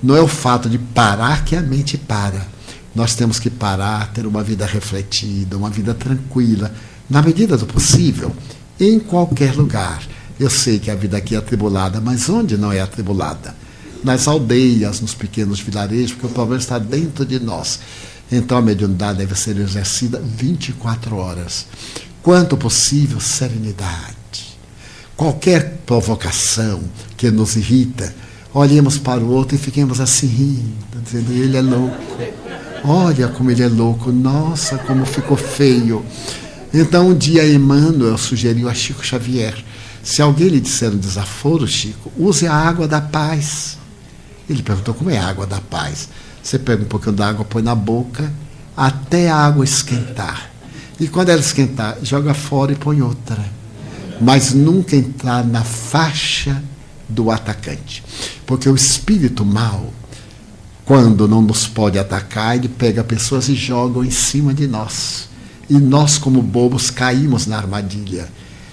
Não 0.03 0.15
é 0.15 0.21
o 0.21 0.29
fato 0.29 0.69
de 0.69 0.79
parar 0.79 1.45
que 1.45 1.57
a 1.57 1.63
mente 1.63 1.97
para. 1.97 2.47
Nós 2.95 3.15
temos 3.15 3.39
que 3.39 3.49
parar, 3.49 4.13
ter 4.13 4.27
uma 4.27 4.43
vida 4.43 4.67
refletida, 4.67 5.57
uma 5.57 5.71
vida 5.71 5.95
tranquila, 5.95 6.73
na 7.09 7.23
medida 7.23 7.57
do 7.57 7.67
possível, 7.67 8.35
em 8.79 8.99
qualquer 8.99 9.55
lugar. 9.55 10.03
Eu 10.39 10.51
sei 10.51 10.79
que 10.79 10.91
a 10.91 10.95
vida 10.95 11.17
aqui 11.17 11.35
é 11.35 11.39
atribulada, 11.39 12.01
mas 12.01 12.29
onde 12.29 12.57
não 12.57 12.73
é 12.73 12.81
atribulada? 12.81 13.55
Nas 14.03 14.27
aldeias, 14.27 15.01
nos 15.01 15.15
pequenos 15.15 15.61
vilarejos, 15.61 16.13
porque 16.13 16.27
o 16.27 16.31
problema 16.31 16.61
está 16.61 16.79
dentro 16.79 17.25
de 17.25 17.39
nós. 17.39 17.81
Então 18.31 18.59
a 18.59 18.63
mediunidade 18.63 19.19
deve 19.19 19.35
ser 19.35 19.57
exercida 19.57 20.21
24 20.21 21.17
horas. 21.17 21.67
Quanto 22.23 22.57
possível, 22.57 23.19
serenidade. 23.19 24.17
Qualquer 25.17 25.81
provocação 25.85 26.81
que 27.17 27.31
nos 27.31 27.57
irrita, 27.57 28.15
olhemos 28.55 28.99
para 28.99 29.21
o 29.21 29.31
outro 29.31 29.57
e 29.57 29.59
fiquemos 29.59 30.01
assim 30.01 30.27
rindo, 30.27 31.01
dizendo: 31.03 31.33
ele 31.33 31.57
é 31.57 31.63
louco. 31.63 31.97
Olha 32.85 33.29
como 33.29 33.51
ele 33.51 33.63
é 33.63 33.69
louco, 33.69 34.11
nossa, 34.11 34.79
como 34.79 35.05
ficou 35.05 35.37
feio. 35.37 36.05
Então, 36.73 37.09
um 37.09 37.15
dia 37.15 37.47
Emmanuel 37.47 38.17
sugeriu 38.17 38.69
a 38.69 38.75
Chico 38.75 39.05
Xavier: 39.05 39.55
se 40.03 40.23
alguém 40.23 40.49
lhe 40.49 40.61
disser 40.61 40.91
um 40.91 40.97
desaforo, 40.97 41.67
Chico, 41.67 42.11
use 42.17 42.47
a 42.47 42.55
água 42.55 42.87
da 42.87 43.01
paz. 43.01 43.77
Ele 44.49 44.63
perguntou: 44.63 44.95
como 44.95 45.11
é 45.11 45.19
a 45.19 45.27
água 45.27 45.47
da 45.47 45.61
paz? 45.61 46.09
Você 46.43 46.59
pega 46.59 46.83
um 46.83 46.87
pouquinho 46.87 47.15
da 47.15 47.29
água, 47.29 47.45
põe 47.45 47.63
na 47.63 47.75
boca, 47.75 48.33
até 48.77 49.29
a 49.29 49.37
água 49.37 49.65
esquentar. 49.65 50.51
E 50.99 51.09
quando 51.09 51.31
ela 51.31 51.41
esquentar, 51.41 51.99
joga 52.03 52.35
fora 52.35 52.73
e 52.73 52.77
põe 52.77 53.01
outra. 53.01 53.43
Mas 54.21 54.53
nunca 54.53 54.97
entrar 54.97 55.45
na 55.45 55.65
faixa 55.65 56.63
do 57.09 57.31
atacante. 57.31 58.05
Porque 58.47 58.69
o 58.69 58.75
espírito 58.75 59.45
mal, 59.45 59.93
quando 60.85 61.27
não 61.27 61.41
nos 61.41 61.67
pode 61.67 61.99
atacar, 61.99 62.57
ele 62.57 62.69
pega 62.69 63.03
pessoas 63.03 63.49
e 63.49 63.55
joga 63.55 64.05
em 64.05 64.11
cima 64.11 64.53
de 64.53 64.67
nós. 64.67 65.29
E 65.69 65.75
nós, 65.75 66.19
como 66.19 66.43
bobos, 66.43 66.91
caímos 66.91 67.47
na 67.47 67.57
armadilha. 67.57 68.29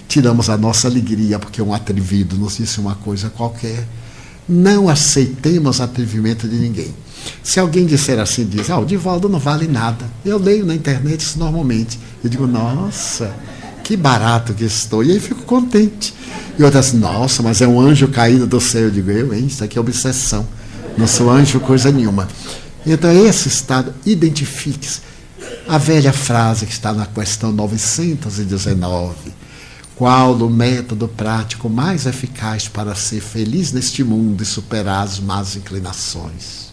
Tiramos 0.08 0.50
a 0.50 0.56
nossa 0.56 0.88
alegria 0.88 1.38
porque 1.38 1.62
um 1.62 1.72
atrevido 1.72 2.36
nos 2.36 2.56
disse 2.56 2.80
uma 2.80 2.94
coisa 2.94 3.30
qualquer. 3.30 3.86
Não 4.48 4.88
aceitemos 4.88 5.80
atrevimento 5.80 6.48
de 6.48 6.56
ninguém. 6.56 6.94
Se 7.42 7.58
alguém 7.58 7.86
disser 7.86 8.18
assim, 8.18 8.44
diz, 8.44 8.70
ah, 8.70 8.78
o 8.78 8.84
Divaldo 8.84 9.28
não 9.28 9.38
vale 9.38 9.66
nada. 9.66 10.04
Eu 10.24 10.38
leio 10.38 10.66
na 10.66 10.74
internet 10.74 11.20
isso 11.20 11.38
normalmente. 11.38 11.98
Eu 12.22 12.28
digo, 12.28 12.46
nossa, 12.46 13.34
que 13.82 13.96
barato 13.96 14.52
que 14.52 14.64
estou. 14.64 15.02
E 15.02 15.12
aí 15.12 15.20
fico 15.20 15.42
contente. 15.42 16.14
E 16.58 16.62
outras, 16.62 16.92
nossa, 16.92 17.42
mas 17.42 17.60
é 17.60 17.66
um 17.66 17.80
anjo 17.80 18.08
caído 18.08 18.46
do 18.46 18.60
céu. 18.60 18.82
Eu 18.82 18.90
digo, 18.90 19.10
eu, 19.10 19.32
hein? 19.32 19.46
Isso 19.46 19.62
aqui 19.64 19.78
é 19.78 19.80
obsessão. 19.80 20.46
Não 20.96 21.06
sou 21.06 21.30
anjo, 21.30 21.60
coisa 21.60 21.90
nenhuma. 21.90 22.28
Então, 22.84 23.10
esse 23.12 23.48
estado, 23.48 23.94
identifique-se. 24.04 25.00
A 25.68 25.78
velha 25.78 26.12
frase 26.12 26.66
que 26.66 26.72
está 26.72 26.92
na 26.92 27.06
questão 27.06 27.52
919. 27.52 29.14
Qual 29.94 30.34
o 30.34 30.50
método 30.50 31.08
prático 31.08 31.68
mais 31.68 32.06
eficaz 32.06 32.68
para 32.68 32.94
ser 32.94 33.20
feliz 33.20 33.72
neste 33.72 34.04
mundo 34.04 34.42
e 34.42 34.46
superar 34.46 35.04
as 35.04 35.18
más 35.18 35.56
inclinações? 35.56 36.67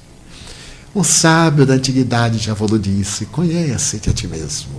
Um 0.96 1.04
sábio 1.04 1.66
da 1.66 1.74
antiguidade 1.74 2.38
já 2.38 2.54
vos 2.54 2.82
disse: 2.82 3.26
conhece-te 3.26 4.10
a 4.10 4.14
ti 4.14 4.28
mesmo. 4.28 4.72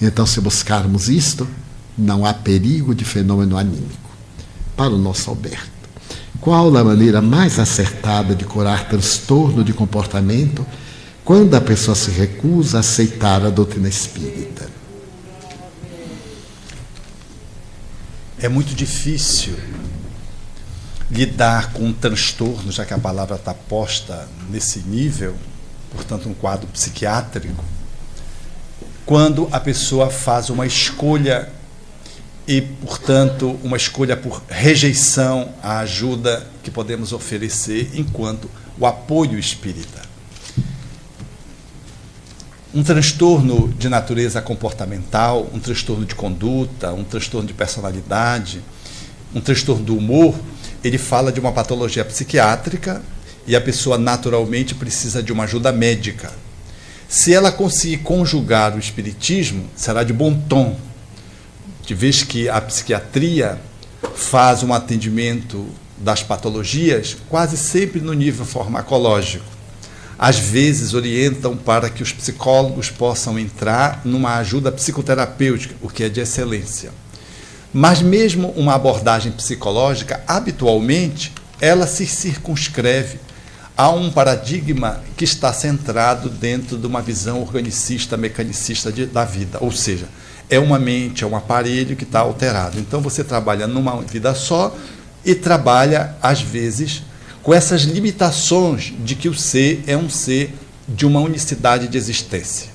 Então, 0.00 0.26
se 0.26 0.38
buscarmos 0.38 1.08
isto, 1.08 1.48
não 1.96 2.26
há 2.26 2.34
perigo 2.34 2.94
de 2.94 3.06
fenômeno 3.06 3.56
anímico. 3.56 4.10
Para 4.76 4.90
o 4.90 4.98
nosso 4.98 5.30
Alberto, 5.30 5.70
qual 6.40 6.76
a 6.76 6.84
maneira 6.84 7.22
mais 7.22 7.58
acertada 7.58 8.34
de 8.34 8.44
curar 8.44 8.86
transtorno 8.88 9.64
de 9.64 9.72
comportamento 9.72 10.66
quando 11.24 11.54
a 11.54 11.60
pessoa 11.60 11.94
se 11.94 12.10
recusa 12.10 12.76
a 12.76 12.80
aceitar 12.80 13.46
a 13.46 13.50
doutrina 13.50 13.88
espírita? 13.88 14.68
É 18.38 18.48
muito 18.48 18.74
difícil 18.74 19.54
lidar 21.14 21.72
com 21.72 21.84
um 21.84 21.92
transtorno, 21.92 22.72
já 22.72 22.84
que 22.84 22.92
a 22.92 22.98
palavra 22.98 23.36
está 23.36 23.54
posta 23.54 24.28
nesse 24.50 24.80
nível, 24.80 25.36
portanto, 25.92 26.28
um 26.28 26.34
quadro 26.34 26.66
psiquiátrico, 26.66 27.64
quando 29.06 29.48
a 29.52 29.60
pessoa 29.60 30.10
faz 30.10 30.50
uma 30.50 30.66
escolha 30.66 31.48
e, 32.48 32.60
portanto, 32.60 33.58
uma 33.62 33.76
escolha 33.76 34.16
por 34.16 34.42
rejeição 34.48 35.54
à 35.62 35.78
ajuda 35.78 36.46
que 36.62 36.70
podemos 36.70 37.12
oferecer 37.12 37.90
enquanto 37.94 38.50
o 38.78 38.84
apoio 38.84 39.38
espírita. 39.38 40.02
Um 42.74 42.82
transtorno 42.82 43.68
de 43.78 43.88
natureza 43.88 44.42
comportamental, 44.42 45.48
um 45.54 45.60
transtorno 45.60 46.04
de 46.04 46.16
conduta, 46.16 46.92
um 46.92 47.04
transtorno 47.04 47.46
de 47.46 47.54
personalidade, 47.54 48.60
um 49.32 49.40
transtorno 49.40 49.84
do 49.84 49.96
humor, 49.96 50.34
ele 50.84 50.98
fala 50.98 51.32
de 51.32 51.40
uma 51.40 51.50
patologia 51.50 52.04
psiquiátrica 52.04 53.02
e 53.46 53.56
a 53.56 53.60
pessoa 53.60 53.96
naturalmente 53.96 54.74
precisa 54.74 55.22
de 55.22 55.32
uma 55.32 55.44
ajuda 55.44 55.72
médica. 55.72 56.30
Se 57.08 57.32
ela 57.32 57.50
conseguir 57.50 57.98
conjugar 57.98 58.76
o 58.76 58.78
espiritismo, 58.78 59.68
será 59.74 60.04
de 60.04 60.12
bom 60.12 60.34
tom, 60.48 60.76
de 61.86 61.94
vez 61.94 62.22
que 62.22 62.48
a 62.48 62.60
psiquiatria 62.60 63.58
faz 64.14 64.62
um 64.62 64.72
atendimento 64.72 65.66
das 65.96 66.22
patologias 66.22 67.16
quase 67.28 67.56
sempre 67.56 68.00
no 68.00 68.12
nível 68.12 68.44
farmacológico. 68.44 69.44
Às 70.18 70.38
vezes 70.38 70.94
orientam 70.94 71.56
para 71.56 71.90
que 71.90 72.02
os 72.02 72.12
psicólogos 72.12 72.90
possam 72.90 73.38
entrar 73.38 74.00
numa 74.04 74.36
ajuda 74.36 74.70
psicoterapêutica, 74.70 75.74
o 75.82 75.88
que 75.88 76.04
é 76.04 76.08
de 76.08 76.20
excelência. 76.20 76.92
Mas 77.74 78.00
mesmo 78.00 78.50
uma 78.50 78.74
abordagem 78.74 79.32
psicológica, 79.32 80.22
habitualmente, 80.28 81.32
ela 81.60 81.88
se 81.88 82.06
circunscreve 82.06 83.18
a 83.76 83.90
um 83.90 84.12
paradigma 84.12 85.02
que 85.16 85.24
está 85.24 85.52
centrado 85.52 86.28
dentro 86.28 86.78
de 86.78 86.86
uma 86.86 87.02
visão 87.02 87.40
organicista, 87.40 88.16
mecanicista 88.16 88.92
de, 88.92 89.06
da 89.06 89.24
vida, 89.24 89.58
ou 89.60 89.72
seja, 89.72 90.06
é 90.48 90.56
uma 90.60 90.78
mente, 90.78 91.24
é 91.24 91.26
um 91.26 91.34
aparelho 91.34 91.96
que 91.96 92.04
está 92.04 92.20
alterado. 92.20 92.78
Então 92.78 93.00
você 93.00 93.24
trabalha 93.24 93.66
numa 93.66 94.00
vida 94.02 94.32
só 94.36 94.76
e 95.24 95.34
trabalha, 95.34 96.14
às 96.22 96.40
vezes, 96.40 97.02
com 97.42 97.52
essas 97.52 97.82
limitações 97.82 98.92
de 99.00 99.16
que 99.16 99.28
o 99.28 99.34
ser 99.34 99.82
é 99.88 99.96
um 99.96 100.08
ser 100.08 100.54
de 100.86 101.04
uma 101.04 101.18
unicidade 101.18 101.88
de 101.88 101.98
existência. 101.98 102.68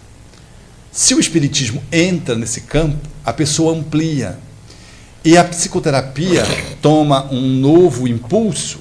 Se 0.92 1.16
o 1.16 1.20
Espiritismo 1.20 1.82
entra 1.90 2.36
nesse 2.36 2.62
campo, 2.62 2.98
a 3.24 3.32
pessoa 3.32 3.74
amplia, 3.74 4.38
e 5.24 5.38
a 5.38 5.44
psicoterapia 5.44 6.46
toma 6.82 7.28
um 7.32 7.42
novo 7.42 8.08
impulso, 8.08 8.80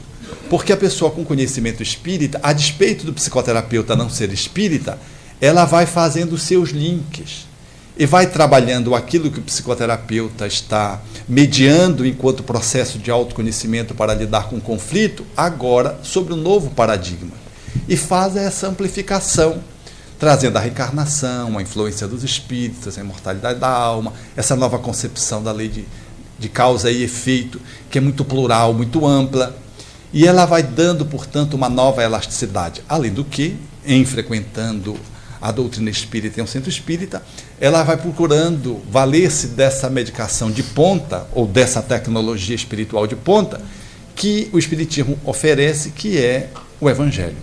porque 0.48 0.72
a 0.72 0.76
pessoa 0.76 1.10
com 1.10 1.24
conhecimento 1.24 1.82
espírita, 1.82 2.38
a 2.42 2.52
despeito 2.52 3.04
do 3.04 3.12
psicoterapeuta 3.12 3.96
não 3.96 4.08
ser 4.08 4.32
espírita, 4.32 4.98
ela 5.40 5.64
vai 5.64 5.84
fazendo 5.84 6.38
seus 6.38 6.70
links 6.70 7.46
e 7.98 8.06
vai 8.06 8.28
trabalhando 8.28 8.94
aquilo 8.94 9.30
que 9.30 9.40
o 9.40 9.42
psicoterapeuta 9.42 10.46
está 10.46 11.00
mediando 11.28 12.06
enquanto 12.06 12.44
processo 12.44 12.98
de 12.98 13.10
autoconhecimento 13.10 13.92
para 13.92 14.14
lidar 14.14 14.48
com 14.48 14.56
o 14.56 14.60
conflito, 14.60 15.26
agora 15.36 15.98
sobre 16.04 16.32
um 16.32 16.36
novo 16.36 16.70
paradigma. 16.70 17.32
E 17.88 17.96
faz 17.96 18.36
essa 18.36 18.68
amplificação, 18.68 19.58
trazendo 20.18 20.56
a 20.56 20.60
reencarnação, 20.60 21.58
a 21.58 21.62
influência 21.62 22.06
dos 22.06 22.22
espíritos, 22.22 22.96
a 22.96 23.00
imortalidade 23.00 23.58
da 23.58 23.68
alma, 23.68 24.12
essa 24.36 24.54
nova 24.54 24.78
concepção 24.78 25.42
da 25.42 25.50
lei 25.50 25.68
de 25.68 25.84
de 26.38 26.48
causa 26.48 26.90
e 26.90 27.02
efeito, 27.02 27.60
que 27.90 27.98
é 27.98 28.00
muito 28.00 28.24
plural, 28.24 28.72
muito 28.72 29.06
ampla, 29.06 29.56
e 30.12 30.26
ela 30.26 30.46
vai 30.46 30.62
dando, 30.62 31.04
portanto, 31.04 31.54
uma 31.54 31.68
nova 31.68 32.02
elasticidade. 32.02 32.82
Além 32.88 33.12
do 33.12 33.24
que, 33.24 33.56
em 33.84 34.04
frequentando 34.04 34.96
a 35.40 35.52
doutrina 35.52 35.90
espírita 35.90 36.40
em 36.40 36.42
um 36.42 36.46
centro 36.46 36.68
espírita, 36.68 37.22
ela 37.60 37.82
vai 37.82 37.96
procurando 37.96 38.80
valer-se 38.90 39.48
dessa 39.48 39.90
medicação 39.90 40.50
de 40.50 40.62
ponta, 40.62 41.26
ou 41.32 41.46
dessa 41.46 41.82
tecnologia 41.82 42.56
espiritual 42.56 43.06
de 43.06 43.16
ponta, 43.16 43.60
que 44.14 44.48
o 44.52 44.58
Espiritismo 44.58 45.18
oferece, 45.24 45.90
que 45.90 46.18
é 46.18 46.50
o 46.80 46.90
Evangelho. 46.90 47.36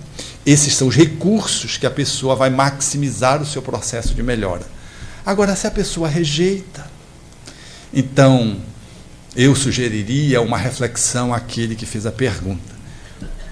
Esses 0.46 0.76
são 0.76 0.90
os 0.90 0.96
recursos 0.96 1.78
que 1.78 1.86
a 1.86 1.92
pessoa 1.92 2.36
vai 2.36 2.50
maximizar 2.50 3.42
o 3.42 3.46
seu 3.46 3.62
processo 3.62 4.14
de 4.14 4.22
melhora. 4.22 4.64
Agora, 5.26 5.56
se 5.56 5.66
a 5.66 5.72
pessoa 5.72 6.08
rejeita, 6.08 6.86
então 7.94 8.58
eu 9.36 9.56
sugeriria 9.56 10.42
uma 10.42 10.58
reflexão 10.58 11.34
àquele 11.34 11.76
que 11.76 11.86
fez 11.86 12.06
a 12.06 12.12
pergunta. 12.12 12.76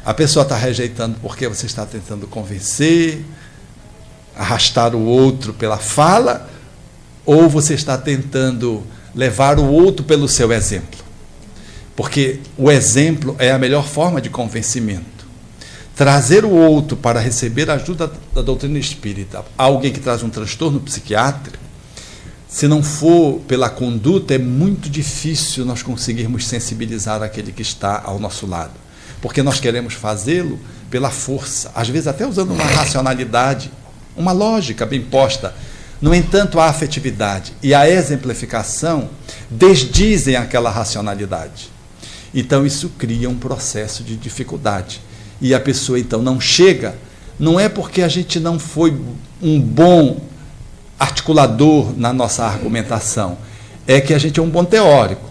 A 0.05 0.13
pessoa 0.13 0.43
está 0.43 0.55
rejeitando 0.55 1.17
porque 1.21 1.47
você 1.47 1.65
está 1.65 1.85
tentando 1.85 2.27
convencer, 2.27 3.23
arrastar 4.35 4.95
o 4.95 5.03
outro 5.05 5.53
pela 5.53 5.77
fala, 5.77 6.49
ou 7.25 7.49
você 7.49 7.73
está 7.73 7.97
tentando 7.97 8.83
levar 9.13 9.59
o 9.59 9.65
outro 9.65 10.03
pelo 10.05 10.27
seu 10.27 10.51
exemplo? 10.51 10.99
Porque 11.95 12.39
o 12.57 12.71
exemplo 12.71 13.35
é 13.39 13.51
a 13.51 13.59
melhor 13.59 13.85
forma 13.85 14.19
de 14.19 14.29
convencimento. 14.29 15.03
Trazer 15.95 16.43
o 16.43 16.49
outro 16.49 16.97
para 16.97 17.19
receber 17.19 17.69
a 17.69 17.75
ajuda 17.75 18.11
da 18.33 18.41
doutrina 18.41 18.79
espírita, 18.79 19.45
alguém 19.57 19.93
que 19.93 19.99
traz 19.99 20.23
um 20.23 20.29
transtorno 20.29 20.79
psiquiátrico, 20.79 21.62
se 22.53 22.67
não 22.67 22.83
for 22.83 23.39
pela 23.47 23.67
conduta, 23.67 24.35
é 24.35 24.37
muito 24.37 24.87
difícil 24.87 25.65
nós 25.65 25.81
conseguirmos 25.81 26.45
sensibilizar 26.45 27.23
aquele 27.23 27.51
que 27.51 27.63
está 27.63 27.99
ao 28.05 28.19
nosso 28.19 28.45
lado. 28.45 28.73
Porque 29.19 29.41
nós 29.41 29.59
queremos 29.59 29.95
fazê-lo 29.95 30.59
pela 30.87 31.09
força, 31.09 31.71
às 31.73 31.89
vezes 31.89 32.05
até 32.05 32.27
usando 32.27 32.51
uma 32.51 32.63
racionalidade, 32.63 33.71
uma 34.15 34.31
lógica 34.31 34.85
bem 34.85 35.01
posta. 35.01 35.55
No 35.99 36.13
entanto, 36.13 36.59
a 36.59 36.67
afetividade 36.67 37.53
e 37.63 37.73
a 37.73 37.89
exemplificação 37.89 39.09
desdizem 39.49 40.35
aquela 40.35 40.69
racionalidade. 40.69 41.71
Então, 42.35 42.67
isso 42.67 42.89
cria 42.99 43.27
um 43.31 43.35
processo 43.35 44.03
de 44.03 44.15
dificuldade. 44.15 45.01
E 45.41 45.55
a 45.55 45.59
pessoa, 45.59 45.99
então, 45.99 46.21
não 46.21 46.39
chega, 46.39 46.93
não 47.39 47.59
é 47.59 47.67
porque 47.67 48.03
a 48.03 48.07
gente 48.07 48.39
não 48.39 48.59
foi 48.59 48.95
um 49.41 49.59
bom 49.59 50.32
articulador 51.03 51.93
na 51.97 52.11
nossa 52.13 52.43
argumentação, 52.45 53.37
é 53.85 53.99
que 53.99 54.13
a 54.13 54.17
gente 54.17 54.39
é 54.39 54.43
um 54.43 54.49
bom 54.49 54.63
teórico, 54.63 55.29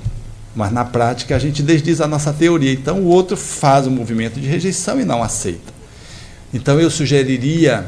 mas 0.55 0.71
na 0.71 0.85
prática 0.85 1.35
a 1.35 1.39
gente 1.39 1.63
desdiz 1.63 2.01
a 2.01 2.07
nossa 2.07 2.33
teoria. 2.33 2.73
Então, 2.73 2.99
o 3.01 3.07
outro 3.07 3.37
faz 3.37 3.87
o 3.87 3.91
um 3.91 3.93
movimento 3.93 4.39
de 4.39 4.47
rejeição 4.47 5.01
e 5.01 5.05
não 5.05 5.23
aceita. 5.23 5.73
Então, 6.53 6.79
eu 6.79 6.91
sugeriria 6.91 7.87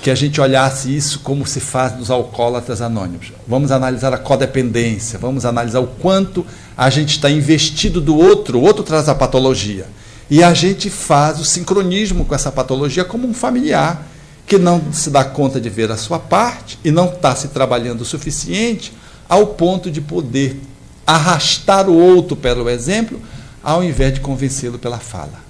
que 0.00 0.10
a 0.10 0.14
gente 0.14 0.40
olhasse 0.40 0.94
isso 0.94 1.20
como 1.20 1.46
se 1.46 1.60
faz 1.60 1.96
nos 1.98 2.10
alcoólatras 2.10 2.80
anônimos. 2.80 3.32
Vamos 3.48 3.72
analisar 3.72 4.12
a 4.12 4.18
codependência, 4.18 5.18
vamos 5.18 5.44
analisar 5.44 5.80
o 5.80 5.86
quanto 5.86 6.46
a 6.76 6.90
gente 6.90 7.16
está 7.16 7.30
investido 7.30 8.00
do 8.00 8.16
outro, 8.16 8.58
o 8.58 8.62
outro 8.62 8.84
traz 8.84 9.08
a 9.08 9.14
patologia. 9.14 9.86
E 10.30 10.42
a 10.42 10.54
gente 10.54 10.90
faz 10.90 11.40
o 11.40 11.44
sincronismo 11.44 12.24
com 12.24 12.34
essa 12.34 12.52
patologia 12.52 13.04
como 13.04 13.26
um 13.26 13.34
familiar 13.34 14.13
que 14.46 14.58
não 14.58 14.92
se 14.92 15.10
dá 15.10 15.24
conta 15.24 15.60
de 15.60 15.70
ver 15.70 15.90
a 15.90 15.96
sua 15.96 16.18
parte 16.18 16.78
e 16.84 16.90
não 16.90 17.06
está 17.06 17.34
se 17.34 17.48
trabalhando 17.48 18.02
o 18.02 18.04
suficiente 18.04 18.92
ao 19.28 19.48
ponto 19.48 19.90
de 19.90 20.00
poder 20.00 20.60
arrastar 21.06 21.88
o 21.88 21.94
outro 21.94 22.36
pelo 22.36 22.68
exemplo, 22.68 23.20
ao 23.62 23.82
invés 23.82 24.14
de 24.14 24.20
convencê-lo 24.20 24.78
pela 24.78 24.98
fala. 24.98 25.42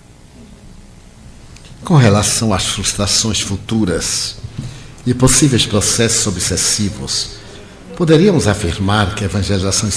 Com 1.84 1.96
relação 1.96 2.54
às 2.54 2.64
frustrações 2.66 3.40
futuras, 3.40 4.36
e 5.06 5.12
possíveis 5.12 5.66
processos 5.66 6.26
obsessivos, 6.26 7.30
poderíamos 7.96 8.46
afirmar 8.46 9.14
que 9.14 9.24
a 9.24 9.26
evangelização 9.26 9.88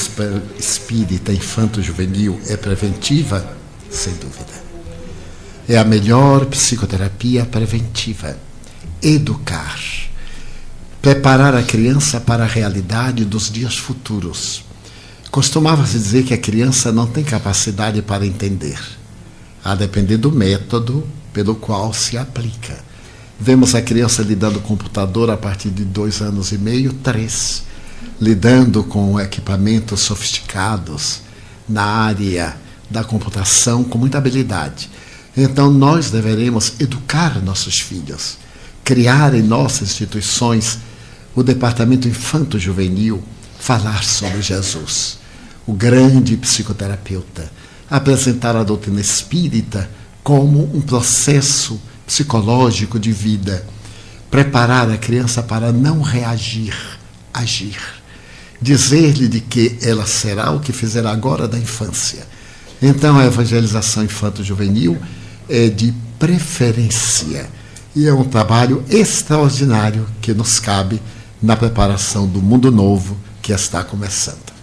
espírita 0.59 1.31
infanto-juvenil 1.31 2.39
é 2.47 2.57
preventiva? 2.57 3.55
Sem 3.89 4.13
dúvida. 4.15 4.67
É 5.67 5.77
a 5.77 5.83
melhor 5.83 6.45
psicoterapia 6.45 7.45
preventiva. 7.45 8.37
Educar. 9.01 9.79
Preparar 11.01 11.55
a 11.55 11.61
criança 11.61 12.19
para 12.19 12.43
a 12.45 12.47
realidade 12.47 13.23
dos 13.23 13.51
dias 13.51 13.77
futuros. 13.77 14.65
Costumava-se 15.29 15.93
dizer 15.93 16.23
que 16.23 16.33
a 16.33 16.37
criança 16.37 16.91
não 16.91 17.05
tem 17.05 17.23
capacidade 17.23 18.01
para 18.01 18.25
entender, 18.25 18.79
a 19.63 19.75
depender 19.75 20.17
do 20.17 20.31
método 20.31 21.07
pelo 21.31 21.53
qual 21.53 21.93
se 21.93 22.17
aplica. 22.17 22.75
Vemos 23.39 23.75
a 23.75 23.81
criança 23.83 24.23
lidando 24.23 24.59
com 24.61 24.69
computador 24.69 25.29
a 25.29 25.37
partir 25.37 25.69
de 25.69 25.85
dois 25.85 26.19
anos 26.21 26.51
e 26.51 26.57
meio, 26.57 26.91
três, 26.91 27.63
lidando 28.19 28.83
com 28.83 29.19
equipamentos 29.19 29.99
sofisticados 29.99 31.21
na 31.69 31.83
área 31.83 32.57
da 32.89 33.03
computação 33.03 33.83
com 33.83 33.99
muita 33.99 34.17
habilidade. 34.17 34.89
Então 35.35 35.71
nós 35.71 36.09
deveremos 36.09 36.73
educar 36.79 37.39
nossos 37.43 37.79
filhos, 37.79 38.39
criar 38.87 39.33
em 39.33 39.41
nossas 39.41 39.89
instituições 39.89 40.79
o 41.35 41.43
departamento 41.43 42.07
infanto-juvenil, 42.07 43.21
falar 43.59 44.01
sobre 44.01 44.41
Jesus, 44.41 45.17
o 45.67 45.73
grande 45.73 46.37
psicoterapeuta, 46.37 47.51
apresentar 47.89 48.55
a 48.55 48.63
doutrina 48.63 49.01
espírita 49.01 49.89
como 50.23 50.73
um 50.73 50.79
processo 50.79 51.77
psicológico 52.05 52.97
de 52.97 53.11
vida, 53.11 53.67
preparar 54.31 54.89
a 54.89 54.95
criança 54.95 55.43
para 55.43 55.73
não 55.73 56.01
reagir, 56.01 56.73
agir. 57.33 57.77
Dizer-lhe 58.61 59.27
de 59.27 59.41
que 59.41 59.77
ela 59.81 60.07
será 60.07 60.51
o 60.51 60.61
que 60.61 60.71
fizer 60.71 61.05
agora 61.05 61.45
da 61.45 61.59
infância. 61.59 62.25
Então, 62.81 63.19
a 63.19 63.25
evangelização 63.25 64.05
infanto-juvenil 64.05 64.97
é 65.49 65.67
de 65.67 65.93
preferência 66.17 67.49
e 67.97 68.05
é 68.05 68.13
um 68.13 68.23
trabalho 68.23 68.83
extraordinário 68.91 70.07
que 70.21 70.31
nos 70.31 70.59
cabe 70.59 71.01
na 71.41 71.57
preparação 71.57 72.27
do 72.27 72.39
mundo 72.39 72.71
novo 72.71 73.17
que 73.41 73.51
está 73.51 73.83
começando. 73.83 74.56